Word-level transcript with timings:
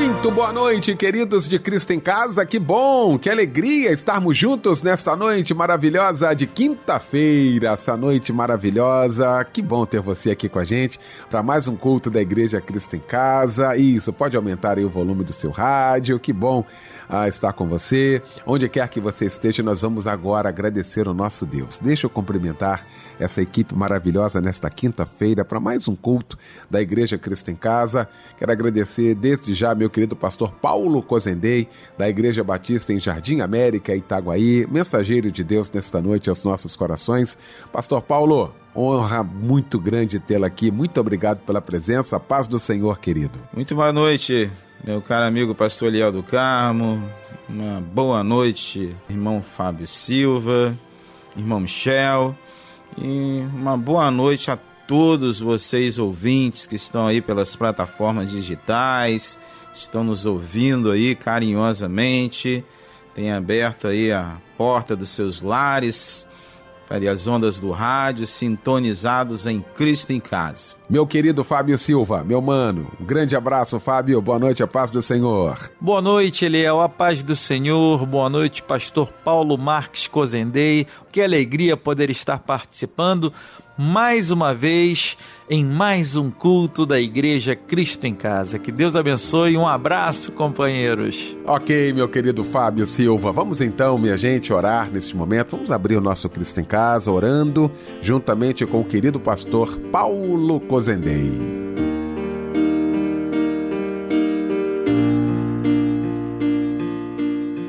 Muito 0.00 0.30
boa 0.30 0.50
noite, 0.50 0.96
queridos 0.96 1.46
de 1.46 1.58
Cristo 1.58 1.92
em 1.92 2.00
Casa. 2.00 2.46
Que 2.46 2.58
bom, 2.58 3.18
que 3.18 3.28
alegria 3.28 3.92
estarmos 3.92 4.34
juntos 4.34 4.82
nesta 4.82 5.14
noite 5.14 5.52
maravilhosa 5.52 6.32
de 6.32 6.46
quinta-feira. 6.46 7.72
Essa 7.72 7.98
noite 7.98 8.32
maravilhosa. 8.32 9.44
Que 9.44 9.60
bom 9.60 9.84
ter 9.84 10.00
você 10.00 10.30
aqui 10.30 10.48
com 10.48 10.58
a 10.58 10.64
gente 10.64 10.98
para 11.28 11.42
mais 11.42 11.68
um 11.68 11.76
culto 11.76 12.10
da 12.10 12.18
Igreja 12.18 12.62
Cristo 12.62 12.96
em 12.96 13.00
Casa. 13.00 13.76
Isso, 13.76 14.10
pode 14.10 14.38
aumentar 14.38 14.78
aí 14.78 14.84
o 14.86 14.88
volume 14.88 15.22
do 15.22 15.34
seu 15.34 15.50
rádio. 15.50 16.18
Que 16.18 16.32
bom 16.32 16.64
ah, 17.06 17.28
estar 17.28 17.52
com 17.52 17.68
você. 17.68 18.22
Onde 18.46 18.70
quer 18.70 18.88
que 18.88 19.00
você 19.00 19.26
esteja, 19.26 19.62
nós 19.62 19.82
vamos 19.82 20.06
agora 20.06 20.48
agradecer 20.48 21.08
o 21.08 21.14
nosso 21.14 21.44
Deus. 21.44 21.78
Deixa 21.78 22.06
eu 22.06 22.10
cumprimentar 22.10 22.86
essa 23.18 23.42
equipe 23.42 23.74
maravilhosa 23.74 24.40
nesta 24.40 24.70
quinta-feira 24.70 25.44
para 25.44 25.60
mais 25.60 25.88
um 25.88 25.94
culto 25.94 26.38
da 26.70 26.80
Igreja 26.80 27.18
Cristo 27.18 27.50
em 27.50 27.56
Casa. 27.56 28.08
Quero 28.38 28.50
agradecer 28.50 29.14
desde 29.14 29.52
já 29.52 29.74
meu 29.74 29.89
querido 29.90 30.16
pastor 30.16 30.52
Paulo 30.52 31.02
Cozendei, 31.02 31.68
da 31.98 32.08
Igreja 32.08 32.42
Batista 32.42 32.92
em 32.92 33.00
Jardim 33.00 33.40
América, 33.40 33.94
Itaguaí, 33.94 34.66
mensageiro 34.70 35.30
de 35.30 35.44
Deus 35.44 35.70
nesta 35.70 36.00
noite 36.00 36.28
aos 36.28 36.44
nossos 36.44 36.76
corações. 36.76 37.36
Pastor 37.72 38.00
Paulo, 38.02 38.54
honra 38.74 39.22
muito 39.22 39.78
grande 39.78 40.18
tê-lo 40.18 40.44
aqui. 40.44 40.70
Muito 40.70 41.00
obrigado 41.00 41.40
pela 41.44 41.60
presença. 41.60 42.18
Paz 42.18 42.46
do 42.48 42.58
Senhor, 42.58 42.98
querido. 42.98 43.38
Muito 43.54 43.74
boa 43.74 43.92
noite, 43.92 44.50
meu 44.84 45.02
caro 45.02 45.26
amigo 45.26 45.54
pastor 45.54 45.88
Eliel 45.88 46.12
do 46.12 46.22
Carmo. 46.22 47.02
Uma 47.48 47.80
boa 47.80 48.22
noite, 48.22 48.94
irmão 49.08 49.42
Fábio 49.42 49.86
Silva, 49.86 50.78
irmão 51.36 51.60
Michel. 51.60 52.36
E 52.96 53.44
uma 53.54 53.76
boa 53.76 54.10
noite 54.10 54.50
a 54.50 54.58
todos 54.86 55.38
vocês 55.38 56.00
ouvintes 56.00 56.66
que 56.66 56.74
estão 56.74 57.06
aí 57.06 57.20
pelas 57.20 57.54
plataformas 57.54 58.30
digitais, 58.30 59.38
estão 59.72 60.04
nos 60.04 60.26
ouvindo 60.26 60.90
aí 60.90 61.14
carinhosamente, 61.14 62.64
tem 63.14 63.32
aberto 63.32 63.86
aí 63.86 64.12
a 64.12 64.36
porta 64.56 64.94
dos 64.94 65.10
seus 65.10 65.42
lares 65.42 66.28
para 66.90 67.08
as 67.12 67.28
ondas 67.28 67.60
do 67.60 67.70
rádio, 67.70 68.26
sintonizados 68.26 69.46
em 69.46 69.64
Cristo 69.76 70.12
em 70.12 70.18
Casa. 70.18 70.74
Meu 70.88 71.06
querido 71.06 71.44
Fábio 71.44 71.78
Silva, 71.78 72.24
meu 72.24 72.42
mano, 72.42 72.90
um 73.00 73.04
grande 73.04 73.36
abraço, 73.36 73.78
Fábio, 73.78 74.20
boa 74.20 74.40
noite, 74.40 74.60
a 74.60 74.66
paz 74.66 74.90
do 74.90 75.00
Senhor. 75.00 75.70
Boa 75.80 76.02
noite, 76.02 76.44
Eliel, 76.44 76.80
a 76.80 76.88
paz 76.88 77.22
do 77.22 77.36
Senhor, 77.36 78.04
boa 78.04 78.28
noite, 78.28 78.60
pastor 78.60 79.12
Paulo 79.24 79.56
Marques 79.56 80.08
Cozendei, 80.08 80.84
que 81.12 81.22
alegria 81.22 81.76
poder 81.76 82.10
estar 82.10 82.40
participando 82.40 83.32
mais 83.80 84.30
uma 84.30 84.54
vez 84.54 85.16
em 85.48 85.64
mais 85.64 86.14
um 86.14 86.30
culto 86.30 86.84
da 86.84 87.00
Igreja 87.00 87.56
Cristo 87.56 88.06
em 88.06 88.14
Casa. 88.14 88.58
Que 88.58 88.70
Deus 88.70 88.94
abençoe. 88.94 89.56
Um 89.56 89.66
abraço, 89.66 90.32
companheiros. 90.32 91.34
Ok, 91.46 91.90
meu 91.94 92.06
querido 92.06 92.44
Fábio 92.44 92.84
Silva. 92.84 93.32
Vamos 93.32 93.58
então, 93.62 93.96
minha 93.96 94.18
gente, 94.18 94.52
orar 94.52 94.90
neste 94.90 95.16
momento. 95.16 95.52
Vamos 95.52 95.70
abrir 95.70 95.96
o 95.96 96.00
nosso 96.00 96.28
Cristo 96.28 96.60
em 96.60 96.64
Casa 96.64 97.10
orando 97.10 97.72
juntamente 98.02 98.66
com 98.66 98.82
o 98.82 98.84
querido 98.84 99.18
pastor 99.18 99.74
Paulo 99.90 100.60
Cozendei. 100.60 101.32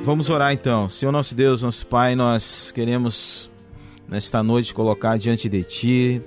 Vamos 0.04 0.30
orar 0.30 0.52
então. 0.52 0.90
Senhor 0.90 1.14
nosso 1.14 1.34
Deus, 1.34 1.62
nosso 1.62 1.88
Pai, 1.88 2.16
nós 2.16 2.70
queremos 2.72 3.51
nesta 4.12 4.44
noite 4.44 4.74
colocar 4.74 5.18
diante 5.18 5.48
de 5.48 5.64
Ti 5.64 6.22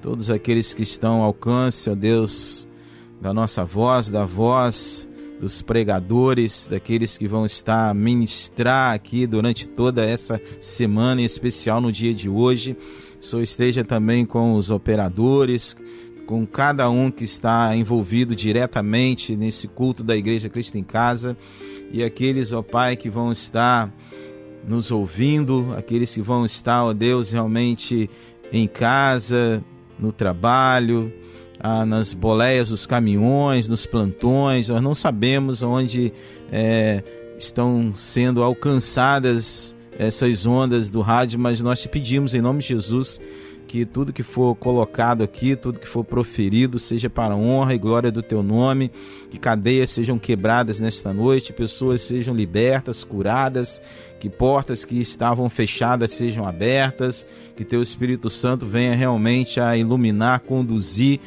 todos 0.00 0.30
aqueles 0.30 0.72
que 0.72 0.82
estão 0.82 1.18
ao 1.18 1.24
alcance, 1.24 1.90
ó 1.90 1.94
Deus, 1.94 2.66
da 3.20 3.34
nossa 3.34 3.62
voz, 3.62 4.08
da 4.08 4.24
voz 4.24 5.06
dos 5.38 5.60
pregadores, 5.60 6.66
daqueles 6.70 7.18
que 7.18 7.28
vão 7.28 7.44
estar 7.44 7.94
ministrar 7.94 8.94
aqui 8.94 9.26
durante 9.26 9.68
toda 9.68 10.02
essa 10.02 10.40
semana, 10.58 11.20
em 11.20 11.24
especial 11.24 11.78
no 11.78 11.92
dia 11.92 12.14
de 12.14 12.26
hoje. 12.28 12.74
Senhor 13.20 13.42
esteja 13.42 13.84
também 13.84 14.24
com 14.24 14.54
os 14.54 14.70
operadores, 14.70 15.76
com 16.26 16.46
cada 16.46 16.88
um 16.88 17.10
que 17.10 17.24
está 17.24 17.76
envolvido 17.76 18.34
diretamente 18.34 19.36
nesse 19.36 19.68
culto 19.68 20.02
da 20.02 20.16
Igreja 20.16 20.48
Cristo 20.48 20.78
em 20.78 20.84
Casa 20.84 21.36
e 21.92 22.02
aqueles, 22.02 22.52
ó 22.52 22.62
Pai, 22.62 22.96
que 22.96 23.10
vão 23.10 23.30
estar 23.30 23.92
nos 24.66 24.90
ouvindo, 24.90 25.74
aqueles 25.76 26.12
que 26.12 26.20
vão 26.20 26.44
estar, 26.44 26.84
ó 26.84 26.92
Deus, 26.92 27.32
realmente 27.32 28.10
em 28.52 28.66
casa, 28.66 29.62
no 29.98 30.12
trabalho, 30.12 31.12
ah, 31.60 31.86
nas 31.86 32.12
boleias 32.12 32.68
dos 32.68 32.86
caminhões, 32.86 33.68
nos 33.68 33.86
plantões. 33.86 34.68
Nós 34.68 34.82
não 34.82 34.94
sabemos 34.94 35.62
onde 35.62 36.12
é, 36.50 37.02
estão 37.38 37.94
sendo 37.94 38.42
alcançadas 38.42 39.74
essas 39.98 40.44
ondas 40.44 40.88
do 40.88 41.00
rádio, 41.00 41.38
mas 41.38 41.60
nós 41.60 41.80
te 41.80 41.88
pedimos 41.88 42.34
em 42.34 42.40
nome 42.40 42.60
de 42.60 42.68
Jesus 42.68 43.20
que 43.66 43.84
tudo 43.84 44.12
que 44.12 44.22
for 44.22 44.54
colocado 44.54 45.22
aqui, 45.22 45.56
tudo 45.56 45.80
que 45.80 45.88
for 45.88 46.04
proferido, 46.04 46.78
seja 46.78 47.10
para 47.10 47.34
a 47.34 47.36
honra 47.36 47.74
e 47.74 47.78
glória 47.78 48.10
do 48.12 48.22
teu 48.22 48.42
nome, 48.42 48.90
que 49.30 49.38
cadeias 49.38 49.90
sejam 49.90 50.18
quebradas 50.18 50.80
nesta 50.80 51.12
noite, 51.12 51.52
pessoas 51.52 52.00
sejam 52.00 52.34
libertas, 52.34 53.04
curadas, 53.04 53.82
que 54.20 54.30
portas 54.30 54.84
que 54.84 55.00
estavam 55.00 55.50
fechadas 55.50 56.12
sejam 56.12 56.46
abertas, 56.46 57.26
que 57.56 57.64
teu 57.64 57.82
Espírito 57.82 58.30
Santo 58.30 58.64
venha 58.64 58.94
realmente 58.94 59.60
a 59.60 59.76
iluminar, 59.76 60.40
conduzir 60.40 61.20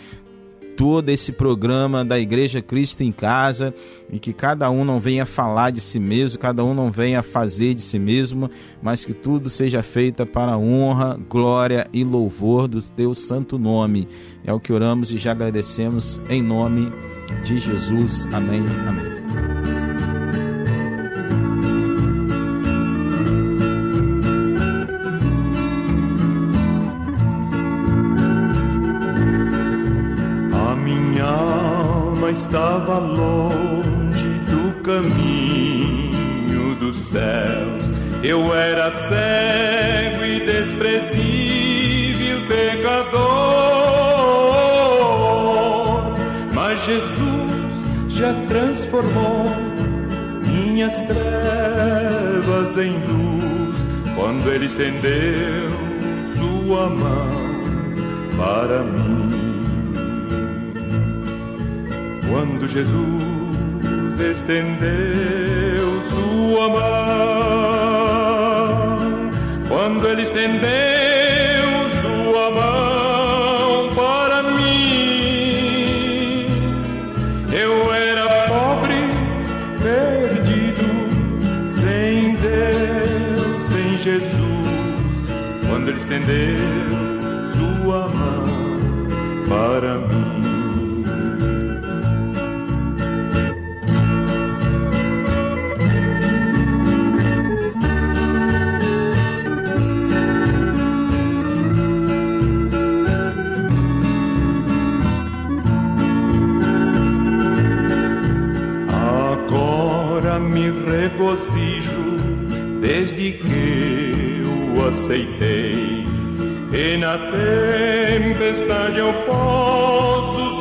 todo 0.79 1.09
esse 1.09 1.33
programa 1.33 2.05
da 2.05 2.17
Igreja 2.17 2.61
Cristo 2.61 3.03
em 3.03 3.11
Casa 3.11 3.75
e 4.09 4.17
que 4.17 4.31
cada 4.31 4.71
um 4.71 4.85
não 4.85 4.97
venha 4.97 5.25
falar 5.25 5.71
de 5.71 5.81
si 5.81 5.99
mesmo, 5.99 6.39
cada 6.39 6.63
um 6.63 6.73
não 6.73 6.89
venha 6.89 7.21
fazer 7.21 7.73
de 7.73 7.81
si 7.81 7.99
mesmo, 7.99 8.49
mas 8.81 9.03
que 9.03 9.13
tudo 9.13 9.49
seja 9.49 9.83
feito 9.83 10.25
para 10.25 10.53
a 10.53 10.57
honra, 10.57 11.19
glória 11.29 11.85
e 11.91 12.01
louvor 12.05 12.69
do 12.69 12.81
teu 12.81 13.13
santo 13.13 13.59
nome. 13.59 14.07
É 14.41 14.53
o 14.53 14.59
que 14.59 14.71
oramos 14.71 15.11
e 15.11 15.17
já 15.17 15.33
agradecemos 15.33 16.21
em 16.29 16.41
nome 16.41 16.89
de 17.43 17.59
Jesus. 17.59 18.25
Amém. 18.31 18.63
Amém. 18.87 19.08
Estendeu 54.79 55.71
Sua 56.37 56.89
mão 56.89 57.29
para 58.37 58.81
mim. 58.81 59.29
Quando 62.29 62.65
Jesus 62.65 63.21
estendeu 64.31 65.08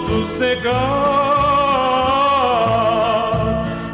sossegar, 0.09 0.75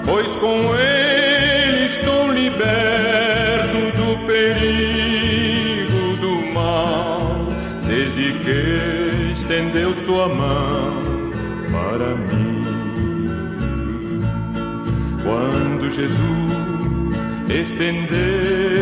pois 0.05 0.37
com 0.37 0.75
ele 0.77 1.87
estou 1.87 2.31
liberto 2.31 3.91
do 3.99 4.17
perigo 4.27 6.17
do 6.21 6.53
mal, 6.55 7.49
desde 7.87 8.33
que 8.45 9.33
estendeu 9.33 9.93
sua 9.95 10.29
mão 10.29 11.33
para 11.73 12.15
mim. 12.15 12.63
Quando 15.25 15.91
Jesus 15.91 16.55
estendeu 17.49 18.74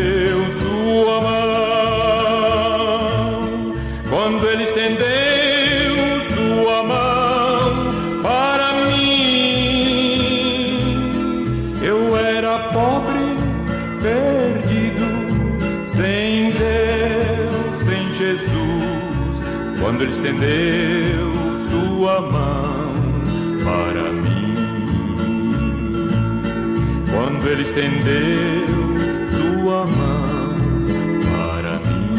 estendeu 27.73 28.67
sua 29.35 29.87
mão 29.87 30.53
para 31.31 31.79
mim. 31.79 32.15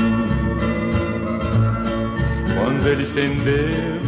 Quando 2.58 2.88
ele 2.88 3.04
estendeu 3.04 4.02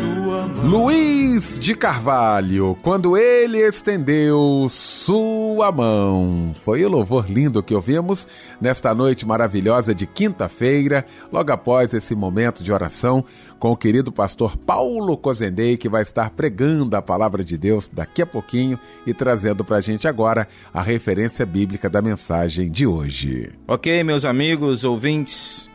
sua 0.00 0.48
mão. 0.48 0.66
Luiz 0.66 1.60
de 1.60 1.76
Carvalho, 1.76 2.76
quando 2.82 3.16
ele 3.16 3.58
estendeu 3.58 4.66
sua 4.68 5.41
mão. 5.70 6.54
Foi 6.64 6.84
o 6.84 6.88
louvor 6.88 7.30
lindo 7.30 7.62
que 7.62 7.74
ouvimos 7.74 8.26
nesta 8.60 8.94
noite 8.94 9.26
maravilhosa 9.26 9.94
de 9.94 10.06
quinta-feira, 10.06 11.04
logo 11.30 11.52
após 11.52 11.92
esse 11.94 12.14
momento 12.14 12.64
de 12.64 12.72
oração 12.72 13.24
com 13.58 13.70
o 13.70 13.76
querido 13.76 14.10
pastor 14.10 14.56
Paulo 14.56 15.16
Cozendei, 15.16 15.76
que 15.76 15.88
vai 15.88 16.02
estar 16.02 16.30
pregando 16.30 16.96
a 16.96 17.02
palavra 17.02 17.44
de 17.44 17.56
Deus 17.56 17.88
daqui 17.92 18.22
a 18.22 18.26
pouquinho 18.26 18.78
e 19.06 19.14
trazendo 19.14 19.64
para 19.64 19.76
a 19.76 19.80
gente 19.80 20.08
agora 20.08 20.48
a 20.72 20.82
referência 20.82 21.46
bíblica 21.46 21.88
da 21.88 22.02
mensagem 22.02 22.70
de 22.70 22.86
hoje. 22.86 23.50
Ok, 23.68 24.02
meus 24.02 24.24
amigos, 24.24 24.82
ouvintes, 24.82 25.68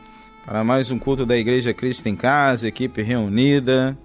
para 0.45 0.63
mais 0.63 0.89
um 0.89 0.98
culto 0.98 1.25
da 1.25 1.38
Igreja 1.38 1.74
Cristo 1.74 2.10
em 2.10 2.16
Casa, 2.16 2.68
equipe 2.68 3.01
reunida. 3.01 3.98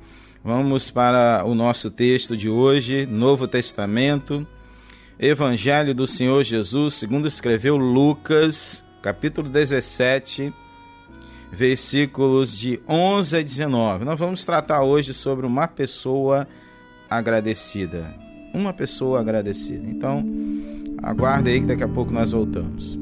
Vamos 0.45 0.91
para 0.91 1.45
o 1.47 1.55
nosso 1.55 1.89
texto 1.89 2.37
de 2.37 2.49
hoje, 2.49 3.07
Novo 3.07 3.47
Testamento, 3.47 4.45
Evangelho 5.23 5.95
do 5.95 6.05
Senhor 6.05 6.43
Jesus, 6.43 6.95
segundo 6.95 7.29
escreveu 7.29 7.77
Lucas, 7.77 8.83
capítulo 9.01 9.49
17, 9.49 10.53
versículos 11.53 12.59
de 12.59 12.81
11 12.89 13.37
a 13.37 13.41
19. 13.41 14.05
Nós 14.05 14.19
vamos 14.19 14.45
tratar 14.45 14.83
hoje 14.83 15.15
sobre 15.15 15.47
uma 15.47 15.69
pessoa 15.69 16.49
agradecida. 17.09 18.05
Uma 18.53 18.73
pessoa 18.73 19.21
agradecida. 19.21 19.89
Então, 19.89 20.25
aguarde 21.01 21.51
aí 21.51 21.61
que 21.61 21.69
daqui 21.69 21.85
a 21.85 21.89
pouco 21.89 22.11
nós 22.11 22.33
voltamos. 22.33 22.99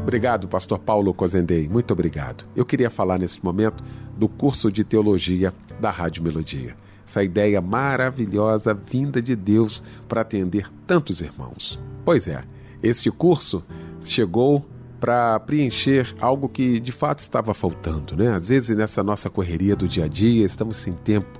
Obrigado, 0.00 0.46
pastor 0.46 0.78
Paulo 0.78 1.12
Cozendei. 1.12 1.68
Muito 1.68 1.90
obrigado. 1.90 2.46
Eu 2.54 2.64
queria 2.64 2.88
falar 2.88 3.18
nesse 3.18 3.44
momento 3.44 3.82
do 4.16 4.28
curso 4.28 4.70
de 4.70 4.84
teologia 4.84 5.52
da 5.80 5.90
Rádio 5.90 6.22
Melodia. 6.22 6.76
Essa 7.06 7.22
ideia 7.22 7.60
maravilhosa 7.60 8.74
vinda 8.74 9.20
de 9.20 9.36
Deus 9.36 9.82
para 10.08 10.22
atender 10.22 10.70
tantos 10.86 11.20
irmãos. 11.20 11.78
Pois 12.04 12.26
é, 12.26 12.44
este 12.82 13.10
curso 13.10 13.64
chegou 14.00 14.64
para 15.00 15.38
preencher 15.40 16.14
algo 16.18 16.48
que 16.48 16.80
de 16.80 16.92
fato 16.92 17.18
estava 17.18 17.52
faltando, 17.52 18.16
né? 18.16 18.32
Às 18.32 18.48
vezes 18.48 18.76
nessa 18.76 19.02
nossa 19.02 19.28
correria 19.28 19.76
do 19.76 19.86
dia 19.86 20.04
a 20.04 20.08
dia, 20.08 20.46
estamos 20.46 20.78
sem 20.78 20.94
tempo, 20.94 21.38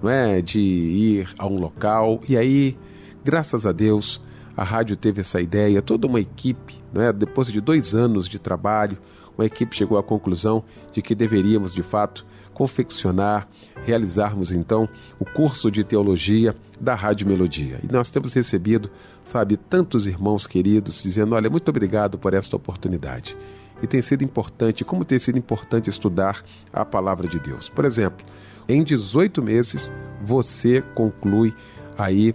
não 0.00 0.08
é, 0.08 0.40
de 0.40 0.60
ir 0.60 1.28
a 1.36 1.46
um 1.46 1.58
local 1.58 2.20
e 2.28 2.36
aí, 2.36 2.78
graças 3.24 3.66
a 3.66 3.72
Deus, 3.72 4.20
a 4.56 4.62
rádio 4.62 4.96
teve 4.96 5.22
essa 5.22 5.40
ideia, 5.40 5.82
toda 5.82 6.06
uma 6.06 6.20
equipe, 6.20 6.78
não 6.92 7.02
é? 7.02 7.12
Depois 7.12 7.48
de 7.50 7.60
dois 7.60 7.94
anos 7.94 8.28
de 8.28 8.38
trabalho, 8.38 8.98
uma 9.36 9.46
equipe 9.46 9.76
chegou 9.76 9.98
à 9.98 10.02
conclusão 10.02 10.62
de 10.92 11.00
que 11.00 11.14
deveríamos 11.14 11.74
de 11.74 11.82
fato 11.82 12.26
confeccionar, 12.60 13.48
realizarmos 13.86 14.52
então 14.52 14.86
o 15.18 15.24
curso 15.24 15.70
de 15.70 15.82
teologia 15.82 16.54
da 16.78 16.94
Rádio 16.94 17.26
Melodia. 17.26 17.80
E 17.82 17.90
nós 17.90 18.10
temos 18.10 18.34
recebido, 18.34 18.90
sabe, 19.24 19.56
tantos 19.56 20.04
irmãos 20.04 20.46
queridos 20.46 21.02
dizendo: 21.02 21.34
olha, 21.34 21.48
muito 21.48 21.70
obrigado 21.70 22.18
por 22.18 22.34
esta 22.34 22.54
oportunidade. 22.56 23.34
E 23.82 23.86
tem 23.86 24.02
sido 24.02 24.22
importante, 24.22 24.84
como 24.84 25.06
tem 25.06 25.18
sido 25.18 25.38
importante 25.38 25.88
estudar 25.88 26.44
a 26.70 26.84
palavra 26.84 27.26
de 27.26 27.40
Deus. 27.40 27.70
Por 27.70 27.86
exemplo, 27.86 28.26
em 28.68 28.84
18 28.84 29.42
meses 29.42 29.90
você 30.22 30.82
conclui 30.94 31.54
aí 31.96 32.34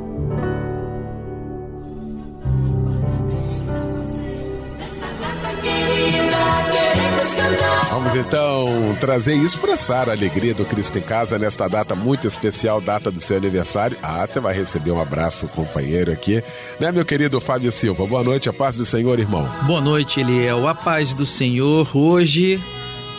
Vamos 7.91 8.15
então 8.15 8.95
trazer 9.01 9.35
e 9.35 9.43
expressar 9.43 10.07
a 10.07 10.13
alegria 10.13 10.53
do 10.53 10.63
Cristo 10.63 10.97
em 10.97 11.01
Casa 11.01 11.37
nesta 11.37 11.67
data 11.67 11.93
muito 11.93 12.25
especial, 12.25 12.79
data 12.79 13.11
do 13.11 13.19
seu 13.19 13.35
aniversário. 13.35 13.97
Ah, 14.01 14.25
você 14.25 14.39
vai 14.39 14.55
receber 14.55 14.91
um 14.91 15.01
abraço, 15.01 15.45
companheiro, 15.49 16.09
aqui, 16.09 16.41
né, 16.79 16.89
meu 16.89 17.03
querido 17.03 17.41
Fábio 17.41 17.69
Silva? 17.69 18.07
Boa 18.07 18.23
noite, 18.23 18.47
a 18.47 18.53
paz 18.53 18.77
do 18.77 18.85
Senhor, 18.85 19.19
irmão. 19.19 19.45
Boa 19.67 19.81
noite, 19.81 20.21
Eliel. 20.21 20.69
A 20.69 20.73
paz 20.73 21.13
do 21.13 21.25
Senhor. 21.25 21.85
Hoje 21.93 22.63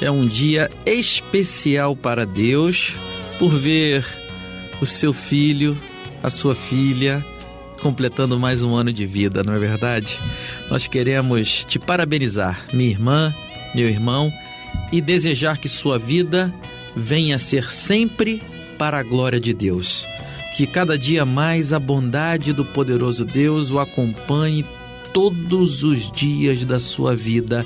é 0.00 0.10
um 0.10 0.24
dia 0.24 0.70
especial 0.86 1.94
para 1.94 2.24
Deus 2.24 2.94
por 3.38 3.50
ver 3.50 4.06
o 4.80 4.86
seu 4.86 5.12
filho, 5.12 5.76
a 6.22 6.30
sua 6.30 6.54
filha, 6.54 7.22
completando 7.82 8.40
mais 8.40 8.62
um 8.62 8.74
ano 8.74 8.90
de 8.90 9.04
vida, 9.04 9.42
não 9.44 9.52
é 9.52 9.58
verdade? 9.58 10.18
Nós 10.70 10.86
queremos 10.86 11.62
te 11.62 11.78
parabenizar, 11.78 12.58
minha 12.72 12.88
irmã, 12.88 13.34
meu 13.74 13.86
irmão, 13.86 14.32
e 14.92 15.00
desejar 15.00 15.58
que 15.58 15.68
sua 15.68 15.98
vida 15.98 16.54
venha 16.94 17.36
a 17.36 17.38
ser 17.38 17.72
sempre 17.72 18.40
para 18.78 18.98
a 18.98 19.02
glória 19.02 19.40
de 19.40 19.52
Deus. 19.54 20.06
Que 20.54 20.66
cada 20.66 20.98
dia 20.98 21.24
mais 21.24 21.72
a 21.72 21.78
bondade 21.78 22.52
do 22.52 22.64
poderoso 22.64 23.24
Deus 23.24 23.70
o 23.70 23.78
acompanhe 23.78 24.64
todos 25.12 25.82
os 25.82 26.10
dias 26.10 26.64
da 26.64 26.78
sua 26.78 27.16
vida. 27.16 27.64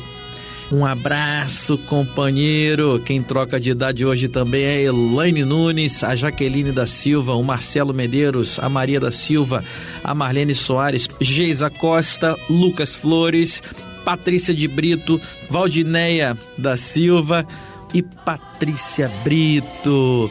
Um 0.71 0.85
abraço, 0.85 1.79
companheiro. 1.79 3.01
Quem 3.05 3.23
troca 3.23 3.61
de 3.61 3.71
idade 3.71 4.05
hoje 4.05 4.27
também 4.27 4.65
é 4.65 4.83
Elaine 4.83 5.45
Nunes, 5.45 6.03
a 6.03 6.17
Jaqueline 6.17 6.73
da 6.73 6.87
Silva, 6.87 7.35
o 7.35 7.43
Marcelo 7.43 7.95
Medeiros, 7.95 8.59
a 8.59 8.69
Maria 8.69 8.99
da 8.99 9.13
Silva, 9.13 9.63
a 10.03 10.13
Marlene 10.13 10.57
Soares, 10.57 11.09
Geisa 11.21 11.71
Costa, 11.71 12.37
Lucas 12.51 12.97
Flores, 12.97 13.63
Patrícia 14.07 14.55
de 14.55 14.69
Brito, 14.69 15.21
Valdineia 15.51 16.39
da 16.57 16.77
Silva 16.77 17.45
e 17.93 18.05
Patrícia 18.05 19.11
Brito. 19.25 20.31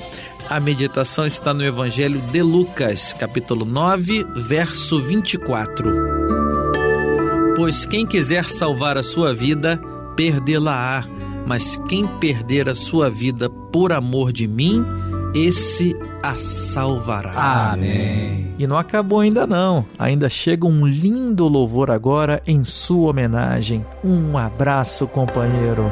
A 0.49 0.61
meditação 0.61 1.25
está 1.25 1.53
no 1.53 1.61
Evangelho 1.61 2.21
de 2.31 2.41
Lucas, 2.41 3.11
capítulo 3.11 3.65
9, 3.65 4.25
verso 4.47 5.01
24. 5.01 5.91
Pois 7.57 7.85
quem 7.85 8.05
quiser 8.05 8.45
salvar 8.45 8.97
a 8.97 9.03
sua 9.03 9.33
vida, 9.33 9.77
perdê-la-á, 10.15 11.03
mas 11.45 11.77
quem 11.89 12.07
perder 12.07 12.69
a 12.69 12.75
sua 12.75 13.09
vida 13.09 13.49
por 13.49 13.91
amor 13.91 14.31
de 14.31 14.47
mim, 14.47 14.85
esse 15.35 15.93
a 16.23 16.35
salvará. 16.35 17.73
Amém. 17.73 18.55
E 18.57 18.65
não 18.65 18.77
acabou 18.77 19.19
ainda 19.19 19.45
não. 19.45 19.85
Ainda 19.99 20.29
chega 20.29 20.65
um 20.65 20.87
lindo 20.87 21.47
louvor 21.47 21.91
agora 21.91 22.41
em 22.47 22.63
sua 22.63 23.09
homenagem. 23.09 23.85
Um 24.03 24.37
abraço, 24.37 25.05
companheiro. 25.07 25.91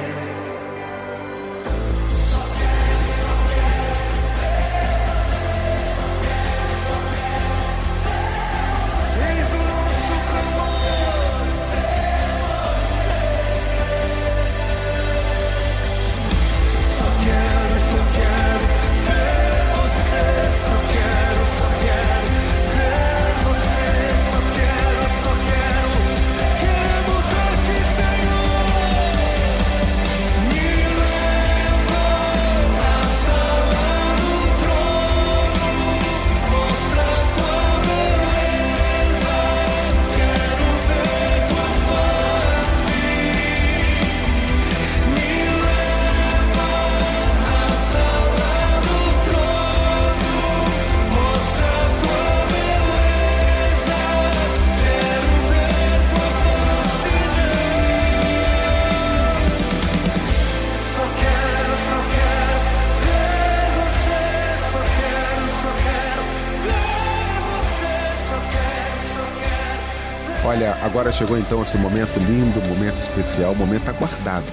Chegou 71.13 71.37
então 71.37 71.61
esse 71.61 71.77
momento 71.77 72.17
lindo, 72.19 72.61
momento 72.67 72.99
especial, 72.99 73.53
momento 73.53 73.87
aguardado. 73.89 74.45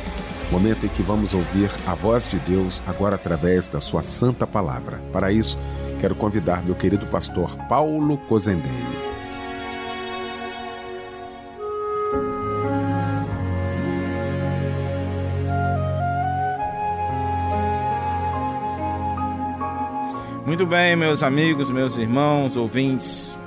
Momento 0.50 0.85
em 0.85 0.88
que 0.88 1.03
vamos 1.03 1.33
ouvir 1.33 1.71
a 1.87 1.95
voz 1.95 2.27
de 2.27 2.38
Deus 2.41 2.83
agora 2.87 3.15
através 3.15 3.69
da 3.69 3.81
sua 3.81 4.03
santa 4.03 4.47
palavra. 4.47 5.00
Para 5.12 5.31
isso, 5.31 5.59
quero 6.00 6.15
convidar 6.15 6.62
meu 6.62 6.75
querido 6.75 7.07
pastor 7.07 7.57
Paulo 7.69 8.19
Cozendei. 8.29 8.71
Muito 20.45 20.67
bem, 20.67 20.97
meus 20.97 21.23
amigos, 21.23 21.71
meus 21.71 21.97
irmãos, 21.97 22.57
ouvintes 22.57 23.38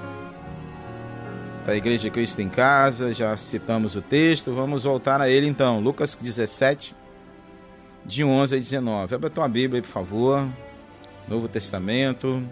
da 1.71 1.77
Igreja 1.77 2.09
Cristo 2.09 2.41
em 2.41 2.49
Casa, 2.49 3.13
já 3.13 3.37
citamos 3.37 3.95
o 3.95 4.01
texto, 4.01 4.53
vamos 4.53 4.83
voltar 4.83 5.21
a 5.21 5.29
ele 5.29 5.47
então. 5.47 5.79
Lucas 5.79 6.17
17, 6.19 6.93
de 8.05 8.25
11 8.25 8.55
a 8.55 8.59
19. 8.59 9.15
Abra 9.15 9.27
a 9.27 9.31
tua 9.31 9.47
Bíblia 9.47 9.77
aí, 9.77 9.81
por 9.81 9.87
favor. 9.87 10.49
Novo 11.29 11.47
Testamento, 11.47 12.43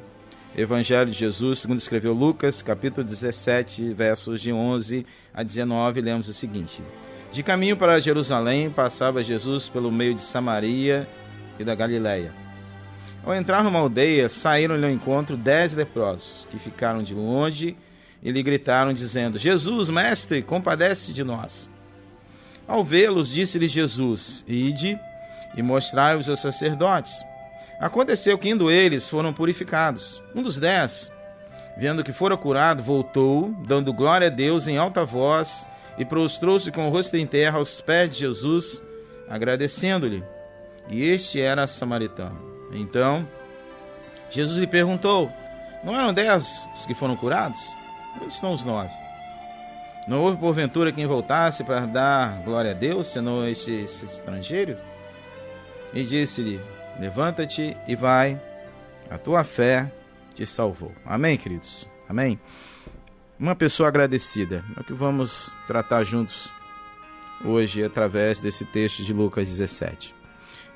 Evangelho 0.55 1.11
de 1.11 1.17
Jesus, 1.17 1.59
segundo 1.59 1.79
escreveu 1.79 2.13
Lucas, 2.13 2.61
capítulo 2.61 3.05
17, 3.05 3.93
versos 3.93 4.39
de 4.39 4.53
11 4.53 5.05
a 5.33 5.43
19, 5.43 5.99
lemos 5.99 6.29
o 6.29 6.33
seguinte: 6.33 6.81
De 7.33 7.43
caminho 7.43 7.75
para 7.75 7.99
Jerusalém, 7.99 8.69
passava 8.69 9.21
Jesus 9.21 9.67
pelo 9.67 9.91
meio 9.91 10.13
de 10.13 10.21
Samaria 10.21 11.05
e 11.59 11.65
da 11.65 11.75
Galiléia. 11.75 12.31
Ao 13.25 13.35
entrar 13.35 13.65
numa 13.65 13.79
aldeia, 13.79 14.29
saíram-lhe 14.29 14.85
ao 14.85 14.91
encontro 14.91 15.35
dez 15.35 15.73
leprosos, 15.73 16.47
que 16.49 16.57
ficaram 16.57 17.03
de 17.03 17.13
longe 17.13 17.67
e 17.71 17.88
lhe 18.23 18.43
gritaram, 18.43 18.93
dizendo: 18.93 19.37
Jesus, 19.37 19.89
mestre, 19.89 20.41
compadece 20.41 21.13
de 21.13 21.23
nós. 21.23 21.69
Ao 22.67 22.83
vê-los, 22.83 23.29
disse-lhe 23.29 23.67
Jesus: 23.67 24.43
Ide 24.47 24.99
e 25.55 25.61
mostrai-os 25.61 26.29
aos 26.29 26.41
sacerdotes. 26.41 27.23
Aconteceu 27.79 28.37
que, 28.37 28.49
indo 28.49 28.69
eles, 28.69 29.09
foram 29.09 29.33
purificados. 29.33 30.21
Um 30.35 30.43
dos 30.43 30.57
dez, 30.57 31.11
vendo 31.77 32.03
que 32.03 32.11
fora 32.11 32.35
curado, 32.35 32.83
voltou, 32.83 33.53
dando 33.65 33.93
glória 33.93 34.27
a 34.27 34.29
Deus 34.29 34.67
em 34.67 34.77
alta 34.77 35.05
voz, 35.05 35.65
e 35.97 36.03
prostrou-se 36.03 36.71
com 36.71 36.87
o 36.87 36.91
rosto 36.91 37.15
em 37.15 37.25
terra 37.25 37.57
aos 37.57 37.79
pés 37.81 38.11
de 38.11 38.19
Jesus, 38.19 38.83
agradecendo-lhe. 39.29 40.23
E 40.89 41.03
este 41.03 41.39
era 41.39 41.67
samaritano. 41.67 42.39
Então, 42.73 43.27
Jesus 44.29 44.57
lhe 44.57 44.67
perguntou: 44.67 45.31
Não 45.83 45.95
eram 45.95 46.13
dez 46.13 46.67
os 46.75 46.85
que 46.85 46.93
foram 46.93 47.15
curados? 47.15 47.59
Onde 48.15 48.33
estão 48.33 48.53
os 48.53 48.63
nove? 48.63 48.91
Não 50.07 50.21
houve 50.21 50.37
porventura 50.37 50.91
quem 50.91 51.05
voltasse 51.05 51.63
para 51.63 51.85
dar 51.85 52.41
glória 52.43 52.71
a 52.71 52.73
Deus, 52.73 53.07
senão 53.07 53.47
esse 53.47 53.83
estrangeiro? 53.83 54.77
E 55.93 56.03
disse-lhe: 56.03 56.59
Levanta-te 56.99 57.77
e 57.87 57.95
vai, 57.95 58.39
a 59.09 59.17
tua 59.17 59.43
fé 59.43 59.91
te 60.33 60.45
salvou. 60.45 60.91
Amém, 61.05 61.37
queridos? 61.37 61.89
Amém? 62.07 62.39
Uma 63.39 63.55
pessoa 63.55 63.87
agradecida 63.87 64.63
é 64.75 64.81
o 64.81 64.83
que 64.83 64.93
vamos 64.93 65.55
tratar 65.67 66.03
juntos 66.03 66.51
hoje 67.45 67.83
através 67.83 68.39
desse 68.39 68.65
texto 68.65 69.03
de 69.03 69.13
Lucas 69.13 69.47
17. 69.47 70.13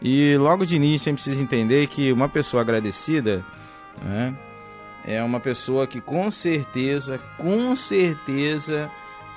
E 0.02 0.38
logo 0.38 0.66
de 0.66 0.76
início 0.76 1.10
a 1.10 1.12
gente 1.12 1.22
precisa 1.24 1.42
entender 1.42 1.88
que 1.88 2.12
uma 2.12 2.30
pessoa 2.30 2.62
agradecida 2.62 3.44
né, 4.02 4.34
é 5.06 5.22
uma 5.24 5.40
pessoa 5.40 5.88
que 5.88 6.00
com 6.00 6.30
certeza, 6.32 7.20
com 7.38 7.76
certeza 7.76 8.90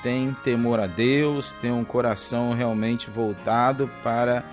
tem 0.03 0.33
temor 0.45 0.79
a 0.81 0.87
Deus, 0.87 1.53
tem 1.61 1.73
um 1.73 1.85
coração 1.85 2.53
realmente 2.53 3.11
voltado 3.11 3.91
para 4.03 4.45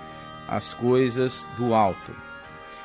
as 0.48 0.74
coisas 0.74 1.48
do 1.56 1.74
alto. 1.74 2.12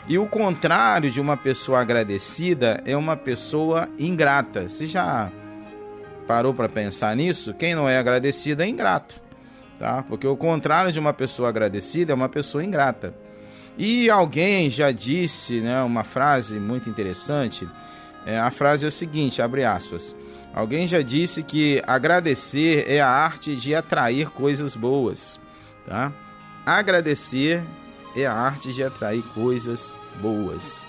E 0.07 0.17
o 0.17 0.25
contrário 0.27 1.11
de 1.11 1.19
uma 1.19 1.37
pessoa 1.37 1.79
agradecida 1.81 2.81
é 2.85 2.95
uma 2.95 3.15
pessoa 3.15 3.89
ingrata. 3.97 4.67
Você 4.67 4.87
já 4.87 5.31
parou 6.27 6.53
para 6.53 6.69
pensar 6.69 7.15
nisso? 7.15 7.53
Quem 7.53 7.75
não 7.75 7.89
é 7.89 7.97
agradecido 7.97 8.63
é 8.63 8.67
ingrato 8.67 9.29
tá? 9.79 10.03
Porque 10.03 10.27
o 10.27 10.35
contrário 10.35 10.91
de 10.91 10.99
uma 10.99 11.13
pessoa 11.13 11.49
agradecida 11.49 12.11
é 12.11 12.15
uma 12.15 12.29
pessoa 12.29 12.63
ingrata. 12.63 13.15
E 13.77 14.09
alguém 14.09 14.69
já 14.69 14.91
disse, 14.91 15.61
né, 15.61 15.81
uma 15.81 16.03
frase 16.03 16.59
muito 16.59 16.89
interessante. 16.89 17.67
É, 18.25 18.37
a 18.37 18.51
frase 18.51 18.85
é 18.85 18.87
a 18.87 18.91
seguinte, 18.91 19.41
abre 19.41 19.63
aspas. 19.63 20.15
Alguém 20.53 20.87
já 20.87 21.01
disse 21.01 21.43
que 21.43 21.81
agradecer 21.85 22.85
é 22.87 22.99
a 22.99 23.07
arte 23.07 23.55
de 23.55 23.73
atrair 23.75 24.29
coisas 24.29 24.75
boas, 24.75 25.39
tá? 25.85 26.11
Agradecer 26.65 27.63
é 28.15 28.25
a 28.25 28.33
arte 28.33 28.73
de 28.73 28.83
atrair 28.83 29.23
coisas 29.33 29.95
boas. 30.21 30.85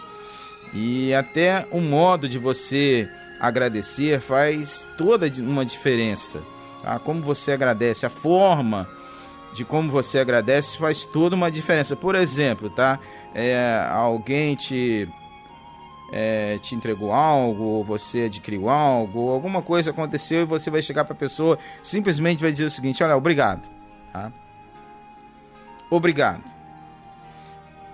E 0.73 1.13
até 1.15 1.67
o 1.71 1.81
modo 1.81 2.29
de 2.29 2.39
você 2.39 3.09
agradecer 3.41 4.21
faz 4.21 4.89
toda 4.97 5.31
uma 5.39 5.65
diferença. 5.65 6.41
Tá? 6.83 6.99
Como 6.99 7.21
você 7.21 7.53
agradece, 7.53 8.07
a 8.07 8.11
forma 8.11 8.89
de 9.53 9.65
como 9.65 9.91
você 9.91 10.19
agradece 10.19 10.79
faz 10.79 11.05
toda 11.05 11.35
uma 11.35 11.51
diferença. 11.51 11.97
Por 11.97 12.15
exemplo, 12.15 12.71
tá? 12.71 12.99
É, 13.35 13.85
alguém 13.91 14.55
te 14.55 15.09
é, 16.13 16.59
te 16.59 16.75
entregou 16.75 17.13
algo, 17.13 17.85
você 17.85 18.23
adquiriu 18.23 18.69
algo, 18.69 19.31
alguma 19.31 19.63
coisa 19.63 19.91
aconteceu 19.91 20.43
e 20.43 20.45
você 20.45 20.71
vai 20.71 20.83
chegar 20.83 21.05
para 21.05 21.15
a 21.15 21.17
pessoa, 21.17 21.59
simplesmente 21.83 22.43
vai 22.43 22.53
dizer 22.53 22.65
o 22.65 22.71
seguinte: 22.71 23.03
olha, 23.03 23.17
obrigado. 23.17 23.63
Tá? 24.13 24.33
Obrigado. 25.89 26.43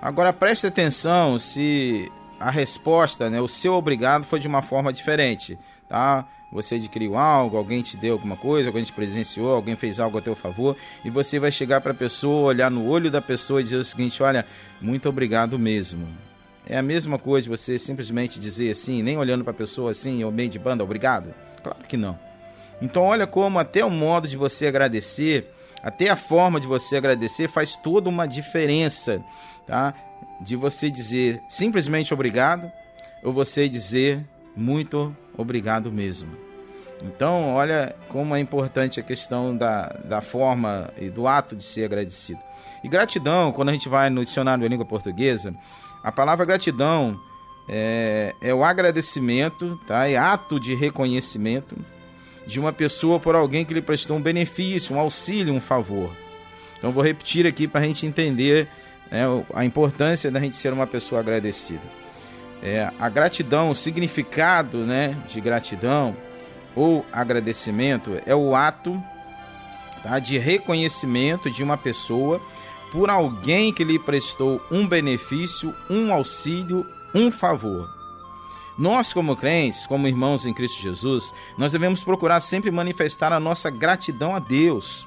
Agora 0.01 0.33
preste 0.33 0.67
atenção 0.67 1.39
se 1.39 2.11
a 2.39 2.51
resposta, 2.51 3.31
né, 3.31 3.41
o 3.41 3.49
seu 3.49 3.75
obrigado 3.75 4.25
foi 4.25 4.39
de 4.39 4.47
uma 4.47 4.63
forma 4.63 4.93
diferente, 4.93 5.59
tá? 5.89 6.27
Você 6.53 6.77
adquiriu 6.77 7.17
algo, 7.17 7.57
alguém 7.57 7.83
te 7.83 7.97
deu 7.97 8.13
alguma 8.13 8.37
coisa, 8.37 8.69
alguém 8.69 8.85
te 8.85 8.93
presenciou, 8.93 9.55
alguém 9.55 9.75
fez 9.75 9.99
algo 9.99 10.17
a 10.17 10.23
teu 10.23 10.37
favor, 10.37 10.77
e 11.05 11.11
você 11.11 11.41
vai 11.41 11.51
chegar 11.51 11.81
para 11.81 11.93
a 11.93 11.95
pessoa, 11.95 12.49
olhar 12.49 12.71
no 12.71 12.87
olho 12.87 13.11
da 13.11 13.21
pessoa 13.21 13.61
e 13.61 13.65
dizer 13.65 13.77
o 13.77 13.85
seguinte: 13.85 14.23
olha, 14.23 14.47
muito 14.81 15.09
obrigado 15.09 15.59
mesmo. 15.59 16.07
É 16.69 16.77
a 16.77 16.83
mesma 16.83 17.19
coisa 17.19 17.49
você 17.49 17.79
simplesmente 17.79 18.41
dizer 18.41 18.71
assim, 18.71 19.03
nem 19.03 19.17
olhando 19.17 19.45
para 19.45 19.53
a 19.53 19.57
pessoa 19.57 19.93
assim, 19.93 20.25
ou 20.25 20.33
meio 20.33 20.49
de 20.49 20.59
banda, 20.59 20.83
obrigado? 20.83 21.33
Claro 21.63 21.85
que 21.89 21.97
não. 21.97 22.19
Então, 22.83 23.05
olha 23.05 23.27
como 23.27 23.59
até 23.59 23.85
o 23.85 23.91
modo 23.91 24.29
de 24.29 24.37
você 24.37 24.67
agradecer, 24.67 25.53
até 25.83 26.11
a 26.11 26.17
forma 26.17 26.61
de 26.61 26.67
você 26.67 26.97
agradecer 26.97 27.49
faz 27.49 27.77
toda 27.77 28.09
uma 28.09 28.27
diferença, 28.27 29.23
tá? 29.67 29.95
De 30.41 30.57
você 30.57 30.91
dizer 30.91 31.41
simplesmente 31.49 32.13
obrigado 32.13 32.71
ou 33.23 33.33
você 33.33 33.69
dizer 33.69 34.27
muito 34.57 35.17
obrigado 35.37 35.93
mesmo. 35.93 36.37
Então, 37.03 37.55
olha 37.55 37.95
como 38.09 38.35
é 38.35 38.41
importante 38.41 38.99
a 38.99 39.03
questão 39.03 39.57
da, 39.57 39.89
da 40.05 40.21
forma 40.21 40.91
e 40.99 41.11
do 41.11 41.29
ato 41.29 41.55
de 41.55 41.63
ser 41.63 41.85
agradecido. 41.85 42.41
E 42.83 42.89
gratidão, 42.89 43.53
quando 43.53 43.69
a 43.69 43.73
gente 43.73 43.89
vai 43.89 44.09
no 44.09 44.25
dicionário 44.25 44.63
da 44.63 44.69
língua 44.69 44.87
portuguesa, 44.87 45.55
a 46.07 46.13
palavra 46.13 46.47
gratidão 46.47 47.19
é, 47.69 48.33
é 48.41 48.55
o 48.55 48.63
agradecimento, 48.63 49.77
tá? 49.89 50.09
é 50.09 50.17
ato 50.17 50.61
de 50.61 50.73
reconhecimento 50.73 51.77
de 52.47 52.61
uma 52.61 52.73
pessoa 52.73 53.19
por 53.19 53.35
alguém 53.35 53.65
que 53.65 53.75
lhe 53.75 53.83
prestou 53.83 54.17
um 54.17 54.23
benefício, 54.23 54.95
um 54.95 55.01
auxílio, 55.01 55.53
um 55.53 55.61
favor. 55.61 56.13
Então, 56.79 56.93
vou 56.93 57.03
repetir 57.03 57.45
aqui 57.45 57.67
para 57.67 57.81
a 57.81 57.83
gente 57.83 58.07
entender 58.07 58.69
né, 59.11 59.25
a 59.53 59.65
importância 59.65 60.31
da 60.31 60.39
gente 60.39 60.55
ser 60.55 60.73
uma 60.73 60.87
pessoa 60.87 61.21
agradecida. 61.21 61.83
É, 62.63 62.89
a 63.01 63.09
gratidão, 63.09 63.71
o 63.71 63.75
significado 63.75 64.79
né, 64.87 65.17
de 65.27 65.41
gratidão 65.41 66.17
ou 66.77 67.05
agradecimento 67.13 68.17
é 68.25 68.35
o 68.35 68.55
ato 68.55 69.03
tá, 70.05 70.21
de 70.21 70.39
reconhecimento 70.39 71.51
de 71.51 71.65
uma 71.65 71.77
pessoa 71.77 72.41
por 72.93 73.11
alguém 73.11 73.73
que 73.73 73.85
lhe 73.85 73.99
prestou 73.99 74.61
um 74.71 74.87
benefício, 74.87 75.75
um 75.89 76.13
auxílio, 76.13 76.87
um 77.15 77.31
favor. 77.31 77.89
Nós, 78.79 79.13
como 79.13 79.37
crentes, 79.37 79.87
como 79.87 80.07
irmãos 80.07 80.45
em 80.45 80.53
Cristo 80.53 80.83
Jesus, 80.83 81.33
nós 81.57 81.73
devemos 81.73 82.05
procurar 82.05 82.41
sempre 82.41 82.71
manifestar 82.71 83.33
a 83.33 83.41
nossa 83.41 83.71
gratidão 83.71 84.37
a 84.37 84.39
Deus 84.39 85.07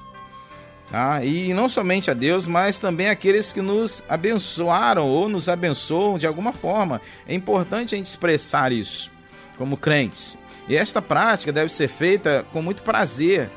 Tá? 0.90 1.24
E 1.24 1.54
não 1.54 1.68
somente 1.68 2.10
a 2.10 2.14
Deus, 2.14 2.48
mas 2.48 2.76
também 2.76 3.08
aqueles 3.08 3.52
que 3.52 3.62
nos 3.62 4.02
abençoaram 4.08 5.08
ou 5.08 5.28
nos 5.28 5.48
abençoam 5.48 6.18
de 6.18 6.26
alguma 6.26 6.52
forma. 6.52 7.00
É 7.28 7.34
importante 7.34 7.94
a 7.94 7.98
gente 7.98 8.06
expressar 8.06 8.72
isso 8.72 9.08
como 9.56 9.76
crentes. 9.76 10.36
E 10.68 10.74
esta 10.76 11.00
prática 11.00 11.52
deve 11.52 11.72
ser 11.72 11.88
feita 11.88 12.44
com 12.52 12.60
muito 12.60 12.82
prazer, 12.82 13.48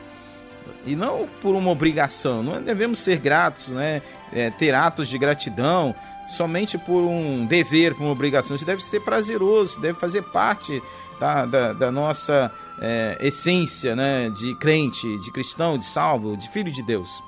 e 0.86 0.96
não 0.96 1.28
por 1.42 1.56
uma 1.56 1.70
obrigação. 1.70 2.44
Não 2.44 2.62
devemos 2.62 3.00
ser 3.00 3.20
gratos, 3.20 3.70
né? 3.70 4.02
É, 4.32 4.50
ter 4.50 4.74
atos 4.74 5.08
de 5.08 5.18
gratidão 5.18 5.96
somente 6.28 6.78
por 6.78 7.02
um 7.02 7.46
dever, 7.46 7.94
por 7.94 8.04
uma 8.04 8.12
obrigação. 8.12 8.56
Isso 8.56 8.66
deve 8.66 8.84
ser 8.84 9.02
prazeroso, 9.02 9.80
deve 9.80 10.00
fazer 10.00 10.24
parte 10.24 10.82
tá, 11.20 11.46
da, 11.46 11.74
da 11.74 11.92
nossa 11.92 12.52
é, 12.82 13.18
essência 13.22 13.96
né, 13.96 14.30
de 14.30 14.56
crente, 14.56 15.18
de 15.20 15.32
cristão, 15.32 15.78
de 15.78 15.86
salvo, 15.86 16.36
de 16.36 16.50
filho 16.50 16.72
de 16.72 16.82
Deus. 16.82 17.24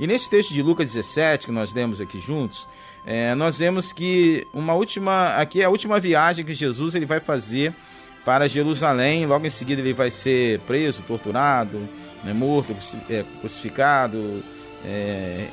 E 0.00 0.06
nesse 0.06 0.30
texto 0.30 0.52
de 0.52 0.62
Lucas 0.62 0.92
17, 0.92 1.46
que 1.46 1.52
nós 1.52 1.72
lemos 1.72 2.00
aqui 2.00 2.20
juntos, 2.20 2.66
é, 3.04 3.34
nós 3.34 3.58
vemos 3.58 3.92
que 3.92 4.46
uma 4.52 4.74
última, 4.74 5.36
aqui 5.36 5.60
é 5.60 5.64
a 5.64 5.70
última 5.70 5.98
viagem 5.98 6.44
que 6.44 6.54
Jesus 6.54 6.94
ele 6.94 7.06
vai 7.06 7.20
fazer 7.20 7.74
para 8.24 8.48
Jerusalém. 8.48 9.26
Logo 9.26 9.46
em 9.46 9.50
seguida 9.50 9.80
ele 9.80 9.92
vai 9.92 10.10
ser 10.10 10.60
preso, 10.60 11.02
torturado, 11.02 11.88
né, 12.24 12.32
morto, 12.32 12.74
é, 13.08 13.24
crucificado, 13.40 14.42
é, 14.84 15.48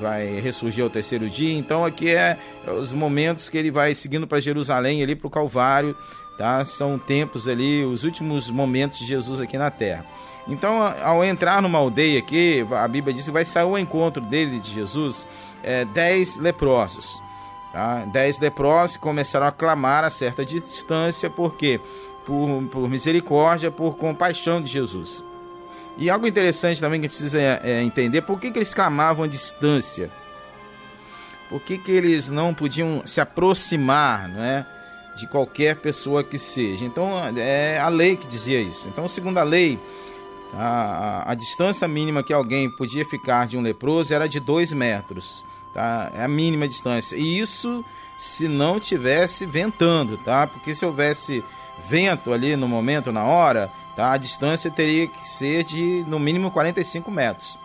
vai 0.00 0.40
ressurgir 0.40 0.84
ao 0.84 0.90
terceiro 0.90 1.28
dia. 1.28 1.56
Então 1.56 1.84
aqui 1.84 2.10
é 2.10 2.36
os 2.80 2.92
momentos 2.92 3.48
que 3.48 3.56
ele 3.56 3.70
vai 3.70 3.94
seguindo 3.94 4.26
para 4.26 4.40
Jerusalém, 4.40 5.02
ali 5.02 5.14
para 5.14 5.26
o 5.26 5.30
Calvário, 5.30 5.96
tá? 6.36 6.64
São 6.64 6.98
tempos 6.98 7.48
ali, 7.48 7.84
os 7.84 8.04
últimos 8.04 8.50
momentos 8.50 8.98
de 8.98 9.06
Jesus 9.06 9.40
aqui 9.40 9.56
na 9.56 9.70
Terra. 9.70 10.04
Então, 10.46 10.82
ao 11.02 11.24
entrar 11.24 11.62
numa 11.62 11.78
aldeia 11.78 12.18
aqui, 12.18 12.66
a 12.70 12.86
Bíblia 12.86 13.14
diz 13.14 13.24
que 13.24 13.30
vai 13.30 13.44
sair 13.44 13.62
ao 13.62 13.78
encontro 13.78 14.20
dele, 14.22 14.60
de 14.60 14.74
Jesus, 14.74 15.24
é, 15.62 15.86
dez 15.86 16.36
leprosos. 16.36 17.22
Tá? 17.72 18.04
Dez 18.12 18.38
leprosos 18.38 18.96
começaram 18.98 19.46
a 19.46 19.52
clamar 19.52 20.04
a 20.04 20.10
certa 20.10 20.44
distância, 20.44 21.30
por 21.30 21.56
quê? 21.56 21.80
Por, 22.26 22.62
por 22.70 22.88
misericórdia, 22.90 23.70
por 23.70 23.96
compaixão 23.96 24.60
de 24.62 24.70
Jesus. 24.70 25.24
E 25.96 26.10
algo 26.10 26.26
interessante 26.26 26.80
também 26.80 27.00
que 27.00 27.08
precisa 27.08 27.40
é, 27.40 27.82
entender, 27.82 28.22
por 28.22 28.40
que, 28.40 28.50
que 28.50 28.58
eles 28.58 28.74
clamavam 28.74 29.24
a 29.24 29.28
distância? 29.28 30.10
Por 31.48 31.60
que, 31.60 31.78
que 31.78 31.92
eles 31.92 32.28
não 32.28 32.52
podiam 32.52 33.02
se 33.04 33.20
aproximar 33.20 34.28
não 34.28 34.42
é, 34.42 34.66
de 35.16 35.26
qualquer 35.28 35.76
pessoa 35.76 36.24
que 36.24 36.38
seja? 36.38 36.84
Então, 36.84 37.12
é 37.36 37.78
a 37.78 37.88
lei 37.88 38.16
que 38.16 38.26
dizia 38.26 38.60
isso. 38.60 38.88
Então, 38.88 39.06
segundo 39.06 39.38
a 39.38 39.44
lei, 39.44 39.78
a, 40.52 40.66
a, 40.66 41.32
a 41.32 41.34
distância 41.34 41.86
mínima 41.86 42.24
que 42.24 42.32
alguém 42.32 42.68
podia 42.68 43.04
ficar 43.04 43.46
de 43.46 43.56
um 43.56 43.62
leproso 43.62 44.12
era 44.12 44.28
de 44.28 44.40
dois 44.40 44.72
metros. 44.72 45.44
Tá? 45.72 46.10
É 46.14 46.24
a 46.24 46.28
mínima 46.28 46.66
distância. 46.66 47.16
E 47.16 47.38
isso 47.38 47.84
se 48.18 48.48
não 48.48 48.80
tivesse 48.80 49.44
ventando, 49.44 50.16
tá? 50.18 50.46
Porque 50.46 50.74
se 50.74 50.84
houvesse 50.84 51.44
vento 51.88 52.32
ali 52.32 52.56
no 52.56 52.68
momento, 52.68 53.12
na 53.12 53.24
hora, 53.24 53.70
Tá? 53.96 54.12
A 54.12 54.16
distância 54.16 54.70
teria 54.70 55.06
que 55.06 55.28
ser 55.28 55.64
de 55.64 56.04
no 56.08 56.18
mínimo 56.18 56.50
45 56.50 57.10
metros. 57.10 57.58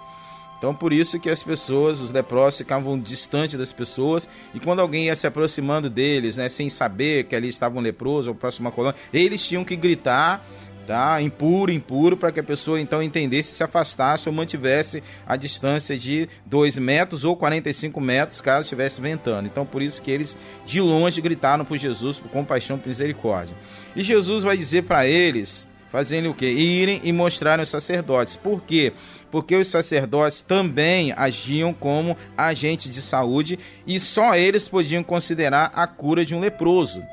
Então, 0.59 0.75
por 0.75 0.91
isso 0.91 1.17
que 1.17 1.29
as 1.29 1.41
pessoas, 1.41 2.01
os 2.01 2.11
leprosos, 2.11 2.57
ficavam 2.57 2.99
distante 2.99 3.57
das 3.57 3.71
pessoas 3.71 4.27
e 4.53 4.59
quando 4.59 4.81
alguém 4.81 5.05
ia 5.05 5.15
se 5.15 5.25
aproximando 5.25 5.89
deles, 5.89 6.35
né, 6.35 6.49
sem 6.49 6.69
saber 6.69 7.23
que 7.23 7.35
ali 7.35 7.47
estava 7.47 7.79
um 7.79 7.81
leproso 7.81 8.29
ou 8.29 8.35
próximo 8.35 8.67
a 8.67 8.71
colônia, 8.71 8.99
eles 9.13 9.41
tinham 9.47 9.63
que 9.63 9.77
gritar, 9.77 10.45
tá, 10.85 11.21
impuro, 11.21 11.71
impuro, 11.71 12.17
para 12.17 12.29
que 12.29 12.41
a 12.41 12.43
pessoa 12.43 12.77
então 12.77 13.01
entendesse, 13.01 13.53
se 13.53 13.63
afastasse 13.63 14.27
ou 14.27 14.35
mantivesse 14.35 15.01
a 15.25 15.37
distância 15.37 15.97
de 15.97 16.27
2 16.45 16.77
metros 16.77 17.23
ou 17.23 17.37
45 17.37 18.01
metros, 18.01 18.41
caso 18.41 18.63
estivesse 18.63 18.99
ventando. 18.99 19.47
Então, 19.47 19.65
por 19.65 19.81
isso 19.81 20.01
que 20.01 20.11
eles 20.11 20.35
de 20.65 20.81
longe 20.81 21.21
gritaram 21.21 21.63
por 21.63 21.77
Jesus, 21.77 22.19
por 22.19 22.29
compaixão, 22.29 22.77
por 22.77 22.89
misericórdia. 22.89 23.55
E 23.95 24.03
Jesus 24.03 24.43
vai 24.43 24.57
dizer 24.57 24.83
para 24.83 25.07
eles, 25.07 25.69
fazendo 25.91 26.29
o 26.29 26.33
que? 26.33 26.45
Irem 26.45 27.01
e 27.03 27.11
mostrarem 27.11 27.63
os 27.63 27.69
sacerdotes. 27.69 28.35
Por 28.35 28.61
quê? 28.61 28.93
Porque 29.31 29.55
os 29.55 29.67
sacerdotes 29.67 30.41
também 30.41 31.13
agiam 31.15 31.73
como 31.73 32.17
agentes 32.37 32.91
de 32.91 33.01
saúde 33.01 33.59
e 33.85 33.99
só 33.99 34.35
eles 34.35 34.67
podiam 34.67 35.03
considerar 35.03 35.71
a 35.73 35.85
cura 35.85 36.25
de 36.25 36.33
um 36.33 36.39
leproso. 36.39 37.03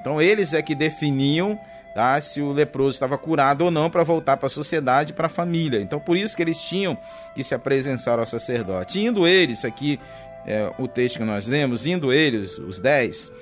Então 0.00 0.20
eles 0.20 0.52
é 0.52 0.62
que 0.62 0.74
definiam 0.74 1.58
tá, 1.94 2.20
se 2.20 2.40
o 2.42 2.50
leproso 2.50 2.96
estava 2.96 3.16
curado 3.16 3.64
ou 3.64 3.70
não 3.70 3.88
para 3.88 4.02
voltar 4.02 4.36
para 4.36 4.48
a 4.48 4.50
sociedade, 4.50 5.12
para 5.12 5.26
a 5.26 5.30
família. 5.30 5.80
Então 5.80 6.00
por 6.00 6.16
isso 6.16 6.36
que 6.36 6.42
eles 6.42 6.60
tinham 6.60 6.98
que 7.34 7.44
se 7.44 7.54
apresentar 7.54 8.18
ao 8.18 8.26
sacerdote. 8.26 9.00
Indo 9.00 9.26
eles, 9.26 9.64
aqui 9.64 9.98
é, 10.46 10.70
o 10.78 10.86
texto 10.86 11.18
que 11.18 11.24
nós 11.24 11.46
lemos, 11.46 11.86
indo 11.86 12.12
eles, 12.12 12.58
os 12.58 12.78
dez, 12.78 13.32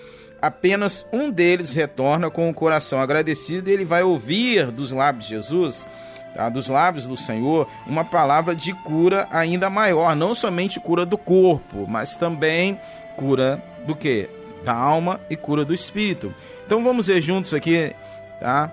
apenas 0.43 1.07
um 1.13 1.31
deles 1.31 1.73
retorna 1.73 2.29
com 2.29 2.51
o 2.51 2.55
coração 2.55 3.01
agradecido 3.01 3.71
e 3.71 3.73
ele 3.73 3.85
vai 3.85 4.03
ouvir 4.03 4.73
dos 4.73 4.91
lábios 4.91 5.27
de 5.27 5.37
Jesus, 5.37 5.87
tá, 6.35 6.49
dos 6.49 6.69
lábios 6.69 7.07
do 7.07 7.17
Senhor, 7.17 7.69
uma 7.87 8.05
palavra 8.05 8.53
de 8.53 8.73
cura 8.73 9.29
ainda 9.31 9.71
maior, 9.71 10.17
não 10.17 10.35
somente 10.35 10.81
cura 10.81 11.07
do 11.07 11.17
corpo, 11.17 11.87
mas 11.89 12.17
também 12.17 12.79
cura 13.17 13.63
do 13.87 13.95
que? 13.95 14.29
Da 14.65 14.75
alma 14.75 15.21
e 15.31 15.37
cura 15.37 15.65
do 15.65 15.73
espírito. 15.73 16.35
Então 16.67 16.83
vamos 16.83 17.07
ver 17.07 17.21
juntos 17.21 17.55
aqui, 17.55 17.93
tá? 18.41 18.71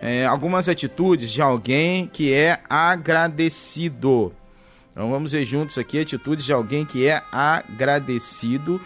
É, 0.00 0.24
algumas 0.24 0.68
atitudes 0.68 1.30
de 1.30 1.40
alguém 1.40 2.06
que 2.06 2.32
é 2.32 2.60
agradecido. 2.68 4.32
Então 4.92 5.10
vamos 5.10 5.32
ver 5.32 5.44
juntos 5.44 5.76
aqui 5.76 6.00
atitudes 6.00 6.44
de 6.44 6.52
alguém 6.52 6.84
que 6.84 7.06
é 7.06 7.22
agradecido 7.32 8.80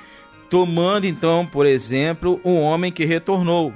tomando 0.49 1.07
então, 1.07 1.47
por 1.47 1.67
exemplo, 1.67 2.41
um 2.45 2.61
homem 2.61 2.91
que 2.91 3.05
retornou. 3.05 3.73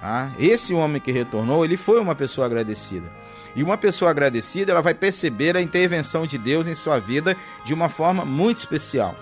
Tá? 0.00 0.32
Esse 0.38 0.72
homem 0.72 1.00
que 1.00 1.12
retornou, 1.12 1.64
ele 1.64 1.76
foi 1.76 2.00
uma 2.00 2.14
pessoa 2.14 2.46
agradecida. 2.46 3.10
E 3.54 3.62
uma 3.62 3.76
pessoa 3.76 4.10
agradecida, 4.10 4.72
ela 4.72 4.80
vai 4.80 4.94
perceber 4.94 5.56
a 5.56 5.62
intervenção 5.62 6.26
de 6.26 6.38
Deus 6.38 6.66
em 6.66 6.74
sua 6.74 6.98
vida 6.98 7.36
de 7.64 7.74
uma 7.74 7.88
forma 7.88 8.24
muito 8.24 8.58
especial. 8.58 9.14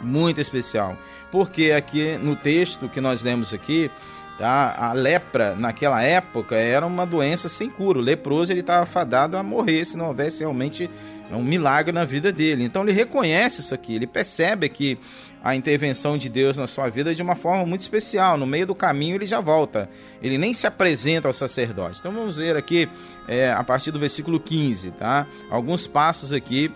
Muito 0.00 0.40
especial. 0.40 0.96
Porque 1.30 1.72
aqui 1.72 2.18
no 2.18 2.36
texto 2.36 2.88
que 2.88 3.00
nós 3.00 3.22
lemos 3.22 3.54
aqui, 3.54 3.90
tá? 4.38 4.76
A 4.78 4.92
lepra 4.92 5.56
naquela 5.56 6.02
época 6.02 6.54
era 6.54 6.86
uma 6.86 7.06
doença 7.06 7.48
sem 7.48 7.70
cura. 7.70 7.98
O 7.98 8.02
leproso 8.02 8.52
ele 8.52 8.60
estava 8.60 8.84
fadado 8.84 9.36
a 9.38 9.42
morrer 9.42 9.84
se 9.86 9.96
não 9.96 10.08
houvesse 10.08 10.40
realmente 10.40 10.90
um 11.30 11.42
milagre 11.42 11.92
na 11.92 12.04
vida 12.04 12.30
dele. 12.30 12.62
Então 12.62 12.82
ele 12.82 12.92
reconhece 12.92 13.60
isso 13.60 13.74
aqui, 13.74 13.94
ele 13.94 14.06
percebe 14.06 14.68
que 14.68 14.98
a 15.46 15.54
intervenção 15.54 16.18
de 16.18 16.28
Deus 16.28 16.56
na 16.56 16.66
sua 16.66 16.88
vida 16.88 17.14
de 17.14 17.22
uma 17.22 17.36
forma 17.36 17.64
muito 17.64 17.80
especial. 17.80 18.36
No 18.36 18.44
meio 18.44 18.66
do 18.66 18.74
caminho 18.74 19.14
ele 19.14 19.26
já 19.26 19.40
volta, 19.40 19.88
ele 20.20 20.36
nem 20.36 20.52
se 20.52 20.66
apresenta 20.66 21.28
ao 21.28 21.32
sacerdote. 21.32 22.00
Então 22.00 22.10
vamos 22.10 22.36
ver 22.36 22.56
aqui 22.56 22.88
é, 23.28 23.52
a 23.52 23.62
partir 23.62 23.92
do 23.92 23.98
versículo 24.00 24.40
15, 24.40 24.90
tá? 24.90 25.24
Alguns 25.48 25.86
passos 25.86 26.32
aqui 26.32 26.72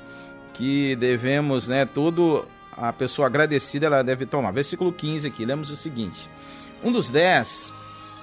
que 0.54 0.94
devemos, 0.94 1.66
né? 1.66 1.85
Todo 1.85 2.46
a 2.70 2.92
pessoa 2.92 3.26
agradecida 3.26 3.87
ela 3.87 4.04
deve 4.04 4.24
tomar. 4.24 4.52
Versículo 4.52 4.92
15 4.92 5.26
aqui, 5.26 5.44
lemos 5.44 5.68
o 5.70 5.76
seguinte: 5.76 6.30
Um 6.85 6.92
dos 6.92 7.11
dez, 7.11 7.72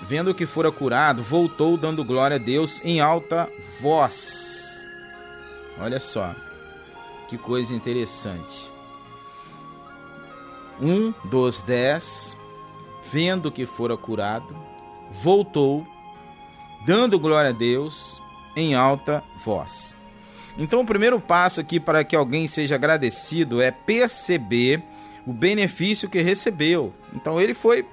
vendo 0.07 0.33
que 0.33 0.45
fora 0.45 0.71
curado, 0.71 1.21
voltou 1.21 1.75
dando 1.75 2.05
glória 2.05 2.36
a 2.36 2.39
Deus 2.39 2.79
em 2.86 3.01
alta 3.01 3.49
voz. 3.81 4.81
Olha 5.77 5.99
só, 5.99 6.33
que 7.27 7.38
coisa 7.38 7.75
interessante 7.75 8.77
um 10.82 11.13
dos 11.26 11.62
dez, 11.62 12.38
vendo 13.12 13.52
que 13.52 13.66
fora 13.66 13.98
curado, 13.98 14.56
voltou, 15.12 15.86
dando 16.86 17.20
glória 17.20 17.50
a 17.50 17.54
Deus 17.54 18.22
em 18.56 18.76
alta 18.76 19.24
voz. 19.44 19.96
Então, 20.58 20.82
o 20.82 20.86
primeiro 20.86 21.20
passo 21.20 21.62
aqui 21.62 21.80
para 21.80 22.04
que 22.04 22.16
alguém 22.16 22.48
seja 22.48 22.76
agradecido 22.76 23.62
é 23.62 23.70
perceber 23.70 24.84
o 25.26 25.32
benefício 25.32 26.10
que 26.10 26.22
recebeu. 26.22 26.94
Então, 27.13 27.40
ele 27.40 27.54
foi 27.54 27.86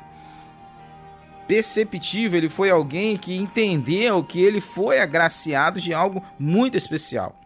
perceptível, 1.46 2.38
ele 2.38 2.48
foi 2.48 2.70
alguém 2.70 3.18
que 3.18 3.36
entendeu 3.36 4.24
que 4.24 4.40
ele 4.40 4.62
foi 4.62 4.98
agraciado 4.98 5.78
de 5.78 5.92
algo 5.92 6.22
muito 6.38 6.76
especial. 6.76 7.38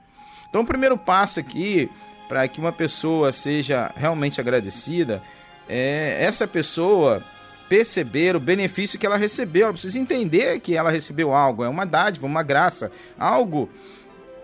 Então, 0.48 0.62
o 0.62 0.66
primeiro 0.66 0.96
passo 0.96 1.40
aqui 1.40 1.90
para 2.28 2.46
que 2.46 2.60
uma 2.60 2.72
pessoa 2.72 3.32
seja 3.32 3.90
realmente 3.96 4.40
agradecida, 4.40 5.22
é 5.68 6.18
essa 6.20 6.46
pessoa 6.46 7.22
perceber 7.68 8.34
o 8.34 8.40
benefício 8.40 8.98
que 8.98 9.06
ela 9.06 9.16
recebeu. 9.16 9.64
Ela 9.64 9.72
precisa 9.72 9.98
entender 9.98 10.60
que 10.60 10.76
ela 10.76 10.90
recebeu 10.90 11.32
algo, 11.32 11.64
é 11.64 11.68
uma 11.68 11.84
dádiva, 11.84 12.26
uma 12.26 12.42
graça, 12.42 12.90
algo 13.18 13.68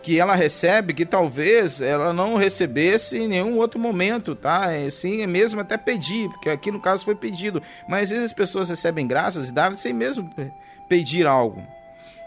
que 0.03 0.20
ela 0.20 0.35
recebe 0.35 0.92
que 0.92 1.07
talvez 1.07 1.81
ela 1.81 2.12
não 2.12 2.35
recebesse 2.35 3.16
em 3.16 3.27
nenhum 3.27 3.57
outro 3.57 3.81
momento, 3.81 4.35
tá? 4.35 4.70
É, 4.70 4.90
sim, 4.90 5.27
mesmo 5.27 5.62
até 5.62 5.79
pedir, 5.79 6.29
porque 6.29 6.51
aqui 6.51 6.70
no 6.70 6.79
caso 6.79 7.05
foi 7.05 7.14
pedido. 7.14 7.62
Mas 7.88 8.03
às 8.05 8.11
vezes 8.11 8.25
as 8.27 8.33
pessoas 8.35 8.68
recebem 8.68 9.07
graças 9.07 9.49
e 9.49 9.53
dá 9.53 9.75
sem 9.75 9.94
mesmo 9.94 10.31
pedir 10.90 11.27
algo. 11.27 11.62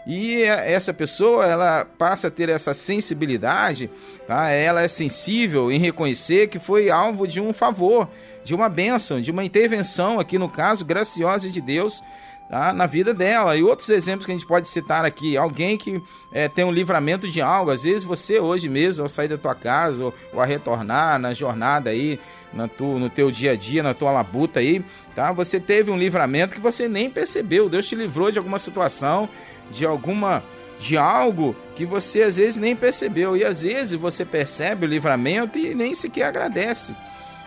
E 0.06 0.42
essa 0.42 0.94
pessoa, 0.94 1.46
ela 1.46 1.84
passa 1.84 2.28
a 2.28 2.30
ter 2.30 2.48
essa 2.48 2.72
sensibilidade, 2.72 3.90
tá? 4.26 4.48
Ela 4.48 4.82
é 4.82 4.88
sensível 4.88 5.70
em 5.70 5.78
reconhecer 5.78 6.48
que 6.48 6.58
foi 6.58 6.88
alvo 6.88 7.26
de 7.26 7.40
um 7.40 7.52
favor, 7.52 8.08
de 8.42 8.54
uma 8.54 8.70
bênção, 8.70 9.20
de 9.20 9.30
uma 9.30 9.44
intervenção, 9.44 10.18
aqui 10.18 10.38
no 10.38 10.48
caso, 10.48 10.84
graciosa 10.84 11.50
de 11.50 11.60
Deus, 11.60 12.02
tá? 12.48 12.72
na 12.72 12.86
vida 12.86 13.12
dela. 13.12 13.56
E 13.56 13.62
outros 13.62 13.90
exemplos 13.90 14.24
que 14.24 14.32
a 14.32 14.34
gente 14.34 14.46
pode 14.46 14.68
citar 14.68 15.04
aqui: 15.04 15.36
alguém 15.36 15.76
que 15.76 16.00
é, 16.32 16.48
tem 16.48 16.64
um 16.64 16.72
livramento 16.72 17.28
de 17.28 17.40
algo, 17.40 17.70
às 17.70 17.82
vezes 17.82 18.02
você 18.02 18.40
hoje 18.40 18.68
mesmo, 18.68 19.02
ao 19.02 19.08
sair 19.08 19.28
da 19.28 19.38
tua 19.38 19.54
casa 19.54 20.06
ou, 20.06 20.14
ou 20.32 20.40
a 20.40 20.46
retornar 20.46 21.18
na 21.18 21.34
jornada 21.34 21.90
aí, 21.90 22.18
na 22.52 22.66
tu, 22.66 22.98
no 22.98 23.10
teu 23.10 23.30
dia 23.30 23.52
a 23.52 23.56
dia, 23.56 23.82
na 23.82 23.94
tua 23.94 24.10
labuta 24.10 24.60
aí, 24.60 24.82
tá? 25.14 25.32
Você 25.32 25.60
teve 25.60 25.90
um 25.90 25.98
livramento 25.98 26.54
que 26.54 26.60
você 26.60 26.88
nem 26.88 27.10
percebeu. 27.10 27.68
Deus 27.68 27.86
te 27.86 27.94
livrou 27.94 28.30
de 28.30 28.38
alguma 28.38 28.58
situação, 28.58 29.28
de 29.70 29.86
alguma 29.86 30.42
de 30.78 30.96
algo 30.96 31.56
que 31.74 31.84
você 31.84 32.22
às 32.22 32.36
vezes 32.36 32.56
nem 32.56 32.76
percebeu 32.76 33.36
e 33.36 33.44
às 33.44 33.62
vezes 33.62 33.94
você 33.94 34.24
percebe 34.24 34.86
o 34.86 34.88
livramento 34.88 35.58
e 35.58 35.74
nem 35.74 35.94
sequer 35.94 36.24
agradece. 36.24 36.94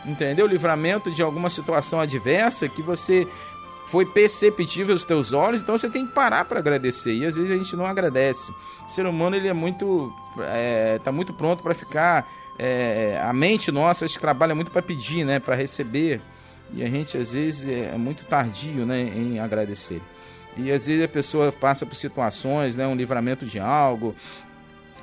Entendeu? 0.06 0.48
Livramento 0.48 1.12
de 1.12 1.22
alguma 1.22 1.50
situação 1.50 2.02
adversa 2.02 2.68
que 2.68 2.82
você 2.82 3.28
foi 3.88 4.06
perceptível 4.06 4.94
aos 4.94 5.04
teus 5.04 5.34
olhos, 5.34 5.62
então 5.62 5.78
você 5.78 5.90
tem 5.90 6.08
que 6.08 6.14
parar 6.14 6.46
para 6.46 6.60
agradecer. 6.60 7.14
E 7.14 7.26
às 7.26 7.36
vezes 7.36 7.52
a 7.52 7.58
gente 7.58 7.76
não 7.76 7.86
agradece. 7.86 8.52
O 8.86 8.90
ser 8.90 9.06
humano 9.06 9.36
ele 9.36 9.48
é 9.48 9.54
muito, 9.54 10.14
é, 10.40 11.00
tá 11.04 11.12
muito 11.12 11.34
pronto 11.34 11.62
para 11.62 11.74
ficar. 11.74 12.28
É, 12.58 13.20
a 13.24 13.34
mente 13.34 13.72
nossa 13.72 14.06
acho 14.06 14.16
que 14.16 14.22
trabalha 14.22 14.54
muito 14.54 14.72
para 14.72 14.82
pedir, 14.82 15.24
né, 15.26 15.40
para 15.40 15.56
receber. 15.56 16.22
E 16.74 16.84
a 16.84 16.90
gente 16.90 17.18
às 17.18 17.34
vezes 17.34 17.68
é 17.68 17.98
muito 17.98 18.24
tardio, 18.26 18.86
né, 18.86 19.02
em 19.02 19.40
agradecer. 19.40 20.02
E 20.58 20.72
às 20.72 20.88
vezes 20.88 21.04
a 21.04 21.08
pessoa 21.08 21.52
passa 21.52 21.86
por 21.86 21.96
situações, 21.96 22.76
né, 22.76 22.86
um 22.86 22.96
livramento 22.96 23.46
de 23.46 23.60
algo, 23.60 24.16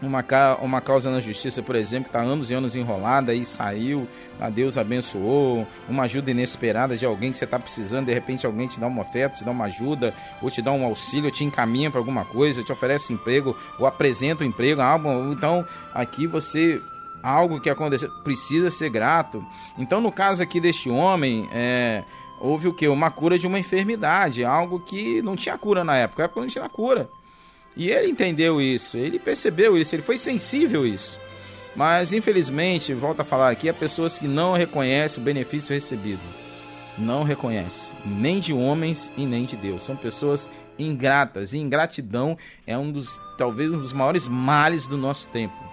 uma, 0.00 0.24
uma 0.60 0.80
causa 0.80 1.10
na 1.10 1.20
justiça, 1.20 1.62
por 1.62 1.74
exemplo, 1.74 2.04
que 2.04 2.16
está 2.16 2.20
anos 2.20 2.50
e 2.50 2.54
anos 2.54 2.76
enrolada 2.76 3.34
e 3.34 3.44
saiu, 3.44 4.06
a 4.40 4.48
Deus 4.48 4.78
abençoou, 4.78 5.66
uma 5.88 6.04
ajuda 6.04 6.30
inesperada 6.30 6.96
de 6.96 7.04
alguém 7.04 7.32
que 7.32 7.38
você 7.38 7.44
está 7.44 7.58
precisando, 7.58 8.06
de 8.06 8.14
repente 8.14 8.46
alguém 8.46 8.68
te 8.68 8.78
dá 8.78 8.86
uma 8.86 9.02
oferta, 9.02 9.36
te 9.36 9.44
dá 9.44 9.50
uma 9.50 9.64
ajuda, 9.64 10.14
ou 10.40 10.50
te 10.50 10.62
dá 10.62 10.70
um 10.70 10.84
auxílio, 10.84 11.30
te 11.30 11.44
encaminha 11.44 11.90
para 11.90 12.00
alguma 12.00 12.24
coisa, 12.24 12.62
te 12.62 12.70
oferece 12.70 13.12
emprego, 13.12 13.56
ou 13.78 13.86
apresenta 13.86 14.44
o 14.44 14.46
um 14.46 14.50
emprego, 14.50 14.80
algo. 14.80 15.32
Então, 15.32 15.66
aqui 15.92 16.26
você 16.26 16.80
algo 17.22 17.60
que 17.60 17.68
aconteceu 17.68 18.08
precisa 18.22 18.70
ser 18.70 18.90
grato. 18.90 19.44
Então, 19.76 20.00
no 20.00 20.12
caso 20.12 20.42
aqui 20.42 20.60
deste 20.60 20.88
homem, 20.88 21.48
é, 21.52 22.04
houve 22.40 22.68
o 22.68 22.72
que? 22.72 22.88
Uma 22.88 23.10
cura 23.10 23.38
de 23.38 23.46
uma 23.46 23.58
enfermidade, 23.58 24.44
algo 24.44 24.80
que 24.80 25.22
não 25.22 25.36
tinha 25.36 25.56
cura 25.58 25.84
na 25.84 25.96
época, 25.96 26.22
na 26.22 26.24
época 26.24 26.40
não 26.40 26.48
tinha 26.48 26.68
cura. 26.68 27.08
E 27.76 27.90
ele 27.90 28.10
entendeu 28.10 28.60
isso, 28.60 28.96
ele 28.96 29.18
percebeu 29.18 29.76
isso, 29.78 29.94
ele 29.94 30.02
foi 30.02 30.18
sensível 30.18 30.82
a 30.82 30.88
isso. 30.88 31.18
Mas 31.76 32.12
infelizmente, 32.12 32.92
volto 32.92 33.20
a 33.20 33.24
falar 33.24 33.50
aqui, 33.50 33.68
há 33.68 33.74
pessoas 33.74 34.18
que 34.18 34.26
não 34.26 34.54
reconhecem 34.54 35.22
o 35.22 35.24
benefício 35.24 35.72
recebido. 35.72 36.20
Não 36.96 37.22
reconhecem, 37.22 37.94
nem 38.04 38.40
de 38.40 38.52
homens 38.52 39.12
e 39.16 39.24
nem 39.24 39.44
de 39.44 39.54
Deus. 39.54 39.84
São 39.84 39.94
pessoas 39.94 40.50
ingratas. 40.76 41.52
E 41.52 41.58
ingratidão 41.58 42.36
é 42.66 42.76
um 42.76 42.90
dos, 42.90 43.20
talvez 43.36 43.72
um 43.72 43.78
dos 43.78 43.92
maiores 43.92 44.26
males 44.26 44.88
do 44.88 44.96
nosso 44.96 45.28
tempo. 45.28 45.67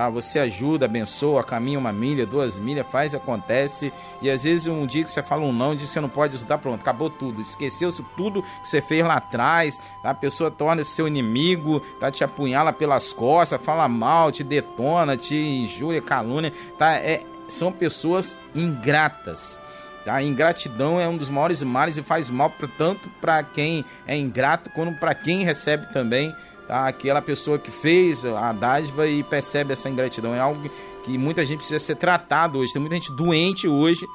Ah, 0.00 0.08
você 0.08 0.38
ajuda, 0.38 0.86
abençoa, 0.86 1.44
caminha 1.44 1.78
uma 1.78 1.92
milha, 1.92 2.24
duas 2.24 2.58
milhas, 2.58 2.86
faz, 2.86 3.14
acontece. 3.14 3.92
E 4.22 4.30
às 4.30 4.44
vezes 4.44 4.66
um 4.66 4.86
dia 4.86 5.04
que 5.04 5.10
você 5.10 5.22
fala 5.22 5.42
um 5.42 5.52
não, 5.52 5.74
diz 5.74 5.88
que 5.88 5.92
você 5.92 6.00
não 6.00 6.08
pode 6.08 6.36
ajudar, 6.36 6.56
pronto, 6.56 6.80
acabou 6.80 7.10
tudo. 7.10 7.38
Esqueceu-se 7.38 8.02
tudo 8.16 8.42
que 8.42 8.66
você 8.66 8.80
fez 8.80 9.04
lá 9.04 9.16
atrás. 9.16 9.78
Tá? 10.02 10.08
A 10.08 10.14
pessoa 10.14 10.50
torna-se 10.50 10.92
seu 10.92 11.06
inimigo, 11.06 11.80
tá? 12.00 12.10
te 12.10 12.24
apunhala 12.24 12.72
pelas 12.72 13.12
costas, 13.12 13.60
fala 13.60 13.86
mal, 13.88 14.32
te 14.32 14.42
detona, 14.42 15.18
te 15.18 15.34
injúria, 15.36 16.00
calúnia. 16.00 16.50
Tá? 16.78 16.94
É, 16.94 17.22
são 17.46 17.70
pessoas 17.70 18.38
ingratas. 18.54 19.60
Tá? 20.02 20.22
ingratidão 20.22 20.98
é 20.98 21.06
um 21.06 21.18
dos 21.18 21.28
maiores 21.28 21.62
males 21.62 21.98
e 21.98 22.02
faz 22.02 22.30
mal 22.30 22.50
tanto 22.78 23.10
para 23.20 23.42
quem 23.42 23.84
é 24.06 24.16
ingrato 24.16 24.70
quanto 24.70 24.98
para 24.98 25.14
quem 25.14 25.44
recebe 25.44 25.92
também 25.92 26.34
tá? 26.70 26.86
Aquela 26.86 27.20
pessoa 27.20 27.58
que 27.58 27.68
fez 27.68 28.24
a 28.24 28.52
dádiva 28.52 29.08
e 29.08 29.24
percebe 29.24 29.72
essa 29.72 29.88
ingratidão. 29.88 30.32
É 30.32 30.38
algo 30.38 30.70
que 31.02 31.18
muita 31.18 31.44
gente 31.44 31.58
precisa 31.58 31.80
ser 31.80 31.96
tratado 31.96 32.60
hoje. 32.60 32.72
Tem 32.72 32.78
muita 32.78 32.94
gente 32.94 33.10
doente 33.10 33.66
hoje, 33.66 34.06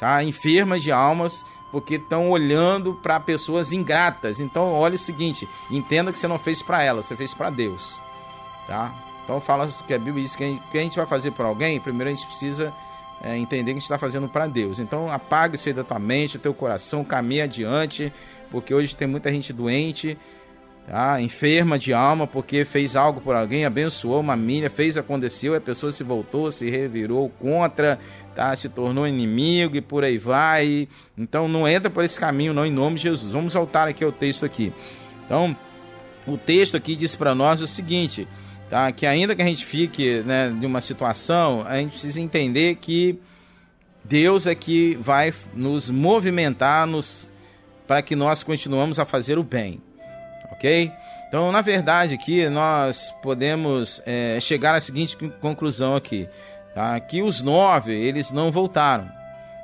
tá? 0.00 0.22
Enferma 0.24 0.80
de 0.80 0.90
almas, 0.90 1.46
porque 1.70 1.94
estão 1.94 2.28
olhando 2.28 2.94
para 2.94 3.20
pessoas 3.20 3.72
ingratas. 3.72 4.40
Então, 4.40 4.72
olha 4.72 4.96
o 4.96 4.98
seguinte: 4.98 5.48
entenda 5.70 6.10
que 6.10 6.18
você 6.18 6.26
não 6.26 6.40
fez 6.40 6.60
para 6.60 6.82
ela, 6.82 7.02
você 7.02 7.14
fez 7.14 7.32
para 7.32 7.50
Deus, 7.50 7.94
tá? 8.66 8.92
Então, 9.22 9.40
fala 9.40 9.68
que 9.86 9.94
a 9.94 9.98
Bíblia 9.98 10.24
diz 10.24 10.34
que 10.34 10.42
a 10.42 10.46
gente, 10.48 10.62
que 10.72 10.78
a 10.78 10.82
gente 10.82 10.96
vai 10.96 11.06
fazer 11.06 11.30
por 11.30 11.46
alguém, 11.46 11.78
primeiro 11.78 12.10
a 12.10 12.14
gente 12.14 12.26
precisa 12.26 12.74
é, 13.22 13.38
entender 13.38 13.66
que 13.66 13.70
a 13.70 13.74
gente 13.74 13.82
está 13.82 13.96
fazendo 13.96 14.28
para 14.28 14.48
Deus. 14.48 14.80
Então, 14.80 15.08
apague 15.08 15.54
isso 15.54 15.72
da 15.72 15.84
tua 15.84 16.00
mente, 16.00 16.36
do 16.36 16.42
teu 16.42 16.52
coração, 16.52 17.04
caminhe 17.04 17.42
adiante, 17.42 18.12
porque 18.50 18.74
hoje 18.74 18.96
tem 18.96 19.06
muita 19.06 19.32
gente 19.32 19.52
doente 19.52 20.18
tá? 20.86 21.20
enferma 21.20 21.78
de 21.78 21.92
alma 21.92 22.26
porque 22.26 22.64
fez 22.64 22.96
algo 22.96 23.20
por 23.20 23.34
alguém, 23.34 23.64
abençoou 23.64 24.20
uma 24.20 24.36
milha, 24.36 24.70
fez 24.70 24.96
aconteceu, 24.98 25.54
a 25.54 25.60
pessoa 25.60 25.92
se 25.92 26.02
voltou, 26.02 26.50
se 26.50 26.68
revirou 26.68 27.28
contra, 27.40 27.98
tá? 28.34 28.54
se 28.56 28.68
tornou 28.68 29.06
inimigo 29.06 29.76
e 29.76 29.80
por 29.80 30.04
aí 30.04 30.18
vai. 30.18 30.88
Então 31.16 31.48
não 31.48 31.68
entra 31.68 31.90
por 31.90 32.04
esse 32.04 32.18
caminho 32.18 32.54
não 32.54 32.66
em 32.66 32.72
nome 32.72 32.96
de 32.96 33.04
Jesus. 33.04 33.32
Vamos 33.32 33.54
voltar 33.54 33.88
aqui 33.88 34.04
ao 34.04 34.12
texto 34.12 34.44
aqui. 34.44 34.72
Então, 35.24 35.56
o 36.26 36.36
texto 36.36 36.76
aqui 36.76 36.94
diz 36.94 37.16
para 37.16 37.34
nós 37.34 37.60
o 37.60 37.66
seguinte, 37.66 38.28
tá? 38.68 38.92
Que 38.92 39.06
ainda 39.06 39.34
que 39.34 39.42
a 39.42 39.46
gente 39.46 39.64
fique, 39.64 40.20
né, 40.20 40.54
de 40.58 40.66
uma 40.66 40.80
situação, 40.80 41.64
a 41.66 41.76
gente 41.76 41.92
precisa 41.92 42.20
entender 42.20 42.76
que 42.76 43.18
Deus 44.04 44.46
é 44.46 44.54
que 44.54 44.98
vai 45.00 45.32
nos 45.54 45.90
movimentar 45.90 46.86
nos 46.86 47.30
para 47.86 48.02
que 48.02 48.16
nós 48.16 48.42
continuamos 48.42 48.98
a 48.98 49.04
fazer 49.04 49.38
o 49.38 49.42
bem 49.42 49.80
ok? 50.52 50.92
Então, 51.28 51.50
na 51.50 51.62
verdade, 51.62 52.14
aqui 52.14 52.48
nós 52.48 53.12
podemos 53.22 54.02
é, 54.04 54.38
chegar 54.38 54.74
à 54.74 54.80
seguinte 54.80 55.16
conclusão 55.40 55.96
aqui, 55.96 56.28
tá? 56.74 57.00
Que 57.00 57.22
os 57.22 57.40
nove, 57.40 57.92
eles 57.92 58.30
não 58.30 58.52
voltaram, 58.52 59.10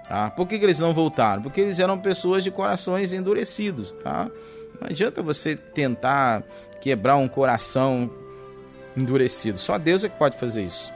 tá? 0.09 0.31
Por 0.31 0.49
que, 0.49 0.59
que 0.59 0.65
eles 0.65 0.79
não 0.79 0.95
voltaram? 0.95 1.43
Porque 1.43 1.61
eles 1.61 1.79
eram 1.79 1.99
pessoas 1.99 2.43
de 2.43 2.51
corações 2.51 3.13
endurecidos, 3.13 3.93
tá? 4.03 4.31
Não 4.81 4.89
adianta 4.89 5.23
você 5.23 5.57
tentar 5.57 6.43
quebrar 6.81 7.17
um 7.17 7.29
coração 7.29 8.11
endurecido. 8.97 9.59
Só 9.59 9.77
Deus 9.77 10.05
é 10.05 10.09
que 10.09 10.17
pode 10.17 10.39
fazer 10.39 10.65
isso, 10.65 10.91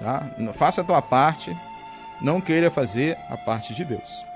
tá? 0.00 0.28
Faça 0.52 0.80
a 0.80 0.84
tua 0.84 1.00
parte, 1.00 1.56
não 2.20 2.40
queira 2.40 2.72
fazer 2.72 3.16
a 3.30 3.36
parte 3.36 3.72
de 3.72 3.84
Deus. 3.84 4.27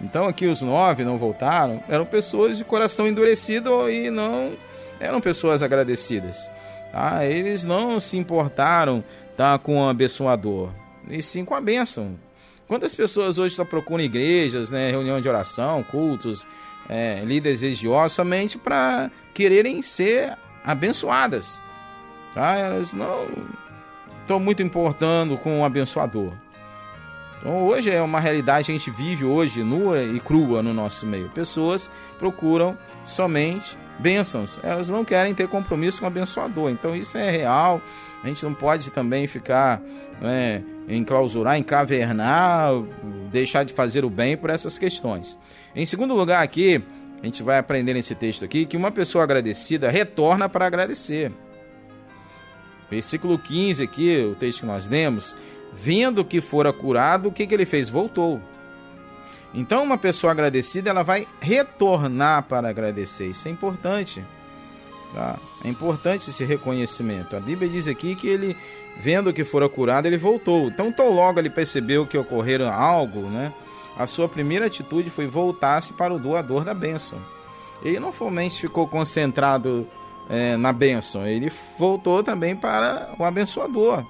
Então 0.00 0.26
aqui 0.26 0.46
os 0.46 0.62
nove 0.62 1.04
não 1.04 1.18
voltaram, 1.18 1.82
eram 1.88 2.06
pessoas 2.06 2.56
de 2.56 2.64
coração 2.64 3.06
endurecido 3.06 3.90
e 3.90 4.10
não 4.10 4.52
eram 4.98 5.20
pessoas 5.20 5.62
agradecidas. 5.62 6.50
Tá? 6.92 7.24
Eles 7.24 7.64
não 7.64 8.00
se 8.00 8.16
importaram 8.16 9.04
tá, 9.36 9.58
com 9.58 9.78
o 9.78 9.88
abençoador, 9.88 10.70
e 11.08 11.22
sim 11.22 11.44
com 11.44 11.54
a 11.54 11.60
bênção. 11.60 12.18
Quantas 12.66 12.94
pessoas 12.94 13.38
hoje 13.38 13.52
estão 13.52 13.66
procurando 13.66 14.04
igrejas, 14.04 14.70
né, 14.70 14.90
reunião 14.90 15.20
de 15.20 15.28
oração, 15.28 15.82
cultos, 15.82 16.46
é, 16.88 17.22
líderes 17.24 17.62
religiosos, 17.62 18.12
somente 18.12 18.56
para 18.56 19.10
quererem 19.34 19.82
ser 19.82 20.36
abençoadas? 20.64 21.60
Tá? 22.32 22.56
Elas 22.56 22.92
não 22.92 23.26
estão 24.22 24.38
muito 24.38 24.62
importando 24.62 25.36
com 25.36 25.60
o 25.60 25.64
abençoador. 25.64 26.32
Então 27.40 27.66
hoje 27.66 27.90
é 27.90 28.02
uma 28.02 28.20
realidade 28.20 28.66
que 28.66 28.72
a 28.72 28.76
gente 28.76 28.90
vive 28.90 29.24
hoje 29.24 29.64
nua 29.64 30.02
e 30.02 30.20
crua 30.20 30.62
no 30.62 30.74
nosso 30.74 31.06
meio. 31.06 31.30
Pessoas 31.30 31.90
procuram 32.18 32.76
somente 33.04 33.76
bênçãos, 33.98 34.60
elas 34.62 34.88
não 34.88 35.04
querem 35.04 35.34
ter 35.34 35.48
compromisso 35.48 35.98
com 35.98 36.04
o 36.04 36.08
abençoador. 36.08 36.70
Então 36.70 36.94
isso 36.94 37.16
é 37.16 37.30
real. 37.30 37.80
A 38.22 38.28
gente 38.28 38.44
não 38.44 38.52
pode 38.52 38.90
também 38.90 39.26
ficar 39.26 39.80
né, 40.20 40.62
enclausurar, 40.88 41.56
encavernar, 41.56 42.72
deixar 43.30 43.64
de 43.64 43.72
fazer 43.72 44.04
o 44.04 44.10
bem 44.10 44.36
por 44.36 44.50
essas 44.50 44.78
questões. 44.78 45.38
Em 45.74 45.86
segundo 45.86 46.14
lugar, 46.14 46.42
aqui, 46.42 46.82
a 47.22 47.24
gente 47.24 47.42
vai 47.42 47.58
aprender 47.58 47.94
nesse 47.94 48.14
texto 48.14 48.44
aqui 48.44 48.66
que 48.66 48.76
uma 48.76 48.90
pessoa 48.90 49.24
agradecida 49.24 49.90
retorna 49.90 50.48
para 50.48 50.66
agradecer. 50.66 51.32
Versículo 52.90 53.38
15 53.38 53.82
aqui, 53.82 54.18
o 54.30 54.34
texto 54.34 54.60
que 54.60 54.66
nós 54.66 54.86
lemos, 54.86 55.36
vendo 55.72 56.24
que 56.24 56.40
fora 56.40 56.72
curado, 56.72 57.28
o 57.28 57.32
que, 57.32 57.46
que 57.46 57.54
ele 57.54 57.66
fez? 57.66 57.88
Voltou. 57.88 58.40
Então, 59.52 59.82
uma 59.82 59.98
pessoa 59.98 60.30
agradecida, 60.30 60.90
ela 60.90 61.02
vai 61.02 61.26
retornar 61.40 62.44
para 62.44 62.68
agradecer. 62.68 63.26
Isso 63.26 63.48
é 63.48 63.50
importante. 63.50 64.24
Tá? 65.12 65.36
É 65.64 65.68
importante 65.68 66.30
esse 66.30 66.44
reconhecimento. 66.44 67.36
A 67.36 67.40
Bíblia 67.40 67.68
diz 67.68 67.88
aqui 67.88 68.14
que 68.14 68.28
ele, 68.28 68.56
vendo 68.98 69.32
que 69.32 69.42
fora 69.42 69.68
curado, 69.68 70.06
ele 70.06 70.16
voltou. 70.16 70.68
Então, 70.68 70.92
tão 70.92 71.12
logo 71.12 71.40
ele 71.40 71.50
percebeu 71.50 72.06
que 72.06 72.16
ocorrera 72.16 72.72
algo, 72.72 73.22
né? 73.22 73.52
A 73.98 74.06
sua 74.06 74.28
primeira 74.28 74.66
atitude 74.66 75.10
foi 75.10 75.26
voltar-se 75.26 75.92
para 75.92 76.14
o 76.14 76.18
doador 76.18 76.64
da 76.64 76.72
bênção. 76.72 77.18
Ele 77.82 77.98
não 77.98 78.12
somente 78.12 78.60
ficou 78.60 78.86
concentrado 78.86 79.86
é, 80.28 80.56
na 80.56 80.72
bênção, 80.72 81.26
ele 81.26 81.50
voltou 81.78 82.22
também 82.22 82.54
para 82.54 83.10
o 83.18 83.24
abençoador. 83.24 84.04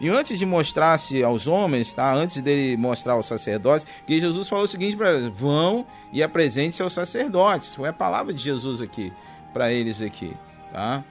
E 0.00 0.08
antes 0.08 0.38
de 0.38 0.44
mostrar-se 0.44 1.22
aos 1.24 1.46
homens, 1.46 1.92
tá? 1.92 2.12
Antes 2.12 2.40
dele 2.40 2.76
mostrar 2.76 3.14
aos 3.14 3.26
sacerdotes, 3.26 3.86
que 4.06 4.20
Jesus 4.20 4.48
falou 4.48 4.64
o 4.64 4.68
seguinte 4.68 4.96
para 4.96 5.12
eles: 5.12 5.28
vão 5.28 5.86
e 6.12 6.22
apresente-se 6.22 6.82
aos 6.82 6.92
sacerdotes. 6.92 7.74
Foi 7.74 7.88
a 7.88 7.92
palavra 7.92 8.32
de 8.32 8.42
Jesus 8.42 8.82
aqui 8.82 9.12
para 9.52 9.72
eles 9.72 10.02
aqui, 10.02 10.36
tá? 10.72 11.02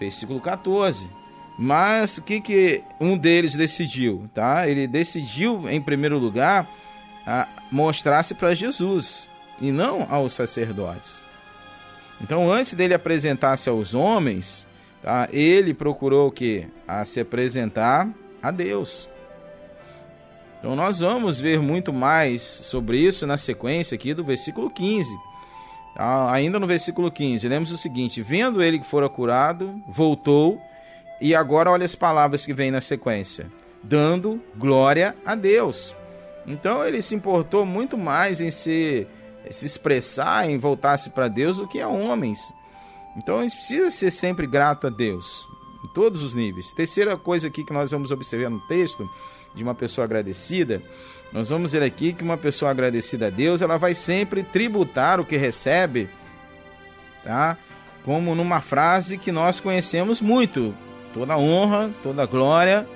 Versículo 0.00 0.40
14. 0.40 1.10
Mas 1.58 2.18
o 2.18 2.22
que, 2.22 2.40
que 2.40 2.84
um 3.00 3.18
deles 3.18 3.54
decidiu? 3.56 4.30
Tá? 4.32 4.68
Ele 4.68 4.86
decidiu, 4.86 5.68
em 5.68 5.80
primeiro 5.80 6.16
lugar, 6.16 6.68
mostrar-se 7.70 8.32
para 8.32 8.54
Jesus 8.54 9.28
e 9.60 9.72
não 9.72 10.06
aos 10.08 10.34
sacerdotes. 10.34 11.18
Então, 12.20 12.50
antes 12.50 12.74
dele 12.74 12.94
apresentar-se 12.94 13.68
aos 13.68 13.92
homens, 13.92 14.67
tá? 15.02 15.28
ele 15.32 15.74
procurou 15.74 16.28
o 16.28 16.32
que? 16.32 16.66
A 16.86 17.04
se 17.04 17.20
apresentar 17.20 18.08
a 18.42 18.50
Deus. 18.50 19.08
Então, 20.58 20.74
nós 20.74 21.00
vamos 21.00 21.40
ver 21.40 21.60
muito 21.60 21.92
mais 21.92 22.42
sobre 22.42 22.98
isso 22.98 23.26
na 23.26 23.36
sequência 23.36 23.94
aqui 23.94 24.12
do 24.12 24.24
versículo 24.24 24.68
15. 24.68 25.16
Tá? 25.94 26.32
Ainda 26.32 26.58
no 26.58 26.66
versículo 26.66 27.10
15, 27.10 27.48
lemos 27.48 27.72
o 27.72 27.78
seguinte: 27.78 28.22
Vendo 28.22 28.62
ele 28.62 28.78
que 28.78 28.86
fora 28.86 29.08
curado, 29.08 29.80
voltou 29.88 30.60
e 31.20 31.34
agora 31.34 31.70
olha 31.70 31.84
as 31.84 31.94
palavras 31.94 32.44
que 32.46 32.52
vem 32.52 32.70
na 32.70 32.80
sequência: 32.80 33.46
dando 33.82 34.40
glória 34.56 35.16
a 35.24 35.34
Deus. 35.34 35.94
Então 36.46 36.84
ele 36.84 37.02
se 37.02 37.14
importou 37.14 37.66
muito 37.66 37.98
mais 37.98 38.40
em 38.40 38.50
se, 38.50 39.06
se 39.50 39.66
expressar, 39.66 40.48
em 40.48 40.58
voltar-se 40.58 41.10
para 41.10 41.28
Deus 41.28 41.58
do 41.58 41.68
que 41.68 41.80
a 41.80 41.88
homens. 41.88 42.54
Então 43.18 43.38
a 43.38 43.42
gente 43.42 43.56
precisa 43.56 43.90
ser 43.90 44.10
sempre 44.10 44.46
grato 44.46 44.86
a 44.86 44.90
Deus, 44.90 45.46
em 45.84 45.88
todos 45.88 46.22
os 46.22 46.34
níveis. 46.34 46.72
Terceira 46.72 47.16
coisa 47.16 47.48
aqui 47.48 47.64
que 47.64 47.72
nós 47.72 47.90
vamos 47.90 48.10
observar 48.10 48.48
no 48.48 48.60
texto 48.60 49.08
de 49.54 49.62
uma 49.62 49.74
pessoa 49.74 50.04
agradecida, 50.04 50.80
nós 51.32 51.50
vamos 51.50 51.72
ver 51.72 51.82
aqui 51.82 52.14
que 52.14 52.22
uma 52.22 52.38
pessoa 52.38 52.70
agradecida 52.70 53.26
a 53.26 53.30
Deus, 53.30 53.60
ela 53.60 53.76
vai 53.76 53.94
sempre 53.94 54.42
tributar 54.42 55.20
o 55.20 55.24
que 55.24 55.36
recebe, 55.36 56.08
tá? 57.22 57.58
Como 58.04 58.34
numa 58.34 58.60
frase 58.62 59.18
que 59.18 59.30
nós 59.30 59.60
conhecemos 59.60 60.22
muito, 60.22 60.74
Toda 61.12 61.38
honra, 61.38 61.90
toda 62.02 62.26
glória, 62.26 62.86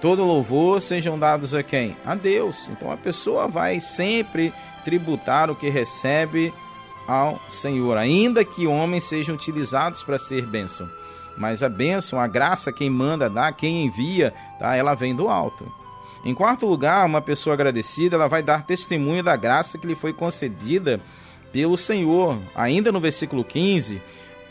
todo 0.00 0.24
louvor 0.24 0.80
sejam 0.80 1.18
dados 1.18 1.54
a 1.54 1.62
quem? 1.62 1.96
A 2.04 2.14
Deus. 2.14 2.68
Então 2.70 2.90
a 2.90 2.96
pessoa 2.96 3.48
vai 3.48 3.80
sempre 3.80 4.52
tributar 4.84 5.50
o 5.50 5.56
que 5.56 5.68
recebe 5.68 6.54
ao 7.06 7.40
Senhor, 7.48 7.96
ainda 7.96 8.44
que 8.44 8.66
homens 8.66 9.04
sejam 9.04 9.34
utilizados 9.34 10.02
para 10.02 10.18
ser 10.18 10.46
bênção. 10.46 10.88
Mas 11.36 11.62
a 11.62 11.68
bênção, 11.68 12.20
a 12.20 12.26
graça, 12.26 12.72
quem 12.72 12.88
manda 12.88 13.28
dar, 13.28 13.52
quem 13.52 13.84
envia, 13.84 14.32
tá? 14.58 14.74
ela 14.74 14.94
vem 14.94 15.14
do 15.14 15.28
alto. 15.28 15.70
Em 16.24 16.34
quarto 16.34 16.66
lugar, 16.66 17.06
uma 17.06 17.20
pessoa 17.20 17.54
agradecida, 17.54 18.16
ela 18.16 18.26
vai 18.26 18.42
dar 18.42 18.64
testemunho 18.64 19.22
da 19.22 19.36
graça 19.36 19.78
que 19.78 19.86
lhe 19.86 19.94
foi 19.94 20.12
concedida 20.12 21.00
pelo 21.52 21.76
Senhor. 21.76 22.38
Ainda 22.54 22.90
no 22.90 22.98
versículo 22.98 23.44
15, 23.44 24.02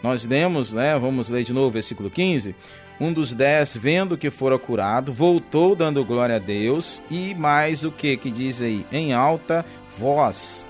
nós 0.02 0.26
lemos, 0.26 0.72
né? 0.72 0.98
Vamos 0.98 1.30
ler 1.30 1.44
de 1.44 1.52
novo 1.52 1.68
o 1.68 1.72
versículo 1.72 2.10
15. 2.10 2.56
Um 3.00 3.12
dos 3.12 3.34
dez, 3.34 3.76
vendo 3.76 4.18
que 4.18 4.30
fora 4.30 4.58
curado, 4.58 5.12
voltou 5.12 5.76
dando 5.76 6.06
glória 6.06 6.38
a 6.38 6.40
Deus, 6.40 7.02
e 7.12 7.36
mais 7.36 7.84
o 7.84 7.92
que 7.92 8.16
que 8.16 8.32
diz 8.32 8.62
aí? 8.62 8.86
Em 8.90 9.12
alta 9.12 9.66
voz. 10.00 10.66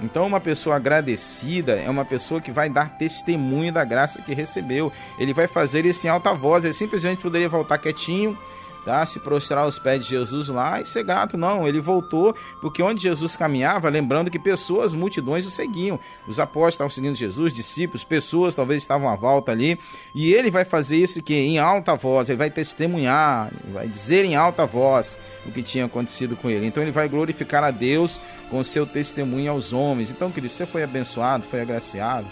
Então, 0.00 0.26
uma 0.26 0.40
pessoa 0.40 0.76
agradecida 0.76 1.76
é 1.76 1.88
uma 1.88 2.04
pessoa 2.04 2.40
que 2.40 2.50
vai 2.50 2.68
dar 2.68 2.90
testemunho 2.90 3.72
da 3.72 3.84
graça 3.84 4.20
que 4.20 4.34
recebeu. 4.34 4.92
Ele 5.18 5.32
vai 5.32 5.46
fazer 5.46 5.84
isso 5.86 6.06
em 6.06 6.10
alta 6.10 6.34
voz. 6.34 6.64
Ele 6.64 6.74
simplesmente 6.74 7.22
poderia 7.22 7.48
voltar 7.48 7.78
quietinho, 7.78 8.36
tá? 8.84 9.04
se 9.06 9.18
prostrar 9.20 9.64
aos 9.64 9.78
pés 9.78 10.04
de 10.04 10.10
Jesus 10.10 10.48
lá 10.48 10.80
e 10.80 10.86
ser 10.86 11.02
grato. 11.02 11.36
Não, 11.36 11.66
ele 11.66 11.80
voltou 11.80 12.34
porque 12.60 12.82
onde 12.82 13.02
Jesus 13.02 13.36
caminhava, 13.36 13.88
lembrando 13.88 14.30
que 14.30 14.38
pessoas, 14.38 14.94
multidões 14.94 15.46
o 15.46 15.50
seguiam. 15.50 15.98
Os 16.26 16.38
apóstolos 16.38 16.74
estavam 16.74 16.90
seguindo 16.90 17.14
Jesus, 17.14 17.52
discípulos, 17.52 18.04
pessoas 18.04 18.54
talvez 18.54 18.82
estavam 18.82 19.08
à 19.08 19.16
volta 19.16 19.52
ali. 19.52 19.78
E 20.14 20.32
ele 20.32 20.50
vai 20.50 20.64
fazer 20.64 20.96
isso 20.96 21.22
que 21.22 21.34
em 21.34 21.58
alta 21.58 21.94
voz, 21.94 22.28
ele 22.28 22.38
vai 22.38 22.50
testemunhar, 22.50 23.50
vai 23.72 23.88
dizer 23.88 24.24
em 24.24 24.36
alta 24.36 24.66
voz 24.66 25.18
o 25.46 25.52
que 25.52 25.62
tinha 25.62 25.86
acontecido 25.86 26.36
com 26.36 26.50
ele. 26.50 26.66
Então 26.66 26.82
ele 26.82 26.92
vai 26.92 27.08
glorificar 27.08 27.64
a 27.64 27.70
Deus 27.70 28.20
com 28.50 28.62
seu 28.62 28.86
testemunho 28.86 29.50
aos 29.50 29.72
homens. 29.72 30.10
Então, 30.10 30.30
querido, 30.30 30.52
você 30.52 30.66
foi 30.66 30.82
abençoado, 30.82 31.44
foi 31.44 31.60
agraciado, 31.60 32.26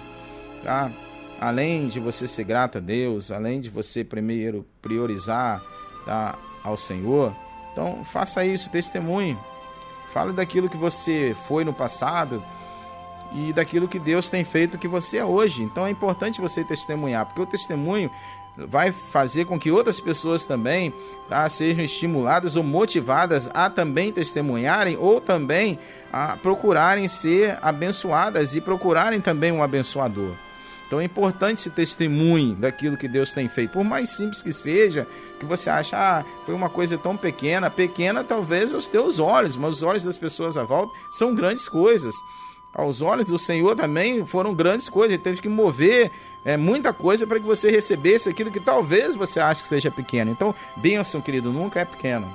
tá? 0.63 0.91
Além 1.41 1.89
de 1.89 1.99
você 1.99 2.29
ser 2.29 2.45
grato 2.45 2.79
a 2.79 2.81
Deus, 2.81 3.33
além 3.33 3.61
de 3.61 3.69
você 3.69 4.05
primeiro 4.05 4.65
priorizar 4.81 5.61
tá, 6.05 6.37
ao 6.63 6.77
Senhor, 6.77 7.33
então 7.73 8.05
faça 8.05 8.45
isso, 8.45 8.71
testemunhe. 8.71 9.39
Fale 10.13 10.33
daquilo 10.33 10.69
que 10.69 10.77
você 10.77 11.35
foi 11.49 11.65
no 11.65 11.73
passado 11.73 12.43
e 13.35 13.53
daquilo 13.53 13.89
que 13.89 13.99
Deus 13.99 14.29
tem 14.29 14.45
feito 14.45 14.77
que 14.77 14.87
você 14.87 15.19
é 15.19 15.25
hoje. 15.25 15.63
Então 15.63 15.87
é 15.87 15.91
importante 15.91 16.41
você 16.41 16.63
testemunhar, 16.63 17.25
porque 17.25 17.41
o 17.41 17.47
testemunho 17.47 18.11
vai 18.57 18.93
fazer 18.93 19.47
com 19.47 19.59
que 19.59 19.71
outras 19.71 19.99
pessoas 19.99 20.45
também 20.45 20.93
tá, 21.29 21.49
sejam 21.49 21.83
estimuladas 21.83 22.57
ou 22.57 22.63
motivadas 22.63 23.49
a 23.55 23.71
também 23.71 24.13
testemunharem 24.13 24.97
ou 24.99 25.21
também 25.21 25.79
a 26.13 26.37
procurarem 26.37 27.09
ser 27.09 27.59
abençoadas 27.63 28.55
e 28.55 28.61
procurarem 28.61 29.21
também 29.21 29.51
um 29.51 29.63
abençoador. 29.63 30.35
Então 30.93 31.01
é 31.01 31.05
importante 31.05 31.59
esse 31.59 31.71
testemunho 31.71 32.55
daquilo 32.55 32.99
que 32.99 33.09
Deus 33.09 33.33
tem 33.33 33.49
feito. 33.49 33.71
Por 33.71 33.83
mais 33.83 34.11
simples 34.11 34.43
que 34.43 34.53
seja, 34.53 35.09
que 35.41 35.47
você 35.47 35.71
acha, 35.71 35.97
ah, 35.97 36.23
foi 36.45 36.55
uma 36.55 36.69
coisa 36.69 36.99
tão 36.99 37.17
pequena, 37.17 37.71
pequena 37.71 38.23
talvez 38.23 38.75
aos 38.75 38.89
teus 38.89 39.19
olhos, 39.19 39.57
mas 39.57 39.77
os 39.77 39.83
olhos 39.83 40.05
das 40.05 40.19
pessoas 40.19 40.59
à 40.59 40.65
volta 40.65 40.93
são 41.11 41.35
grandes 41.35 41.67
coisas. 41.67 42.13
Aos 42.75 43.01
olhos 43.01 43.25
do 43.25 43.39
Senhor 43.39 43.75
também 43.75 44.27
foram 44.27 44.55
grandes 44.55 44.91
coisas. 44.91 45.15
Ele 45.15 45.23
teve 45.23 45.41
que 45.41 45.49
mover 45.49 46.11
é, 46.45 46.59
muita 46.59 46.93
coisa 46.93 47.27
para 47.27 47.41
que 47.41 47.47
você 47.47 47.71
recebesse 47.71 48.29
aquilo 48.29 48.51
que 48.51 48.61
talvez 48.61 49.15
você 49.15 49.41
ache 49.41 49.63
que 49.63 49.69
seja 49.69 49.91
pequeno. 49.91 50.31
Então, 50.31 50.55
bênção, 50.77 51.23
querido, 51.23 51.51
nunca 51.51 51.81
é 51.81 51.87
pequeno. 51.87 52.31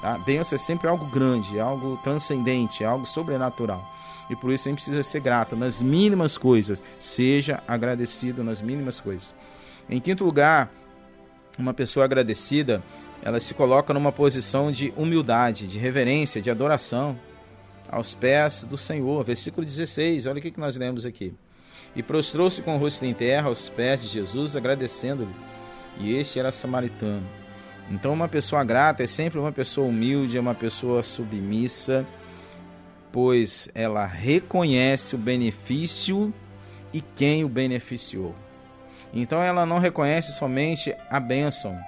Tá? 0.00 0.16
Bênção 0.16 0.56
é 0.56 0.58
sempre 0.58 0.88
algo 0.88 1.04
grande, 1.04 1.60
algo 1.60 2.00
transcendente, 2.02 2.82
algo 2.82 3.04
sobrenatural 3.04 3.86
e 4.30 4.36
por 4.36 4.52
isso 4.52 4.68
a 4.68 4.70
gente 4.70 4.76
precisa 4.76 5.02
ser 5.02 5.20
grato 5.20 5.56
nas 5.56 5.82
mínimas 5.82 6.38
coisas. 6.38 6.80
Seja 6.98 7.62
agradecido 7.66 8.44
nas 8.44 8.62
mínimas 8.62 9.00
coisas. 9.00 9.34
Em 9.88 10.00
quinto 10.00 10.24
lugar, 10.24 10.70
uma 11.58 11.74
pessoa 11.74 12.04
agradecida, 12.04 12.80
ela 13.22 13.40
se 13.40 13.52
coloca 13.52 13.92
numa 13.92 14.12
posição 14.12 14.70
de 14.70 14.94
humildade, 14.96 15.66
de 15.66 15.78
reverência, 15.78 16.40
de 16.40 16.48
adoração 16.48 17.18
aos 17.90 18.14
pés 18.14 18.62
do 18.62 18.78
Senhor. 18.78 19.24
Versículo 19.24 19.66
16, 19.66 20.26
olha 20.26 20.38
o 20.38 20.40
que 20.40 20.52
nós 20.60 20.76
lemos 20.76 21.04
aqui. 21.04 21.34
E 21.96 22.02
prostrou-se 22.02 22.62
com 22.62 22.76
o 22.76 22.78
rosto 22.78 23.04
em 23.04 23.12
terra 23.12 23.48
aos 23.48 23.68
pés 23.68 24.02
de 24.02 24.06
Jesus, 24.06 24.54
agradecendo-lhe. 24.54 25.34
E 25.98 26.14
este 26.14 26.38
era 26.38 26.52
samaritano. 26.52 27.26
Então, 27.90 28.12
uma 28.12 28.28
pessoa 28.28 28.62
grata 28.62 29.02
é 29.02 29.06
sempre 29.08 29.40
uma 29.40 29.50
pessoa 29.50 29.88
humilde, 29.88 30.36
é 30.36 30.40
uma 30.40 30.54
pessoa 30.54 31.02
submissa 31.02 32.06
pois 33.12 33.68
ela 33.74 34.06
reconhece 34.06 35.14
o 35.14 35.18
benefício 35.18 36.32
e 36.92 37.00
quem 37.00 37.44
o 37.44 37.48
beneficiou. 37.48 38.34
Então 39.12 39.42
ela 39.42 39.66
não 39.66 39.78
reconhece 39.78 40.32
somente 40.32 40.94
a 41.08 41.18
bênção, 41.18 41.78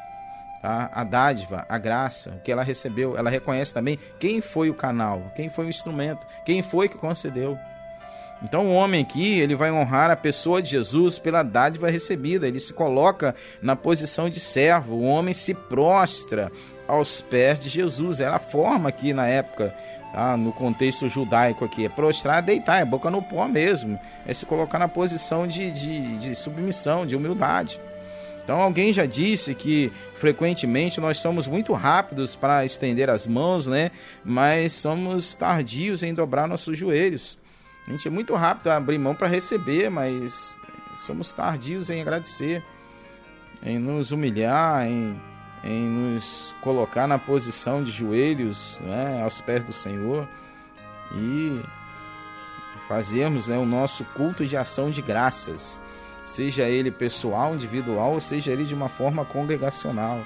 tá? 0.60 0.90
a 0.92 1.04
dádiva, 1.04 1.64
a 1.68 1.78
graça, 1.78 2.40
que 2.44 2.50
ela 2.50 2.62
recebeu, 2.62 3.16
ela 3.16 3.30
reconhece 3.30 3.72
também 3.72 3.98
quem 4.18 4.40
foi 4.40 4.70
o 4.70 4.74
canal, 4.74 5.32
quem 5.36 5.48
foi 5.48 5.66
o 5.66 5.68
instrumento, 5.68 6.26
quem 6.44 6.62
foi 6.62 6.88
que 6.88 6.98
concedeu. 6.98 7.56
Então 8.42 8.66
o 8.66 8.74
homem 8.74 9.02
aqui, 9.02 9.38
ele 9.38 9.54
vai 9.54 9.70
honrar 9.70 10.10
a 10.10 10.16
pessoa 10.16 10.60
de 10.60 10.70
Jesus 10.70 11.16
pela 11.16 11.44
dádiva 11.44 11.88
recebida, 11.88 12.48
ele 12.48 12.58
se 12.58 12.72
coloca 12.72 13.36
na 13.60 13.76
posição 13.76 14.28
de 14.28 14.40
servo, 14.40 14.96
o 14.96 15.04
homem 15.04 15.32
se 15.32 15.54
prostra 15.54 16.50
aos 16.88 17.20
pés 17.20 17.60
de 17.60 17.68
Jesus, 17.68 18.18
era 18.18 18.36
a 18.36 18.40
forma 18.40 18.88
aqui 18.88 19.12
na 19.12 19.28
época 19.28 19.72
tá? 20.12 20.36
no 20.36 20.52
contexto 20.52 21.08
judaico 21.08 21.64
aqui, 21.64 21.84
é 21.84 21.88
prostrar, 21.88 22.38
é 22.38 22.42
deitar, 22.42 22.80
é 22.80 22.84
boca 22.84 23.10
no 23.10 23.22
pó 23.22 23.46
mesmo, 23.48 23.98
é 24.26 24.34
se 24.34 24.44
colocar 24.46 24.78
na 24.78 24.88
posição 24.88 25.46
de, 25.46 25.70
de, 25.70 26.18
de 26.18 26.34
submissão, 26.34 27.06
de 27.06 27.16
humildade. 27.16 27.80
Então 28.44 28.60
alguém 28.60 28.92
já 28.92 29.06
disse 29.06 29.54
que 29.54 29.92
frequentemente 30.16 31.00
nós 31.00 31.18
somos 31.18 31.46
muito 31.46 31.72
rápidos 31.72 32.34
para 32.34 32.64
estender 32.64 33.08
as 33.08 33.26
mãos, 33.26 33.68
né? 33.68 33.92
Mas 34.24 34.72
somos 34.72 35.34
tardios 35.34 36.02
em 36.02 36.12
dobrar 36.12 36.48
nossos 36.48 36.76
joelhos. 36.76 37.38
A 37.86 37.90
gente 37.90 38.06
é 38.06 38.10
muito 38.10 38.34
rápido 38.34 38.68
a 38.68 38.76
abrir 38.76 38.98
mão 38.98 39.14
para 39.14 39.28
receber, 39.28 39.90
mas 39.90 40.54
somos 40.96 41.32
tardios 41.32 41.88
em 41.88 42.00
agradecer, 42.00 42.62
em 43.64 43.78
nos 43.78 44.10
humilhar, 44.10 44.86
em 44.86 45.16
em 45.62 45.86
nos 45.86 46.54
colocar 46.60 47.06
na 47.06 47.18
posição 47.18 47.82
de 47.82 47.90
joelhos 47.90 48.78
né, 48.80 49.22
aos 49.22 49.40
pés 49.40 49.62
do 49.62 49.72
Senhor 49.72 50.28
e 51.14 51.60
fazermos 52.88 53.48
né, 53.48 53.56
o 53.56 53.64
nosso 53.64 54.04
culto 54.04 54.44
de 54.44 54.56
ação 54.56 54.90
de 54.90 55.00
graças, 55.00 55.80
seja 56.24 56.68
ele 56.68 56.90
pessoal, 56.90 57.54
individual, 57.54 58.12
ou 58.12 58.20
seja 58.20 58.52
ele 58.52 58.64
de 58.64 58.74
uma 58.74 58.88
forma 58.88 59.24
congregacional. 59.24 60.22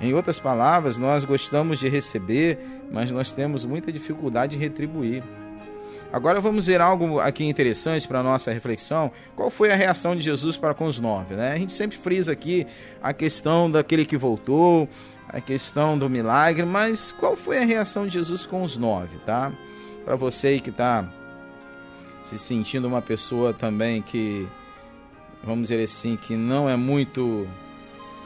Em 0.00 0.12
outras 0.12 0.38
palavras, 0.38 0.98
nós 0.98 1.24
gostamos 1.24 1.78
de 1.78 1.88
receber, 1.88 2.58
mas 2.92 3.10
nós 3.10 3.32
temos 3.32 3.64
muita 3.64 3.90
dificuldade 3.90 4.56
de 4.56 4.62
retribuir. 4.62 5.22
Agora 6.16 6.40
vamos 6.40 6.66
ver 6.66 6.80
algo 6.80 7.20
aqui 7.20 7.44
interessante 7.44 8.08
para 8.08 8.22
nossa 8.22 8.50
reflexão. 8.50 9.12
Qual 9.36 9.50
foi 9.50 9.70
a 9.70 9.76
reação 9.76 10.16
de 10.16 10.22
Jesus 10.22 10.56
para 10.56 10.72
com 10.72 10.86
os 10.86 10.98
nove? 10.98 11.34
Né? 11.34 11.52
A 11.52 11.58
gente 11.58 11.74
sempre 11.74 11.98
frisa 11.98 12.32
aqui 12.32 12.66
a 13.02 13.12
questão 13.12 13.70
daquele 13.70 14.06
que 14.06 14.16
voltou, 14.16 14.88
a 15.28 15.42
questão 15.42 15.98
do 15.98 16.08
milagre, 16.08 16.64
mas 16.64 17.12
qual 17.12 17.36
foi 17.36 17.58
a 17.58 17.66
reação 17.66 18.06
de 18.06 18.14
Jesus 18.14 18.46
com 18.46 18.62
os 18.62 18.78
nove, 18.78 19.18
tá? 19.26 19.52
Para 20.06 20.16
você 20.16 20.58
que 20.58 20.70
está 20.70 21.06
se 22.24 22.38
sentindo 22.38 22.88
uma 22.88 23.02
pessoa 23.02 23.52
também 23.52 24.00
que, 24.00 24.48
vamos 25.44 25.68
dizer 25.68 25.84
assim, 25.84 26.16
que 26.16 26.34
não 26.34 26.66
é 26.66 26.76
muito 26.76 27.46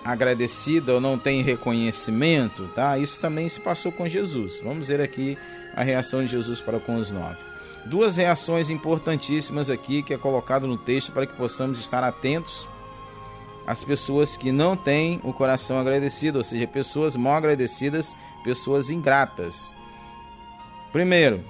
agradecida 0.04 0.94
ou 0.94 1.00
não 1.00 1.18
tem 1.18 1.42
reconhecimento, 1.42 2.70
tá? 2.72 2.96
Isso 2.98 3.18
também 3.18 3.48
se 3.48 3.58
passou 3.58 3.90
com 3.90 4.08
Jesus. 4.08 4.60
Vamos 4.62 4.86
ver 4.86 5.00
aqui 5.00 5.36
a 5.74 5.82
reação 5.82 6.22
de 6.22 6.30
Jesus 6.30 6.60
para 6.60 6.78
com 6.78 6.94
os 6.94 7.10
nove. 7.10 7.49
Duas 7.86 8.16
reações 8.16 8.70
importantíssimas 8.70 9.70
aqui 9.70 10.02
que 10.02 10.12
é 10.12 10.18
colocado 10.18 10.66
no 10.66 10.76
texto 10.76 11.12
para 11.12 11.26
que 11.26 11.34
possamos 11.34 11.80
estar 11.80 12.04
atentos 12.04 12.68
às 13.66 13.84
pessoas 13.84 14.36
que 14.36 14.52
não 14.52 14.76
têm 14.76 15.20
o 15.22 15.32
coração 15.32 15.78
agradecido, 15.78 16.38
ou 16.38 16.44
seja, 16.44 16.66
pessoas 16.66 17.16
mal 17.16 17.34
agradecidas, 17.34 18.16
pessoas 18.42 18.90
ingratas. 18.90 19.76
Primeiro, 20.92 21.44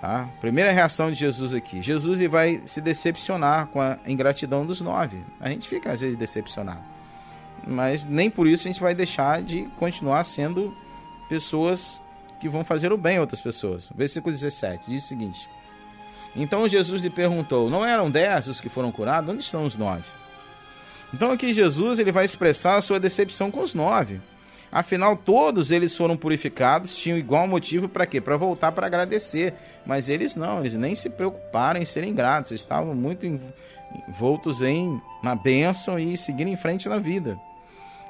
tá? 0.00 0.28
primeira 0.40 0.72
reação 0.72 1.12
de 1.12 1.18
Jesus 1.18 1.52
aqui: 1.54 1.82
Jesus 1.82 2.18
ele 2.18 2.28
vai 2.28 2.62
se 2.64 2.80
decepcionar 2.80 3.66
com 3.66 3.80
a 3.80 3.98
ingratidão 4.06 4.64
dos 4.64 4.80
nove. 4.80 5.22
A 5.38 5.48
gente 5.50 5.68
fica 5.68 5.92
às 5.92 6.00
vezes 6.00 6.16
decepcionado, 6.16 6.82
mas 7.66 8.04
nem 8.04 8.30
por 8.30 8.46
isso 8.46 8.66
a 8.66 8.70
gente 8.70 8.80
vai 8.80 8.94
deixar 8.94 9.42
de 9.42 9.62
continuar 9.78 10.24
sendo 10.24 10.74
pessoas 11.28 11.99
que 12.40 12.48
vão 12.48 12.64
fazer 12.64 12.92
o 12.92 12.96
bem 12.96 13.18
a 13.18 13.20
outras 13.20 13.40
pessoas. 13.40 13.92
Versículo 13.94 14.34
17 14.34 14.90
diz 14.90 15.04
o 15.04 15.08
seguinte: 15.08 15.48
Então 16.34 16.66
Jesus 16.66 17.02
lhe 17.02 17.10
perguntou: 17.10 17.70
Não 17.70 17.84
eram 17.84 18.10
dez 18.10 18.48
os 18.48 18.60
que 18.60 18.68
foram 18.68 18.90
curados? 18.90 19.30
Onde 19.30 19.42
estão 19.42 19.64
os 19.64 19.76
nove? 19.76 20.04
Então 21.12 21.30
aqui 21.32 21.52
Jesus 21.52 21.98
ele 21.98 22.12
vai 22.12 22.24
expressar 22.24 22.76
a 22.76 22.82
sua 22.82 22.98
decepção 22.98 23.50
com 23.50 23.60
os 23.60 23.74
nove. 23.74 24.20
Afinal, 24.72 25.16
todos 25.16 25.72
eles 25.72 25.96
foram 25.96 26.16
purificados, 26.16 26.96
tinham 26.96 27.18
igual 27.18 27.48
motivo 27.48 27.88
para 27.88 28.06
quê? 28.06 28.20
Para 28.20 28.36
voltar 28.36 28.70
para 28.70 28.86
agradecer. 28.86 29.54
Mas 29.84 30.08
eles 30.08 30.36
não, 30.36 30.60
eles 30.60 30.74
nem 30.74 30.94
se 30.94 31.10
preocuparam 31.10 31.80
em 31.80 31.84
serem 31.84 32.14
gratos, 32.14 32.52
estavam 32.52 32.94
muito 32.94 33.26
envoltos 34.06 34.62
em 34.62 35.00
na 35.22 35.34
bênção 35.34 35.98
e 35.98 36.16
seguindo 36.16 36.48
em 36.48 36.56
frente 36.56 36.88
na 36.88 36.98
vida. 36.98 37.36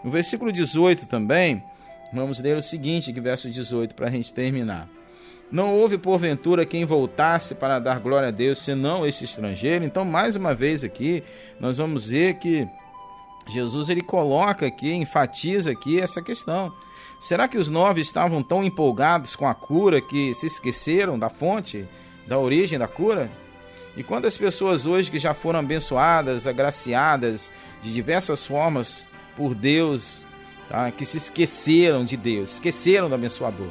No 0.04 0.10
versículo 0.10 0.52
18 0.52 1.06
também, 1.06 1.62
Vamos 2.12 2.40
ler 2.40 2.56
o 2.56 2.62
seguinte, 2.62 3.12
que 3.12 3.20
verso 3.20 3.50
18, 3.50 3.94
para 3.94 4.08
a 4.08 4.10
gente 4.10 4.32
terminar. 4.32 4.88
Não 5.50 5.74
houve 5.76 5.98
porventura 5.98 6.64
quem 6.64 6.84
voltasse 6.84 7.54
para 7.54 7.78
dar 7.78 7.98
glória 7.98 8.28
a 8.28 8.32
Deus, 8.32 8.58
senão 8.58 9.06
esse 9.06 9.24
estrangeiro. 9.24 9.84
Então, 9.84 10.04
mais 10.04 10.36
uma 10.36 10.54
vez 10.54 10.84
aqui, 10.84 11.24
nós 11.58 11.78
vamos 11.78 12.08
ver 12.08 12.34
que 12.34 12.68
Jesus 13.48 13.88
ele 13.88 14.02
coloca 14.02 14.66
aqui, 14.66 14.92
enfatiza 14.92 15.72
aqui 15.72 16.00
essa 16.00 16.22
questão. 16.22 16.72
Será 17.20 17.48
que 17.48 17.58
os 17.58 17.68
nove 17.68 18.00
estavam 18.00 18.42
tão 18.42 18.64
empolgados 18.64 19.34
com 19.34 19.46
a 19.46 19.54
cura 19.54 20.00
que 20.00 20.32
se 20.34 20.46
esqueceram 20.46 21.18
da 21.18 21.28
fonte, 21.28 21.84
da 22.26 22.38
origem 22.38 22.78
da 22.78 22.88
cura? 22.88 23.30
E 23.96 24.04
quantas 24.04 24.38
pessoas 24.38 24.86
hoje 24.86 25.10
que 25.10 25.18
já 25.18 25.34
foram 25.34 25.58
abençoadas, 25.58 26.46
agraciadas 26.46 27.52
de 27.82 27.92
diversas 27.92 28.46
formas 28.46 29.12
por 29.36 29.54
Deus, 29.54 30.24
tá? 30.70 30.90
que 30.90 31.04
se 31.04 31.18
esqueceram 31.18 32.04
de 32.04 32.16
Deus, 32.16 32.54
esqueceram 32.54 33.08
do 33.08 33.14
abençoador. 33.14 33.68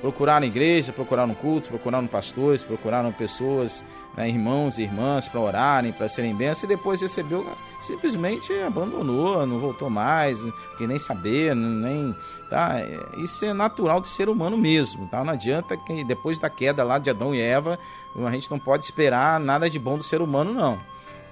Procuraram 0.00 0.46
igreja, 0.46 0.92
procuraram 0.92 1.34
cultos, 1.34 1.68
procuraram 1.68 2.06
pastores, 2.06 2.62
procuraram 2.62 3.10
pessoas, 3.10 3.84
né, 4.16 4.28
irmãos 4.28 4.78
e 4.78 4.82
irmãs 4.82 5.26
para 5.26 5.40
orarem, 5.40 5.90
para 5.90 6.08
serem 6.08 6.32
bênçãos, 6.36 6.62
e 6.62 6.66
depois 6.68 7.02
recebeu, 7.02 7.44
simplesmente 7.80 8.52
abandonou, 8.60 9.44
não 9.44 9.58
voltou 9.58 9.90
mais, 9.90 10.38
que 10.76 10.86
nem 10.86 11.00
saber, 11.00 11.52
nem. 11.56 12.14
Tá? 12.48 12.76
Isso 13.16 13.44
é 13.44 13.52
natural 13.52 14.00
do 14.00 14.06
ser 14.06 14.28
humano 14.28 14.56
mesmo. 14.56 15.08
Tá? 15.08 15.24
Não 15.24 15.32
adianta 15.32 15.76
que 15.76 16.04
depois 16.04 16.38
da 16.38 16.48
queda 16.48 16.84
lá 16.84 17.00
de 17.00 17.10
Adão 17.10 17.34
e 17.34 17.40
Eva, 17.40 17.76
a 18.24 18.30
gente 18.30 18.48
não 18.48 18.58
pode 18.58 18.84
esperar 18.84 19.40
nada 19.40 19.68
de 19.68 19.80
bom 19.80 19.98
do 19.98 20.04
ser 20.04 20.22
humano, 20.22 20.54
não. 20.54 20.78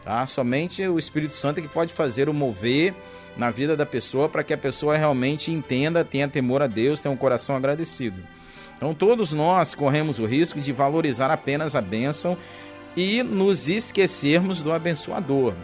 Tá? 0.04 0.26
Somente 0.26 0.86
o 0.88 0.98
Espírito 0.98 1.36
Santo 1.36 1.60
é 1.60 1.62
que 1.62 1.68
pode 1.68 1.92
fazer 1.92 2.28
o 2.28 2.34
mover 2.34 2.96
na 3.36 3.50
vida 3.50 3.76
da 3.76 3.84
pessoa 3.84 4.28
para 4.28 4.42
que 4.42 4.54
a 4.54 4.58
pessoa 4.58 4.96
realmente 4.96 5.52
entenda, 5.52 6.04
tenha 6.04 6.28
temor 6.28 6.62
a 6.62 6.66
Deus, 6.66 7.00
tenha 7.00 7.12
um 7.12 7.16
coração 7.16 7.56
agradecido. 7.56 8.22
Então 8.76 8.94
todos 8.94 9.32
nós 9.32 9.74
corremos 9.74 10.18
o 10.18 10.26
risco 10.26 10.60
de 10.60 10.72
valorizar 10.72 11.30
apenas 11.30 11.74
a 11.74 11.80
bênção 11.80 12.36
e 12.96 13.22
nos 13.22 13.68
esquecermos 13.68 14.62
do 14.62 14.72
abençoador. 14.72 15.54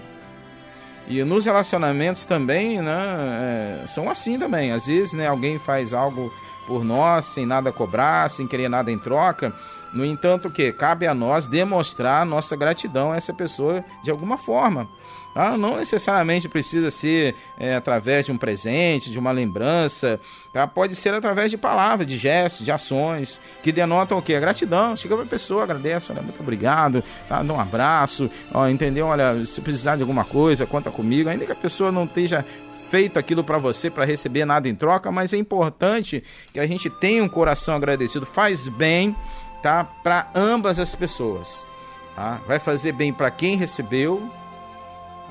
E 1.09 1.23
nos 1.25 1.47
relacionamentos 1.47 2.25
também, 2.25 2.81
né, 2.81 3.83
é, 3.83 3.87
são 3.87 4.09
assim 4.09 4.39
também. 4.39 4.73
Às 4.73 4.87
vezes, 4.87 5.13
né, 5.13 5.27
alguém 5.27 5.59
faz 5.59 5.93
algo 5.93 6.33
por 6.67 6.85
nós 6.85 7.25
sem 7.25 7.45
nada 7.45 7.73
cobrar, 7.73 8.31
sem 8.31 8.47
querer 8.47 8.69
nada 8.69 8.91
em 8.91 8.99
troca. 8.99 9.53
No 9.93 10.05
entanto, 10.05 10.49
que 10.49 10.73
cabe 10.73 11.07
a 11.07 11.15
nós 11.15 11.47
demonstrar 11.47 12.25
nossa 12.25 12.57
gratidão 12.57 13.13
a 13.13 13.17
essa 13.17 13.35
pessoa 13.35 13.85
de 14.03 14.11
alguma 14.11 14.39
forma. 14.39 14.89
Tá? 15.35 15.57
Não 15.57 15.79
necessariamente 15.79 16.49
precisa 16.49 16.91
ser 16.91 17.35
é, 17.59 17.75
através 17.75 18.27
de 18.27 18.33
um 18.33 18.37
presente, 18.37 19.11
de 19.11 19.19
uma 19.19 19.31
lembrança. 19.31 20.21
Tá? 20.53 20.67
Pode 20.67 20.95
ser 20.95 21.15
através 21.15 21.51
de 21.51 21.57
palavras, 21.57 22.07
de 22.07 22.19
gestos, 22.19 22.65
de 22.65 22.71
ações, 22.71 23.41
que 23.63 23.73
denotam 23.73 24.19
o 24.19 24.23
quê? 24.23 24.35
A 24.35 24.41
gratidão. 24.41 24.95
Chega 24.95 25.15
para 25.17 25.25
a 25.25 25.29
pessoa, 25.29 25.63
agradece, 25.63 26.13
olha, 26.13 26.21
muito 26.21 26.41
obrigado, 26.41 27.03
tá? 27.29 27.43
dá 27.43 27.55
um 27.55 27.61
abraço, 27.61 28.31
ó, 28.53 28.69
entendeu? 28.69 29.07
Olha, 29.07 29.45
se 29.47 29.61
precisar 29.61 29.97
de 29.97 30.03
alguma 30.03 30.25
coisa, 30.25 30.67
conta 30.67 30.91
comigo. 30.91 31.31
Ainda 31.31 31.47
que 31.47 31.53
a 31.53 31.57
pessoa 31.57 31.91
não 31.91 32.05
esteja 32.05 32.45
feito 32.91 33.19
aquilo 33.19 33.43
para 33.43 33.57
você 33.57 33.89
para 33.89 34.05
receber 34.05 34.45
nada 34.45 34.69
em 34.69 34.75
troca, 34.75 35.11
mas 35.11 35.33
é 35.33 35.39
importante 35.39 36.23
que 36.53 36.61
a 36.61 36.67
gente 36.67 36.91
tenha 36.91 37.25
um 37.25 37.29
coração 37.29 37.75
agradecido. 37.75 38.27
Faz 38.27 38.69
bem, 38.69 39.17
tá? 39.63 39.83
Para 39.83 40.31
ambas 40.35 40.79
as 40.79 40.95
pessoas. 40.95 41.67
Tá? 42.15 42.39
Vai 42.47 42.59
fazer 42.59 42.93
bem 42.93 43.11
para 43.11 43.31
quem 43.31 43.57
recebeu 43.57 44.31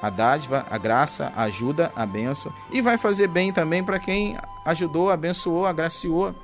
a 0.02 0.10
dádiva, 0.10 0.66
a 0.70 0.78
graça, 0.78 1.32
a 1.36 1.43
ajuda, 1.43 1.91
a 1.95 2.06
benção. 2.06 2.52
E 2.72 2.82
vai 2.82 2.97
fazer 2.97 3.28
bem 3.28 3.54
também 3.54 3.84
para 3.84 3.99
quem 3.99 4.38
ajudou, 4.66 5.10
abençoou, 5.10 5.66
agraciou. 5.66 6.36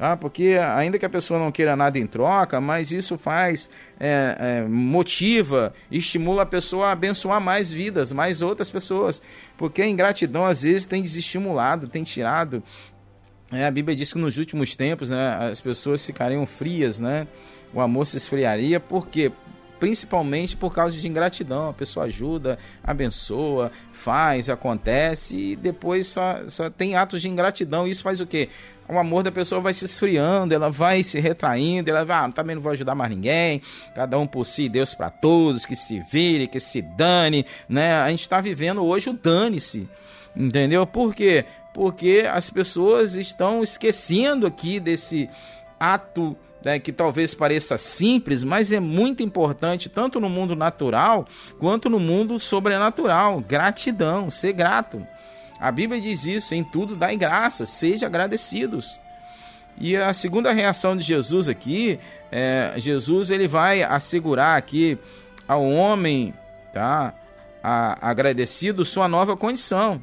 Ah, 0.00 0.16
porque 0.16 0.56
ainda 0.76 0.96
que 0.96 1.04
a 1.04 1.10
pessoa 1.10 1.40
não 1.40 1.50
queira 1.50 1.74
nada 1.74 1.98
em 1.98 2.06
troca, 2.06 2.60
mas 2.60 2.92
isso 2.92 3.18
faz, 3.18 3.68
é, 3.98 4.36
é, 4.38 4.68
motiva, 4.68 5.74
estimula 5.90 6.42
a 6.42 6.46
pessoa 6.46 6.88
a 6.88 6.92
abençoar 6.92 7.40
mais 7.40 7.72
vidas, 7.72 8.12
mais 8.12 8.40
outras 8.40 8.70
pessoas. 8.70 9.20
Porque 9.56 9.82
a 9.82 9.88
ingratidão 9.88 10.46
às 10.46 10.62
vezes 10.62 10.86
tem 10.86 11.02
desestimulado, 11.02 11.88
tem 11.88 12.04
tirado. 12.04 12.62
É, 13.50 13.66
a 13.66 13.70
Bíblia 13.70 13.96
diz 13.96 14.12
que 14.12 14.18
nos 14.20 14.38
últimos 14.38 14.76
tempos 14.76 15.10
né, 15.10 15.50
as 15.50 15.60
pessoas 15.60 16.04
ficariam 16.06 16.46
frias, 16.46 17.00
né? 17.00 17.26
o 17.72 17.80
amor 17.80 18.06
se 18.06 18.16
esfriaria. 18.16 18.80
Por 18.80 19.08
quê? 19.08 19.32
Principalmente 19.78 20.56
por 20.56 20.72
causa 20.72 20.96
de 20.96 21.08
ingratidão. 21.08 21.70
A 21.70 21.72
pessoa 21.72 22.06
ajuda, 22.06 22.58
abençoa, 22.82 23.70
faz, 23.92 24.50
acontece 24.50 25.36
e 25.36 25.56
depois 25.56 26.06
só, 26.06 26.48
só 26.48 26.70
tem 26.70 26.96
atos 26.96 27.22
de 27.22 27.28
ingratidão. 27.28 27.86
Isso 27.86 28.02
faz 28.02 28.20
o 28.20 28.26
quê? 28.26 28.48
O 28.88 28.98
amor 28.98 29.22
da 29.22 29.30
pessoa 29.30 29.60
vai 29.60 29.74
se 29.74 29.84
esfriando, 29.84 30.54
ela 30.54 30.70
vai 30.70 31.02
se 31.02 31.20
retraindo, 31.20 31.90
ela 31.90 32.04
vai, 32.04 32.16
ah, 32.16 32.32
também 32.32 32.56
não 32.56 32.62
vou 32.62 32.72
ajudar 32.72 32.94
mais 32.94 33.10
ninguém, 33.10 33.60
cada 33.94 34.18
um 34.18 34.26
por 34.26 34.46
si, 34.46 34.66
Deus 34.66 34.94
para 34.94 35.10
todos, 35.10 35.66
que 35.66 35.76
se 35.76 36.00
vire, 36.10 36.48
que 36.48 36.58
se 36.58 36.80
dane, 36.80 37.44
né? 37.68 37.96
A 37.96 38.08
gente 38.08 38.22
está 38.22 38.40
vivendo 38.40 38.82
hoje 38.82 39.10
o 39.10 39.12
dane-se, 39.12 39.86
entendeu? 40.34 40.86
Por 40.86 41.14
quê? 41.14 41.44
Porque 41.74 42.24
as 42.26 42.48
pessoas 42.48 43.14
estão 43.14 43.62
esquecendo 43.62 44.46
aqui 44.46 44.80
desse 44.80 45.28
ato 45.78 46.34
né, 46.64 46.78
que 46.78 46.92
talvez 46.92 47.34
pareça 47.34 47.78
simples, 47.78 48.42
mas 48.42 48.72
é 48.72 48.80
muito 48.80 49.22
importante 49.22 49.88
tanto 49.88 50.18
no 50.18 50.28
mundo 50.28 50.56
natural 50.56 51.26
quanto 51.58 51.88
no 51.88 52.00
mundo 52.00 52.38
sobrenatural. 52.38 53.40
Gratidão, 53.40 54.28
ser 54.28 54.52
grato. 54.52 55.06
A 55.60 55.70
Bíblia 55.70 56.00
diz 56.00 56.24
isso: 56.24 56.54
em 56.54 56.64
tudo 56.64 56.96
dai 56.96 57.16
graça, 57.16 57.66
seja 57.66 58.06
agradecidos. 58.06 58.98
E 59.80 59.96
a 59.96 60.12
segunda 60.12 60.52
reação 60.52 60.96
de 60.96 61.04
Jesus 61.04 61.48
aqui, 61.48 62.00
é, 62.32 62.74
Jesus 62.76 63.30
ele 63.30 63.46
vai 63.46 63.82
assegurar 63.82 64.58
aqui 64.58 64.98
ao 65.46 65.64
homem, 65.64 66.34
tá, 66.72 67.14
a, 67.62 68.10
agradecido 68.10 68.84
sua 68.84 69.06
nova 69.06 69.36
condição. 69.36 70.02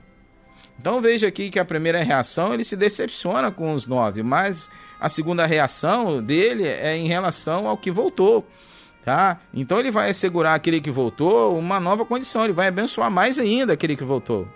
Então 0.80 1.02
veja 1.02 1.28
aqui 1.28 1.50
que 1.50 1.60
a 1.60 1.66
primeira 1.66 2.04
reação 2.04 2.54
ele 2.54 2.64
se 2.64 2.76
decepciona 2.76 3.52
com 3.52 3.74
os 3.74 3.88
nove, 3.88 4.24
mas 4.24 4.70
a 5.06 5.10
segunda 5.10 5.46
reação 5.46 6.20
dele 6.20 6.68
é 6.68 6.98
em 6.98 7.08
relação 7.08 7.68
ao 7.68 7.78
que 7.78 7.92
voltou. 7.92 8.44
Tá? 9.04 9.40
Então 9.54 9.80
ele 9.80 9.92
vai 9.92 10.10
assegurar 10.10 10.56
aquele 10.56 10.82
que 10.82 10.90
voltou 10.90 11.56
uma 11.60 11.80
nova 11.80 12.04
condição, 12.04 12.44
ele 12.44 12.54
vai 12.54 12.70
abençoar 12.70 13.12
mais 13.12 13.38
ainda 13.38 13.74
aquele 13.74 13.96
que 13.96 14.04
voltou. 14.04 14.48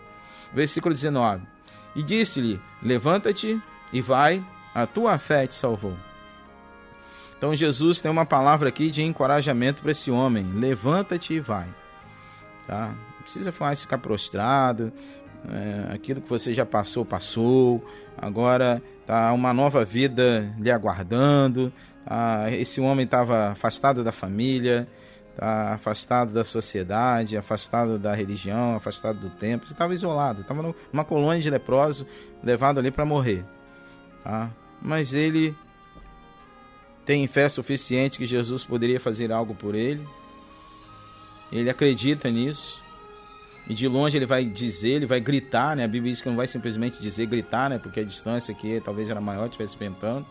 Versículo 0.51 0.95
19. 0.95 1.43
e 1.95 2.01
disse-lhe: 2.01 2.59
Levanta-te 2.81 3.61
e 3.93 4.01
vai, 4.01 4.43
a 4.73 4.87
tua 4.87 5.19
fé 5.19 5.45
te 5.45 5.53
salvou. 5.53 5.93
Então 7.37 7.53
Jesus 7.53 8.01
tem 8.01 8.09
uma 8.09 8.25
palavra 8.25 8.69
aqui 8.69 8.89
de 8.89 9.03
encorajamento 9.03 9.83
para 9.83 9.91
esse 9.91 10.09
homem: 10.09 10.51
levanta-te 10.55 11.35
e 11.35 11.39
vai. 11.39 11.67
Tá? 12.65 12.87
Não 12.87 13.21
precisa 13.21 13.53
mais 13.59 13.81
ficar 13.81 13.99
prostrado. 13.99 14.91
É, 15.47 15.93
aquilo 15.93 16.21
que 16.21 16.29
você 16.29 16.53
já 16.53 16.65
passou, 16.65 17.05
passou. 17.05 17.83
Agora 18.17 18.81
tá 19.05 19.31
uma 19.33 19.53
nova 19.53 19.85
vida 19.85 20.53
lhe 20.59 20.69
aguardando. 20.69 21.71
Tá? 22.05 22.51
Esse 22.51 22.81
homem 22.81 23.05
estava 23.05 23.49
afastado 23.51 24.03
da 24.03 24.11
família, 24.11 24.87
tá? 25.37 25.73
afastado 25.73 26.33
da 26.33 26.43
sociedade, 26.43 27.37
afastado 27.37 27.97
da 27.97 28.13
religião, 28.13 28.75
afastado 28.75 29.19
do 29.19 29.29
templo. 29.29 29.67
Estava 29.67 29.93
isolado, 29.93 30.41
estava 30.41 30.75
numa 30.91 31.03
colônia 31.03 31.41
de 31.41 31.49
leprosos, 31.49 32.05
levado 32.43 32.79
ali 32.79 32.91
para 32.91 33.05
morrer. 33.05 33.45
Tá? 34.23 34.49
Mas 34.81 35.13
ele 35.13 35.55
tem 37.05 37.25
fé 37.27 37.49
suficiente 37.49 38.17
que 38.17 38.25
Jesus 38.25 38.63
poderia 38.63 38.99
fazer 38.99 39.31
algo 39.31 39.55
por 39.55 39.73
ele. 39.73 40.07
Ele 41.51 41.69
acredita 41.69 42.29
nisso. 42.29 42.83
E 43.69 43.73
de 43.75 43.87
longe 43.87 44.17
ele 44.17 44.25
vai 44.25 44.43
dizer, 44.43 44.89
ele 44.89 45.05
vai 45.05 45.19
gritar, 45.19 45.75
né? 45.75 45.83
A 45.83 45.87
Bíblia 45.87 46.11
diz 46.11 46.21
que 46.21 46.27
não 46.27 46.35
vai 46.35 46.47
simplesmente 46.47 46.99
dizer 46.99 47.27
gritar, 47.27 47.69
né? 47.69 47.77
Porque 47.77 47.99
a 47.99 48.03
distância 48.03 48.51
aqui 48.51 48.81
talvez 48.83 49.11
era 49.11 49.21
maior, 49.21 49.45
estivesse 49.45 49.77
ventando. 49.77 50.25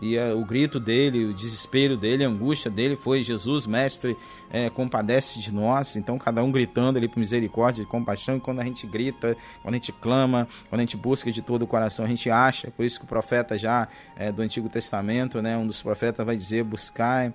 E 0.00 0.18
uh, 0.18 0.38
o 0.38 0.44
grito 0.44 0.78
dele, 0.78 1.24
o 1.24 1.34
desespero 1.34 1.96
dele, 1.96 2.24
a 2.24 2.28
angústia 2.28 2.70
dele 2.70 2.96
foi: 2.96 3.22
Jesus, 3.22 3.66
mestre, 3.66 4.16
é, 4.50 4.68
compadece 4.68 5.40
de 5.40 5.52
nós. 5.52 5.96
Então, 5.96 6.18
cada 6.18 6.42
um 6.42 6.52
gritando 6.52 6.98
ali 6.98 7.08
por 7.08 7.18
misericórdia 7.18 7.82
e 7.82 7.86
compaixão. 7.86 8.36
E 8.36 8.40
quando 8.40 8.60
a 8.60 8.64
gente 8.64 8.86
grita, 8.86 9.36
quando 9.62 9.74
a 9.74 9.78
gente 9.78 9.92
clama, 9.92 10.46
quando 10.68 10.80
a 10.80 10.82
gente 10.82 10.96
busca 10.96 11.32
de 11.32 11.40
todo 11.40 11.62
o 11.62 11.66
coração, 11.66 12.04
a 12.04 12.08
gente 12.08 12.30
acha. 12.30 12.70
Por 12.70 12.84
isso 12.84 12.98
que 12.98 13.04
o 13.04 13.08
profeta 13.08 13.56
já 13.56 13.88
é, 14.16 14.30
do 14.30 14.42
Antigo 14.42 14.68
Testamento, 14.68 15.40
né, 15.40 15.56
um 15.56 15.66
dos 15.66 15.80
profetas 15.80 16.24
vai 16.24 16.36
dizer: 16.36 16.62
Buscai, 16.62 17.32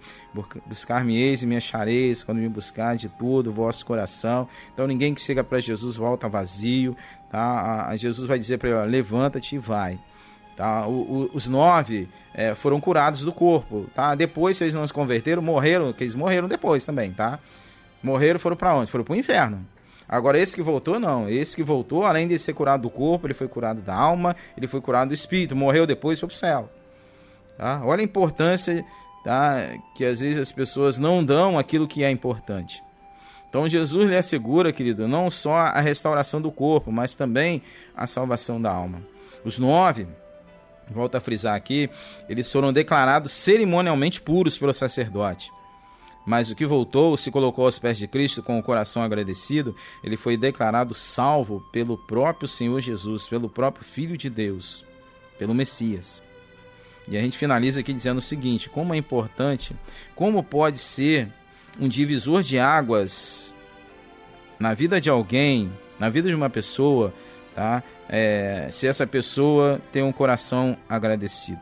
buscar-me-eis 0.66 1.42
e 1.42 1.48
me 1.48 1.56
achareis, 1.56 2.24
quando 2.24 2.38
me 2.38 2.50
buscar 2.50 2.96
de 2.96 3.10
todo 3.10 3.48
o 3.48 3.52
vosso 3.52 3.86
coração. 3.86 4.48
Então, 4.74 4.86
ninguém 4.86 5.14
que 5.14 5.22
chega 5.22 5.44
para 5.44 5.60
Jesus 5.60 5.96
volta 5.96 6.30
vazio. 6.30 6.96
Tá? 7.30 7.88
A, 7.88 7.96
Jesus 7.96 8.28
vai 8.28 8.38
dizer 8.38 8.58
para 8.60 8.70
ele: 8.70 8.92
Levanta-te 8.92 9.56
e 9.56 9.60
vai. 9.60 10.00
Tá? 10.56 10.86
O, 10.86 10.92
o, 10.92 11.32
os 11.34 11.48
nove 11.48 12.08
é, 12.34 12.56
foram 12.56 12.80
curados 12.80 13.24
do 13.24 13.32
corpo. 13.32 13.90
Tá? 13.94 14.16
Depois, 14.16 14.58
se 14.58 14.64
eles 14.64 14.74
não 14.74 14.86
se 14.86 14.94
converteram, 14.94 15.42
morreram, 15.42 15.92
que 15.94 16.04
eles 16.04 16.16
morreram 16.16 16.48
depois 16.48 16.86
também. 16.86 17.12
Tá? 17.12 17.40
Morreram 18.02 18.40
foram 18.40 18.56
para 18.56 18.76
onde? 18.76 18.92
Foram 18.92 19.04
para 19.04 19.14
o 19.14 19.18
inferno. 19.18 19.66
Agora, 20.08 20.38
esse 20.38 20.56
que 20.56 20.62
voltou, 20.62 21.00
não. 21.00 21.30
Esse 21.30 21.56
que 21.56 21.64
voltou, 21.64 22.06
além 22.06 22.28
de 22.28 22.38
ser 22.38 22.54
curado 22.54 22.82
do 22.82 22.90
corpo, 22.90 23.28
ele 23.28 23.34
foi 23.34 23.48
curado 23.48 23.82
da 23.82 23.96
alma, 23.96 24.36
ele 24.58 24.68
foi 24.68 24.82
curado 24.82 25.10
do 25.10 25.14
espírito. 25.14 25.56
Morreu 25.56 25.88
depois, 25.88 26.20
foi 26.20 26.28
para 26.28 26.36
o 26.36 26.38
céu. 26.38 26.70
Tá? 27.58 27.82
Olha 27.86 28.02
a 28.02 28.04
importância 28.04 28.84
tá? 29.24 29.70
que 29.96 30.04
às 30.04 30.20
vezes 30.20 30.38
as 30.38 30.52
pessoas 30.52 30.98
não 30.98 31.24
dão 31.24 31.58
aquilo 31.58 31.88
que 31.88 32.04
é 32.04 32.12
importante. 32.12 32.84
Então 33.50 33.68
Jesus 33.68 34.10
lhe 34.10 34.16
assegura, 34.16 34.72
querido, 34.72 35.08
não 35.08 35.30
só 35.30 35.58
a 35.58 35.80
restauração 35.82 36.42
do 36.42 36.52
corpo, 36.52 36.92
mas 36.92 37.16
também 37.16 37.62
a 37.96 38.08
salvação 38.08 38.62
da 38.62 38.72
alma. 38.72 39.02
Os 39.44 39.60
nove 39.60 40.08
volto 40.92 41.16
a 41.16 41.22
frisar 41.22 41.56
aqui, 41.56 41.90
eles 42.30 42.52
foram 42.52 42.72
declarados 42.72 43.32
cerimonialmente 43.32 44.22
puros 44.22 44.58
pelo 44.58 44.74
sacerdote. 44.74 45.52
Mas 46.26 46.52
o 46.52 46.56
que 46.56 46.66
voltou 46.66 47.18
se 47.18 47.32
colocou 47.32 47.66
aos 47.66 47.80
pés 47.80 47.98
de 47.98 48.08
Cristo 48.08 48.44
com 48.44 48.60
o 48.60 48.64
coração 48.64 49.02
agradecido, 49.02 49.76
ele 50.04 50.16
foi 50.16 50.38
declarado 50.38 50.94
salvo 50.94 51.62
pelo 51.72 51.98
próprio 51.98 52.48
Senhor 52.48 52.80
Jesus, 52.80 53.28
pelo 53.28 53.50
próprio 53.50 53.84
Filho 53.84 54.16
de 54.16 54.30
Deus, 54.30 54.86
pelo 55.40 55.54
Messias. 55.54 56.22
E 57.08 57.18
a 57.18 57.22
gente 57.22 57.38
finaliza 57.38 57.80
aqui 57.80 57.92
dizendo 57.92 58.20
o 58.20 58.22
seguinte: 58.22 58.70
como 58.70 58.94
é 58.94 58.98
importante, 58.98 59.76
como 60.16 60.44
pode 60.44 60.78
ser 60.78 61.28
um 61.80 61.88
divisor 61.88 62.44
de 62.44 62.60
águas 62.60 63.56
na 64.60 64.74
vida 64.76 65.02
de 65.02 65.10
alguém, 65.10 65.72
na 66.00 66.08
vida 66.08 66.30
de 66.30 66.36
uma 66.36 66.50
pessoa, 66.50 67.12
tá? 67.56 67.84
É, 68.12 68.68
se 68.70 68.86
essa 68.86 69.08
pessoa 69.08 69.82
tem 69.90 70.04
um 70.04 70.12
coração 70.12 70.78
agradecido, 70.90 71.62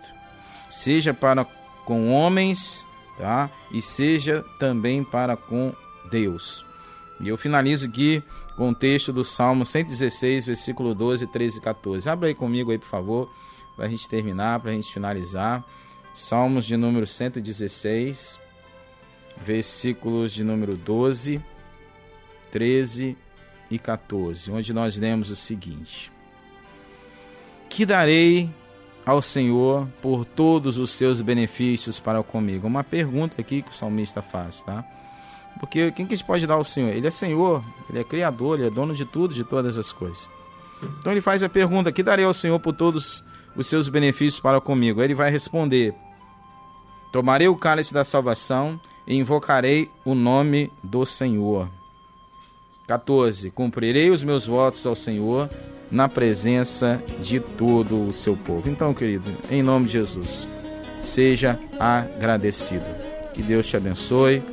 seja 0.68 1.14
para 1.14 1.46
com 1.86 2.12
homens, 2.12 2.88
tá? 3.20 3.52
E 3.72 3.84
seja 3.84 4.44
também 4.60 5.04
para 5.04 5.38
com 5.38 5.72
Deus. 6.10 6.66
E 7.22 7.28
eu 7.28 7.38
finalizo 7.38 7.88
aqui 7.88 8.24
com 8.56 8.70
o 8.70 8.76
texto 8.76 9.14
do 9.14 9.24
Salmo 9.24 9.64
116, 9.64 10.46
versículo 10.46 10.96
12, 10.96 11.28
13 11.28 11.60
e 11.60 11.62
14. 11.62 12.10
Abra 12.10 12.30
aí 12.30 12.36
comigo 12.36 12.72
aí, 12.72 12.80
por 12.80 12.88
favor, 12.88 13.30
para 13.76 13.86
a 13.86 13.90
gente 13.90 14.10
terminar, 14.10 14.60
para 14.60 14.72
a 14.72 14.74
gente 14.74 14.92
finalizar. 14.92 15.64
Salmos 16.16 16.66
de 16.66 16.76
número 16.76 17.06
116, 17.06 18.40
versículos 19.38 20.34
de 20.34 20.44
número 20.44 20.76
12, 20.76 21.40
13 22.52 23.16
e 23.70 23.78
14, 23.78 24.52
onde 24.52 24.74
nós 24.74 24.98
lemos 24.98 25.30
o 25.30 25.36
seguinte: 25.36 26.12
que 27.70 27.86
darei 27.86 28.50
ao 29.06 29.22
Senhor 29.22 29.88
por 30.02 30.26
todos 30.26 30.78
os 30.78 30.90
seus 30.90 31.22
benefícios 31.22 32.00
para 32.00 32.22
comigo? 32.24 32.68
Uma 32.68 32.84
pergunta 32.84 33.40
aqui 33.40 33.62
que 33.62 33.72
o 33.72 33.74
salmista 33.74 34.22
faz, 34.22 34.64
tá? 34.64 34.84
Porque 35.60 35.92
quem 35.92 36.06
que 36.06 36.14
a 36.14 36.18
gente 36.18 36.26
pode 36.26 36.48
dar 36.48 36.56
ao 36.56 36.64
Senhor? 36.64 36.90
Ele 36.90 37.08
é 37.08 37.12
Senhor, 37.12 37.64
ele 37.90 38.00
é 38.00 38.04
Criador, 38.04 38.58
ele 38.58 38.68
é 38.68 38.72
dono 38.72 38.94
de 38.94 39.06
tudo, 39.06 39.34
de 39.34 39.44
todas 39.44 39.78
as 39.78 39.92
coisas. 39.92 40.30
Então 41.00 41.12
ele 41.12 41.22
faz 41.22 41.44
a 41.44 41.50
pergunta: 41.50 41.92
que 41.92 42.04
darei 42.04 42.26
ao 42.26 42.34
Senhor 42.34 42.60
por 42.60 42.74
todos 42.74 43.24
os 43.56 43.68
seus 43.68 43.90
benefícios 43.90 44.40
para 44.40 44.62
comigo? 44.62 45.02
Ele 45.02 45.14
vai 45.14 45.30
responder: 45.30 45.94
Tomarei 47.12 47.48
o 47.48 47.56
cálice 47.56 47.94
da 47.94 48.04
salvação 48.04 48.80
e 49.06 49.16
invocarei 49.16 49.90
o 50.06 50.16
nome 50.16 50.72
do 50.84 51.06
Senhor. 51.06 51.68
14. 52.88 53.52
Cumprirei 53.52 54.10
os 54.10 54.24
meus 54.24 54.48
votos 54.48 54.86
ao 54.86 54.96
Senhor 54.96 55.50
na 55.92 56.08
presença 56.08 57.02
de 57.22 57.40
todo 57.40 58.08
o 58.08 58.14
seu 58.14 58.36
povo. 58.36 58.70
Então, 58.70 58.94
querido, 58.94 59.32
em 59.50 59.64
nome 59.64 59.88
de 59.88 59.94
Jesus, 59.94 60.48
seja 61.02 61.60
agradecido. 61.80 62.86
Que 63.34 63.42
Deus 63.42 63.68
te 63.68 63.78
abençoe, 63.78 64.44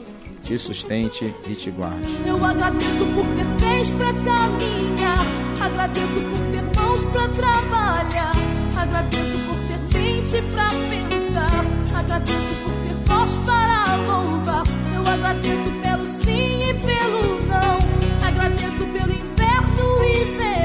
te 0.43 0.57
sustente 0.57 1.35
e 1.49 1.55
te 1.55 1.71
guarde. 1.71 2.07
Eu 2.25 2.43
agradeço 2.45 3.05
por 3.15 3.27
ter 3.35 3.47
pés 3.61 3.91
para 3.91 4.13
caminhar, 4.15 5.27
agradeço 5.61 6.15
por 6.15 6.39
ter 6.53 6.81
mãos 6.81 7.05
para 7.07 7.29
trabalhar, 7.29 8.33
agradeço 8.77 9.39
por 9.47 9.57
ter 9.67 9.99
mente 9.99 10.43
para 10.53 10.69
pensar, 10.89 11.65
agradeço 11.95 12.55
por 12.63 12.73
ter 12.73 12.95
voz 13.07 13.33
para 13.45 13.97
louvar. 14.07 14.65
Eu 14.95 15.09
agradeço 15.09 15.71
pelo 15.83 16.07
sim 16.07 16.71
e 16.71 16.75
pelo 16.75 17.47
não, 17.47 18.27
agradeço 18.27 18.87
pelo 18.87 19.13
inverno 19.13 20.05
e 20.05 20.25
verão. 20.37 20.56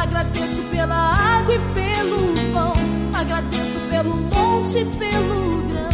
Agradeço 0.00 0.62
pela 0.70 0.94
água 0.94 1.54
e 1.54 1.58
pelo 1.74 2.32
pão. 2.52 2.72
Agradeço 3.12 3.78
pelo 3.90 4.14
monte 4.16 4.78
e 4.78 4.84
pelo 4.84 5.62
grão. 5.66 5.88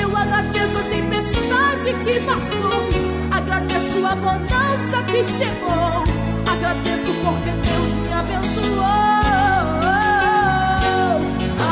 Eu 0.00 0.16
agradeço 0.16 0.78
a 0.78 0.82
tempestade 0.82 1.94
que 2.04 2.20
passou. 2.20 2.82
Agradeço 3.30 4.06
a 4.06 4.14
bonança 4.16 5.02
que 5.06 5.22
chegou. 5.22 6.04
Agradeço 6.50 7.12
porque 7.24 7.50
Deus 7.50 7.92
me 7.94 8.12
abençoou. 8.12 9.16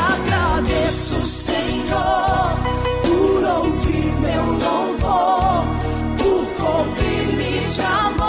Agradeço, 0.09 1.25
Senhor, 1.25 2.59
por 3.03 3.43
ouvir 3.57 4.13
meu 4.21 4.45
louvor, 4.53 5.65
por 6.17 6.45
cobrir-me 6.55 7.67
de 7.67 7.81
amor. 7.81 8.24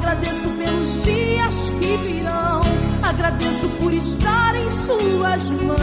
Agradeço 0.00 0.48
pelos 0.56 1.02
dias 1.02 1.70
que 1.78 1.96
virão, 1.98 2.62
agradeço 3.02 3.68
por 3.78 3.92
estar 3.92 4.56
em 4.56 4.70
Suas 4.70 5.50
mãos. 5.50 5.78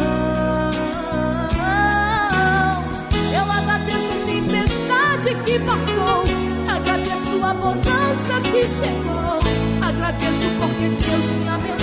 Eu 3.32 3.52
agradeço 3.52 4.12
a 4.12 4.26
tempestade 4.26 5.36
que 5.46 5.60
passou, 5.60 6.24
agradeço 6.68 7.46
a 7.46 7.54
bonança 7.54 8.42
que 8.42 8.64
chegou, 8.64 9.38
agradeço 9.88 10.50
porque 10.60 10.90
Deus 10.90 11.26
me 11.30 11.50
abençoou. 11.50 11.77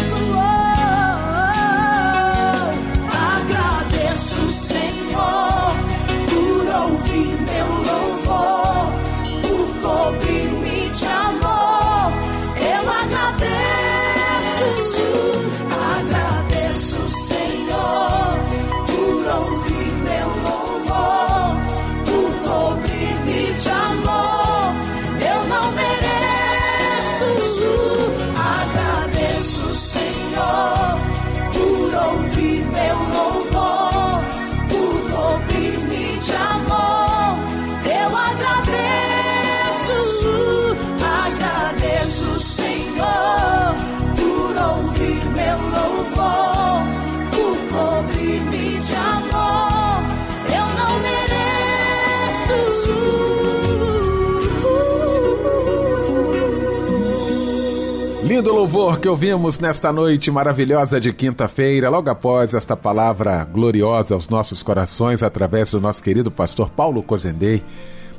Louvor 58.65 58.99
que 58.99 59.07
ouvimos 59.07 59.59
nesta 59.59 59.93
noite 59.93 60.31
maravilhosa 60.31 60.99
de 60.99 61.13
quinta-feira, 61.13 61.91
logo 61.91 62.09
após 62.09 62.55
esta 62.55 62.75
palavra 62.75 63.45
gloriosa 63.45 64.15
aos 64.15 64.31
nossos 64.31 64.63
corações, 64.63 65.23
através 65.23 65.73
do 65.73 65.83
nosso 65.83 66.03
querido 66.03 66.31
pastor 66.31 66.71
Paulo 66.71 67.03
Cozendei. 67.03 67.63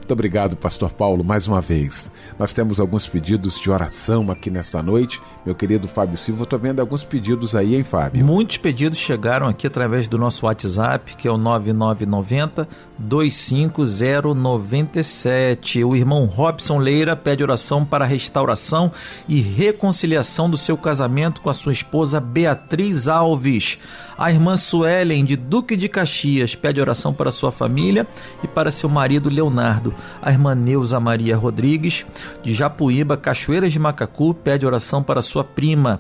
Muito 0.06 0.14
obrigado, 0.14 0.56
Pastor 0.56 0.94
Paulo, 0.94 1.24
mais 1.24 1.48
uma 1.48 1.60
vez. 1.60 2.12
Nós 2.38 2.54
temos 2.54 2.80
alguns 2.80 3.08
pedidos 3.08 3.60
de 3.60 3.72
oração 3.72 4.30
aqui 4.30 4.52
nesta 4.52 4.84
noite. 4.84 5.20
Meu 5.44 5.56
querido 5.56 5.88
Fábio 5.88 6.16
Silva, 6.16 6.44
estou 6.44 6.60
vendo 6.60 6.80
alguns 6.80 7.04
pedidos 7.04 7.56
aí, 7.56 7.76
hein, 7.76 7.84
Fábio? 7.84 8.24
Muitos 8.24 8.58
pedidos 8.58 9.00
chegaram 9.00 9.48
aqui 9.48 9.66
através 9.66 10.08
do 10.08 10.16
nosso 10.16 10.46
WhatsApp, 10.46 11.16
que 11.16 11.28
é 11.28 11.32
o 11.32 11.40
9990 11.40 12.70
25097. 13.00 15.84
O 15.84 15.96
irmão 15.96 16.26
Robson 16.26 16.78
Leira 16.78 17.16
pede 17.16 17.42
oração 17.42 17.84
para 17.84 18.06
a 18.06 18.08
restauração 18.08 18.92
e 19.28 19.42
reconciliação 19.42 20.48
do 20.48 20.58
seu 20.58 20.78
casamento 20.78 21.42
com 21.42 21.50
a 21.50 21.54
sua 21.54 21.74
esposa 21.74 22.20
Beatriz 22.20 23.08
Alves. 23.08 23.80
A 24.18 24.32
irmã 24.32 24.56
Suelen, 24.56 25.26
de 25.26 25.36
Duque 25.36 25.76
de 25.76 25.90
Caxias, 25.90 26.56
pede 26.56 26.80
oração 26.80 27.14
para 27.14 27.32
sua 27.32 27.52
família 27.52 28.08
e 28.42 28.48
para 28.48 28.72
seu 28.72 28.88
marido 28.88 29.30
Leonardo. 29.30 29.94
A 30.22 30.32
irmã 30.32 30.56
Neuza 30.56 31.00
Maria 31.02 31.36
Rodrigues, 31.36 32.06
de 32.42 32.54
Japuíba, 32.54 33.18
Cachoeiras 33.18 33.74
de 33.74 33.80
Macacu, 33.80 34.34
pede 34.34 34.66
oração 34.66 35.04
para 35.04 35.22
sua 35.22 35.44
prima. 35.44 36.00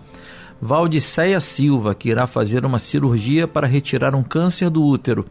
Valdiceia 0.61 1.41
Silva, 1.41 1.93
que 1.93 2.09
irá 2.09 2.26
fazer 2.26 2.66
uma 2.66 2.80
cirurgia 2.80 3.47
para 3.47 3.68
retirar 3.68 4.16
um 4.16 4.24
câncer 4.24 4.70
do 4.70 4.82
útero. 4.82 5.26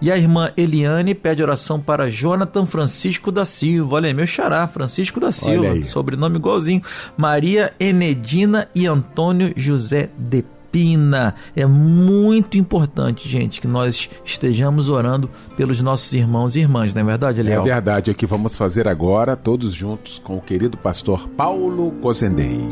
E 0.00 0.10
a 0.10 0.16
irmã 0.16 0.50
Eliane 0.56 1.14
pede 1.14 1.42
oração 1.42 1.78
para 1.78 2.10
Jonathan 2.10 2.66
Francisco 2.66 3.30
da 3.30 3.44
Silva. 3.44 3.96
Olha, 3.96 4.12
meu 4.12 4.26
xará, 4.26 4.66
Francisco 4.66 5.20
da 5.20 5.30
Silva. 5.30 5.84
Sobrenome 5.84 6.38
igualzinho. 6.38 6.82
Maria 7.16 7.72
Enedina 7.78 8.68
e 8.74 8.84
Antônio 8.84 9.52
José 9.54 10.10
de 10.18 10.42
Pina. 10.72 11.34
É 11.54 11.66
muito 11.66 12.56
importante, 12.56 13.28
gente, 13.28 13.60
que 13.60 13.68
nós 13.68 14.08
estejamos 14.24 14.88
orando 14.88 15.30
pelos 15.56 15.80
nossos 15.80 16.12
irmãos 16.14 16.56
e 16.56 16.60
irmãs, 16.60 16.94
não 16.94 17.02
é 17.02 17.04
verdade, 17.04 17.40
Eliel? 17.40 17.60
É 17.60 17.64
verdade, 17.64 18.10
é 18.10 18.12
o 18.12 18.16
que 18.16 18.26
vamos 18.26 18.56
fazer 18.56 18.88
agora, 18.88 19.36
todos 19.36 19.74
juntos 19.74 20.18
com 20.18 20.36
o 20.36 20.40
querido 20.40 20.78
pastor 20.78 21.28
Paulo 21.28 21.92
Cozendei. 22.00 22.70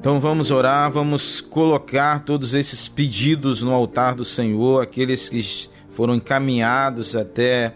Então 0.00 0.18
vamos 0.18 0.50
orar, 0.50 0.90
vamos 0.90 1.42
colocar 1.42 2.24
todos 2.24 2.54
esses 2.54 2.88
pedidos 2.88 3.62
no 3.62 3.70
altar 3.70 4.14
do 4.14 4.24
Senhor, 4.24 4.82
aqueles 4.82 5.28
que 5.28 5.68
foram 5.90 6.14
encaminhados 6.14 7.14
até 7.14 7.74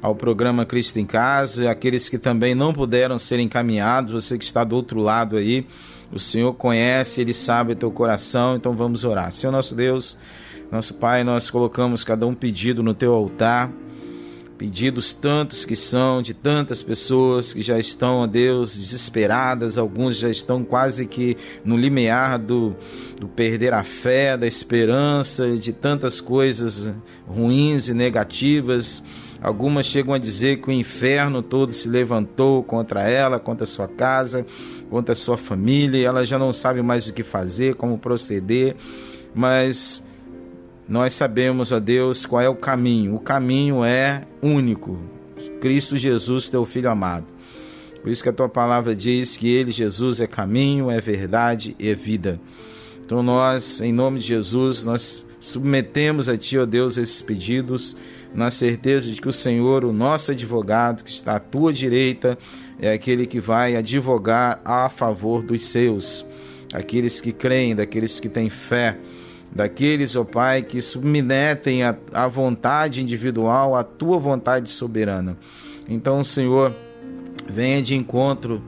ao 0.00 0.14
programa 0.14 0.64
Cristo 0.64 0.98
em 0.98 1.06
Casa, 1.06 1.70
aqueles 1.70 2.08
que 2.08 2.18
também 2.18 2.54
não 2.54 2.72
puderam 2.72 3.18
ser 3.18 3.38
encaminhados, 3.40 4.24
você 4.24 4.38
que 4.38 4.44
está 4.44 4.62
do 4.64 4.76
outro 4.76 5.00
lado 5.00 5.36
aí, 5.36 5.66
o 6.12 6.18
Senhor 6.18 6.54
conhece, 6.54 7.20
Ele 7.20 7.32
sabe 7.32 7.72
o 7.72 7.76
teu 7.76 7.90
coração, 7.90 8.56
então 8.56 8.74
vamos 8.74 9.04
orar. 9.04 9.32
Senhor 9.32 9.52
nosso 9.52 9.74
Deus, 9.74 10.16
nosso 10.70 10.94
Pai, 10.94 11.24
nós 11.24 11.50
colocamos 11.50 12.04
cada 12.04 12.26
um 12.26 12.34
pedido 12.34 12.82
no 12.82 12.94
teu 12.94 13.12
altar, 13.12 13.70
pedidos 14.56 15.12
tantos 15.12 15.64
que 15.64 15.76
são 15.76 16.20
de 16.20 16.34
tantas 16.34 16.82
pessoas 16.82 17.52
que 17.52 17.62
já 17.62 17.78
estão, 17.78 18.16
ó 18.16 18.26
Deus, 18.26 18.76
desesperadas, 18.76 19.78
alguns 19.78 20.16
já 20.16 20.28
estão 20.28 20.64
quase 20.64 21.06
que 21.06 21.36
no 21.64 21.76
limiar 21.76 22.38
do, 22.38 22.74
do 23.20 23.28
perder 23.28 23.72
a 23.72 23.84
fé, 23.84 24.36
da 24.36 24.46
esperança, 24.46 25.56
de 25.56 25.72
tantas 25.72 26.20
coisas 26.20 26.90
ruins 27.26 27.88
e 27.88 27.94
negativas. 27.94 29.02
Algumas 29.40 29.86
chegam 29.86 30.14
a 30.14 30.18
dizer 30.18 30.60
que 30.60 30.68
o 30.68 30.72
inferno 30.72 31.42
todo 31.42 31.72
se 31.72 31.88
levantou 31.88 32.62
contra 32.62 33.08
ela, 33.08 33.38
contra 33.38 33.64
sua 33.64 33.86
casa, 33.86 34.44
contra 34.90 35.14
sua 35.14 35.36
família, 35.36 35.98
e 35.98 36.04
ela 36.04 36.24
já 36.24 36.38
não 36.38 36.52
sabe 36.52 36.82
mais 36.82 37.06
o 37.06 37.12
que 37.12 37.22
fazer, 37.22 37.74
como 37.76 37.98
proceder, 37.98 38.74
mas 39.34 40.02
nós 40.88 41.12
sabemos, 41.12 41.70
ó 41.70 41.78
Deus, 41.78 42.26
qual 42.26 42.42
é 42.42 42.48
o 42.48 42.56
caminho. 42.56 43.14
O 43.14 43.20
caminho 43.20 43.84
é 43.84 44.22
único. 44.42 44.98
Cristo 45.60 45.96
Jesus, 45.96 46.48
teu 46.48 46.64
filho 46.64 46.90
amado. 46.90 47.26
Por 48.00 48.10
isso 48.10 48.22
que 48.22 48.28
a 48.28 48.32
tua 48.32 48.48
palavra 48.48 48.96
diz 48.96 49.36
que 49.36 49.48
ele, 49.48 49.70
Jesus, 49.70 50.20
é 50.20 50.26
caminho, 50.26 50.90
é 50.90 51.00
verdade 51.00 51.76
e 51.78 51.88
é 51.88 51.94
vida. 51.94 52.40
Então 53.04 53.22
nós, 53.22 53.80
em 53.80 53.92
nome 53.92 54.18
de 54.18 54.26
Jesus, 54.26 54.82
nós 54.82 55.26
submetemos 55.38 56.28
a 56.28 56.36
ti, 56.36 56.58
ó 56.58 56.64
Deus, 56.64 56.96
esses 56.96 57.20
pedidos, 57.20 57.96
na 58.34 58.50
certeza 58.50 59.10
de 59.10 59.20
que 59.20 59.28
o 59.28 59.32
Senhor, 59.32 59.84
o 59.84 59.92
nosso 59.92 60.32
advogado, 60.32 61.02
que 61.02 61.10
está 61.10 61.36
à 61.36 61.38
tua 61.38 61.72
direita, 61.72 62.38
é 62.80 62.92
aquele 62.92 63.26
que 63.26 63.40
vai 63.40 63.76
advogar 63.76 64.60
a 64.64 64.88
favor 64.88 65.42
dos 65.42 65.64
seus, 65.64 66.24
aqueles 66.72 67.20
que 67.20 67.32
creem, 67.32 67.74
daqueles 67.74 68.20
que 68.20 68.28
têm 68.28 68.50
fé 68.50 68.96
daqueles, 69.50 70.16
ó 70.16 70.24
Pai, 70.24 70.62
que 70.62 70.80
submetem 70.80 71.82
a, 71.82 71.96
a 72.12 72.28
vontade 72.28 73.02
individual 73.02 73.74
à 73.74 73.82
tua 73.82 74.18
vontade 74.18 74.70
soberana. 74.70 75.36
Então, 75.88 76.22
Senhor, 76.22 76.74
venha 77.48 77.82
de 77.82 77.94
encontro, 77.94 78.62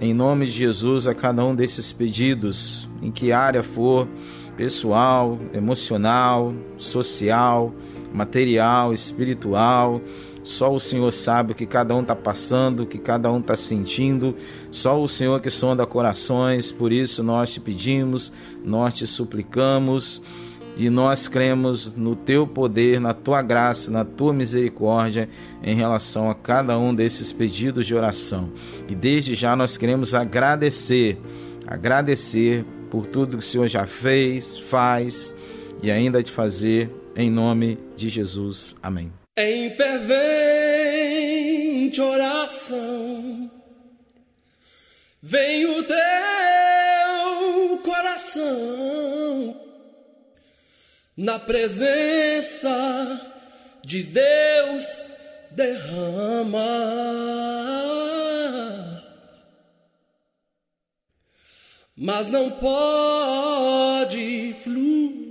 em 0.00 0.14
nome 0.14 0.46
de 0.46 0.52
Jesus, 0.52 1.06
a 1.06 1.14
cada 1.14 1.44
um 1.44 1.54
desses 1.54 1.92
pedidos, 1.92 2.88
em 3.02 3.10
que 3.10 3.32
área 3.32 3.62
for, 3.62 4.08
pessoal, 4.56 5.38
emocional, 5.52 6.54
social, 6.76 7.74
material, 8.14 8.92
espiritual. 8.92 10.00
Só 10.44 10.72
o 10.72 10.78
Senhor 10.78 11.10
sabe 11.10 11.52
o 11.52 11.54
que 11.54 11.66
cada 11.66 11.94
um 11.96 12.02
está 12.02 12.14
passando, 12.14 12.84
o 12.84 12.86
que 12.86 12.98
cada 12.98 13.32
um 13.32 13.40
está 13.40 13.56
sentindo. 13.56 14.36
Só 14.70 15.02
o 15.02 15.08
Senhor 15.08 15.40
que 15.40 15.50
sonda 15.50 15.84
corações. 15.84 16.70
Por 16.70 16.92
isso 16.92 17.22
nós 17.22 17.52
te 17.52 17.60
pedimos, 17.60 18.32
nós 18.64 18.94
te 18.94 19.06
suplicamos 19.06 20.22
e 20.76 20.90
nós 20.90 21.28
cremos 21.28 21.94
no 21.96 22.16
teu 22.16 22.46
poder, 22.46 23.00
na 23.00 23.12
tua 23.12 23.40
graça, 23.42 23.90
na 23.90 24.04
tua 24.04 24.32
misericórdia 24.32 25.28
em 25.62 25.74
relação 25.74 26.30
a 26.30 26.34
cada 26.34 26.78
um 26.78 26.94
desses 26.94 27.32
pedidos 27.32 27.86
de 27.86 27.94
oração. 27.94 28.50
E 28.88 28.94
desde 28.94 29.34
já 29.34 29.56
nós 29.56 29.76
queremos 29.76 30.14
agradecer, 30.14 31.18
agradecer 31.66 32.64
por 32.90 33.06
tudo 33.06 33.38
que 33.38 33.44
o 33.44 33.46
Senhor 33.46 33.66
já 33.66 33.86
fez, 33.86 34.58
faz 34.58 35.34
e 35.82 35.90
ainda 35.90 36.22
de 36.22 36.30
fazer 36.30 36.90
em 37.16 37.30
nome 37.30 37.78
de 37.96 38.08
Jesus. 38.08 38.74
Amém. 38.82 39.12
Em 39.36 39.70
fervente 39.70 40.00
oração, 42.00 43.50
vem 45.20 45.66
o 45.66 45.82
teu 45.82 45.96
coração 47.82 49.60
na 51.16 51.38
presença 51.38 52.70
de 53.84 54.02
Deus 54.02 54.84
derrama. 55.50 56.64
Mas 61.96 62.28
não 62.28 62.50
pode 62.50 63.24
fluir 64.62 65.23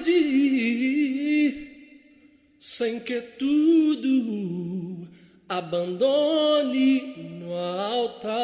a 0.00 0.04
pedir 0.04 1.68
sem 2.58 2.98
que 3.00 3.20
tudo 3.20 5.08
abandone 5.48 7.14
no 7.40 7.54
altar. 7.54 8.40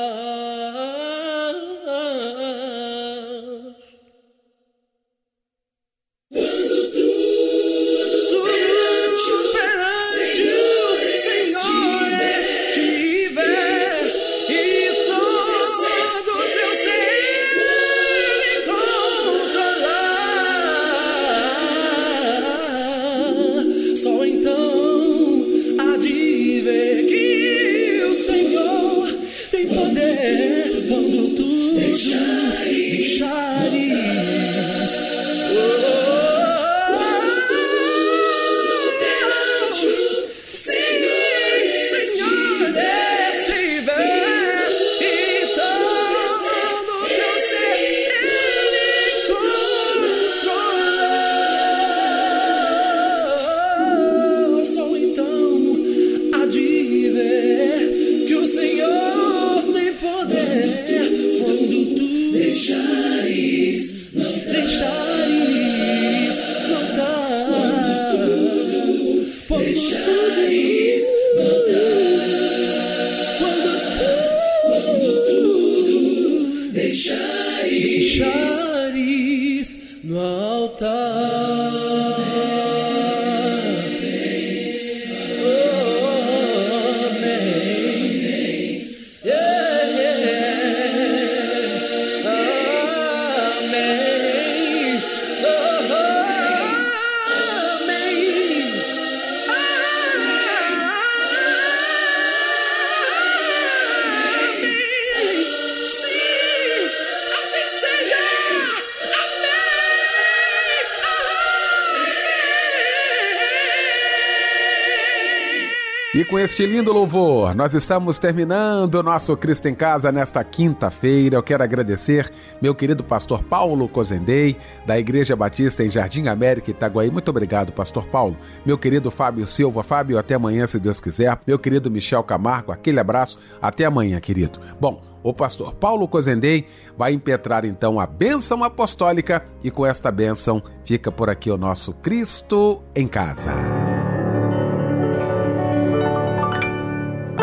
Com 116.28 116.38
este 116.38 116.66
lindo 116.66 116.92
louvor, 116.92 117.54
nós 117.54 117.72
estamos 117.72 118.18
terminando 118.18 118.96
o 118.96 119.02
nosso 119.02 119.36
Cristo 119.36 119.68
em 119.68 119.74
Casa 119.74 120.10
nesta 120.10 120.42
quinta-feira. 120.42 121.36
Eu 121.36 121.42
quero 121.42 121.62
agradecer 121.62 122.30
meu 122.60 122.74
querido 122.74 123.04
pastor 123.04 123.44
Paulo 123.44 123.88
Cozendei, 123.88 124.56
da 124.84 124.98
Igreja 124.98 125.36
Batista 125.36 125.84
em 125.84 125.90
Jardim 125.90 126.26
América, 126.26 126.70
Itaguaí. 126.70 127.10
Muito 127.10 127.28
obrigado, 127.28 127.72
pastor 127.72 128.06
Paulo. 128.06 128.36
Meu 128.64 128.76
querido 128.76 129.10
Fábio 129.10 129.46
Silva. 129.46 129.82
Fábio, 129.82 130.18
até 130.18 130.34
amanhã, 130.34 130.66
se 130.66 130.80
Deus 130.80 131.00
quiser. 131.00 131.38
Meu 131.46 131.58
querido 131.58 131.90
Michel 131.90 132.24
Camargo, 132.24 132.72
aquele 132.72 132.98
abraço. 132.98 133.38
Até 133.62 133.84
amanhã, 133.84 134.18
querido. 134.18 134.58
Bom, 134.80 135.02
o 135.22 135.32
pastor 135.32 135.74
Paulo 135.74 136.08
Cozendei 136.08 136.66
vai 136.96 137.12
impetrar 137.12 137.64
então 137.64 138.00
a 138.00 138.06
bênção 138.06 138.64
apostólica 138.64 139.44
e 139.62 139.70
com 139.70 139.86
esta 139.86 140.10
bênção 140.10 140.62
fica 140.84 141.12
por 141.12 141.30
aqui 141.30 141.50
o 141.50 141.58
nosso 141.58 141.92
Cristo 141.94 142.82
em 142.94 143.06
Casa. 143.06 143.75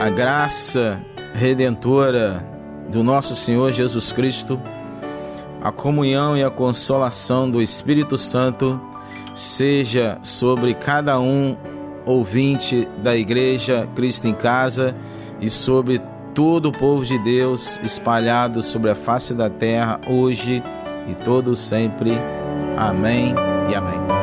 A 0.04 0.10
graça 0.10 1.00
redentora 1.34 2.46
do 2.90 3.02
nosso 3.02 3.38
Senhor 3.38 3.72
Jesus 3.72 4.12
Cristo, 4.12 4.62
a 5.62 5.72
comunhão 5.72 6.36
e 6.36 6.44
a 6.44 6.52
consolação 6.52 7.50
do 7.50 7.62
Espírito 7.62 8.18
Santo 8.18 8.82
seja 9.34 10.18
sobre 10.22 10.74
cada 10.74 11.18
um 11.22 11.56
ouvinte 12.06 12.86
da 13.02 13.16
Igreja 13.16 13.88
Cristo 13.96 14.28
em 14.28 14.34
Casa 14.34 14.94
e 15.40 15.50
sobre 15.50 16.02
todo 16.34 16.68
o 16.68 16.74
povo 16.74 17.06
de 17.06 17.18
Deus 17.20 17.80
espalhado 17.82 18.62
sobre 18.62 18.92
a 18.92 18.96
face 18.96 19.34
da 19.34 19.50
terra 19.50 20.02
hoje 20.06 20.62
e 21.08 21.16
todo 21.24 21.56
sempre. 21.56 22.12
Amém 22.76 23.34
e 23.72 23.74
amém. 23.74 24.23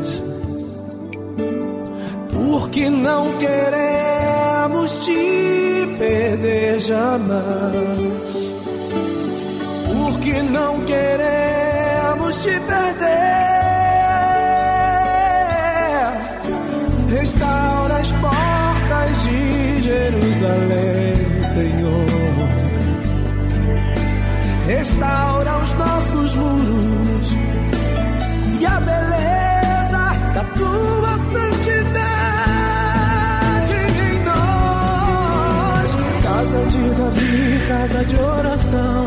Porque 2.81 2.97
não 2.97 3.37
queremos 3.37 5.05
te 5.05 5.87
perder 5.99 6.79
jamais. 6.79 7.43
Porque 9.93 10.41
não 10.41 10.79
queremos 10.85 12.41
te 12.41 12.59
perder. 12.59 13.21
restaura 17.11 17.97
as 17.97 18.11
portas 18.13 19.23
de 19.25 19.81
Jerusalém, 19.83 21.15
Senhor. 21.53 22.07
Restaura 24.65 25.57
os 25.57 25.71
nossos 25.73 26.35
muros 26.35 27.37
e 28.59 28.65
a 28.65 28.79
beleza 28.79 30.31
da 30.33 30.43
tua 30.57 31.17
santidade 31.31 32.00
casa 37.67 38.05
de 38.05 38.15
oração, 38.15 39.05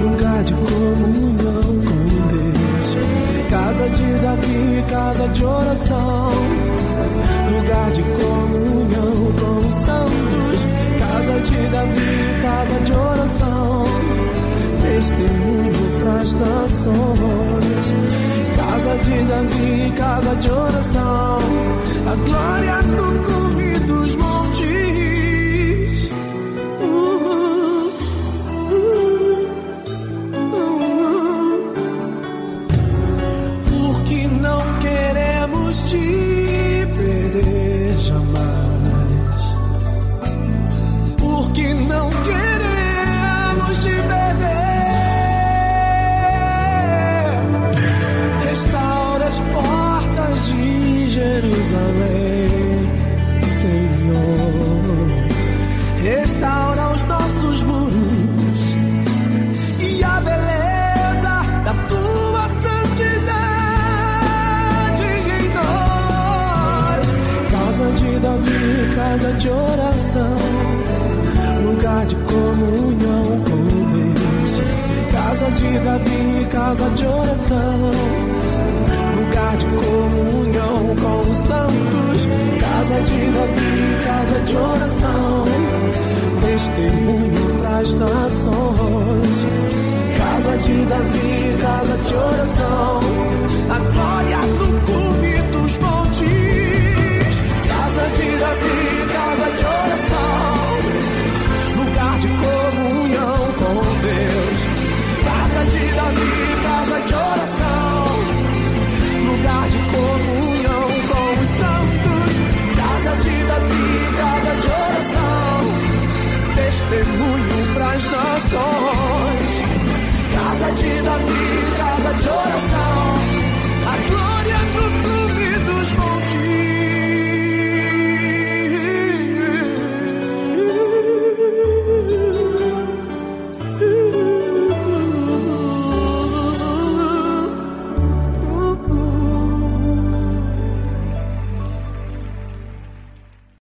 lugar 0.00 0.44
de 0.44 0.54
comunhão 0.54 1.62
com 1.62 2.02
Deus. 2.28 2.96
Casa 3.50 3.88
de 3.90 4.18
Davi, 4.22 4.84
casa 4.90 5.28
de 5.28 5.44
oração, 5.44 6.30
lugar 7.52 7.90
de 7.92 8.02
comunhão 8.02 9.32
com 9.38 9.58
os 9.58 9.74
santos. 9.84 10.66
Casa 10.98 11.40
de 11.40 11.70
Davi, 11.70 12.42
casa 12.42 12.80
de 12.84 12.92
oração, 12.92 13.84
testemunho 14.82 15.98
para 15.98 16.20
as 16.20 16.34
nações. 16.34 17.94
Casa 18.56 18.96
de 19.04 19.24
Davi, 19.24 19.92
casa 19.96 20.34
de 20.36 20.50
oração, 20.50 21.38
a 22.06 22.14
glória 22.26 22.82
no 22.82 23.22
cume 23.24 23.78
dos 23.80 24.14
montes. 24.14 24.51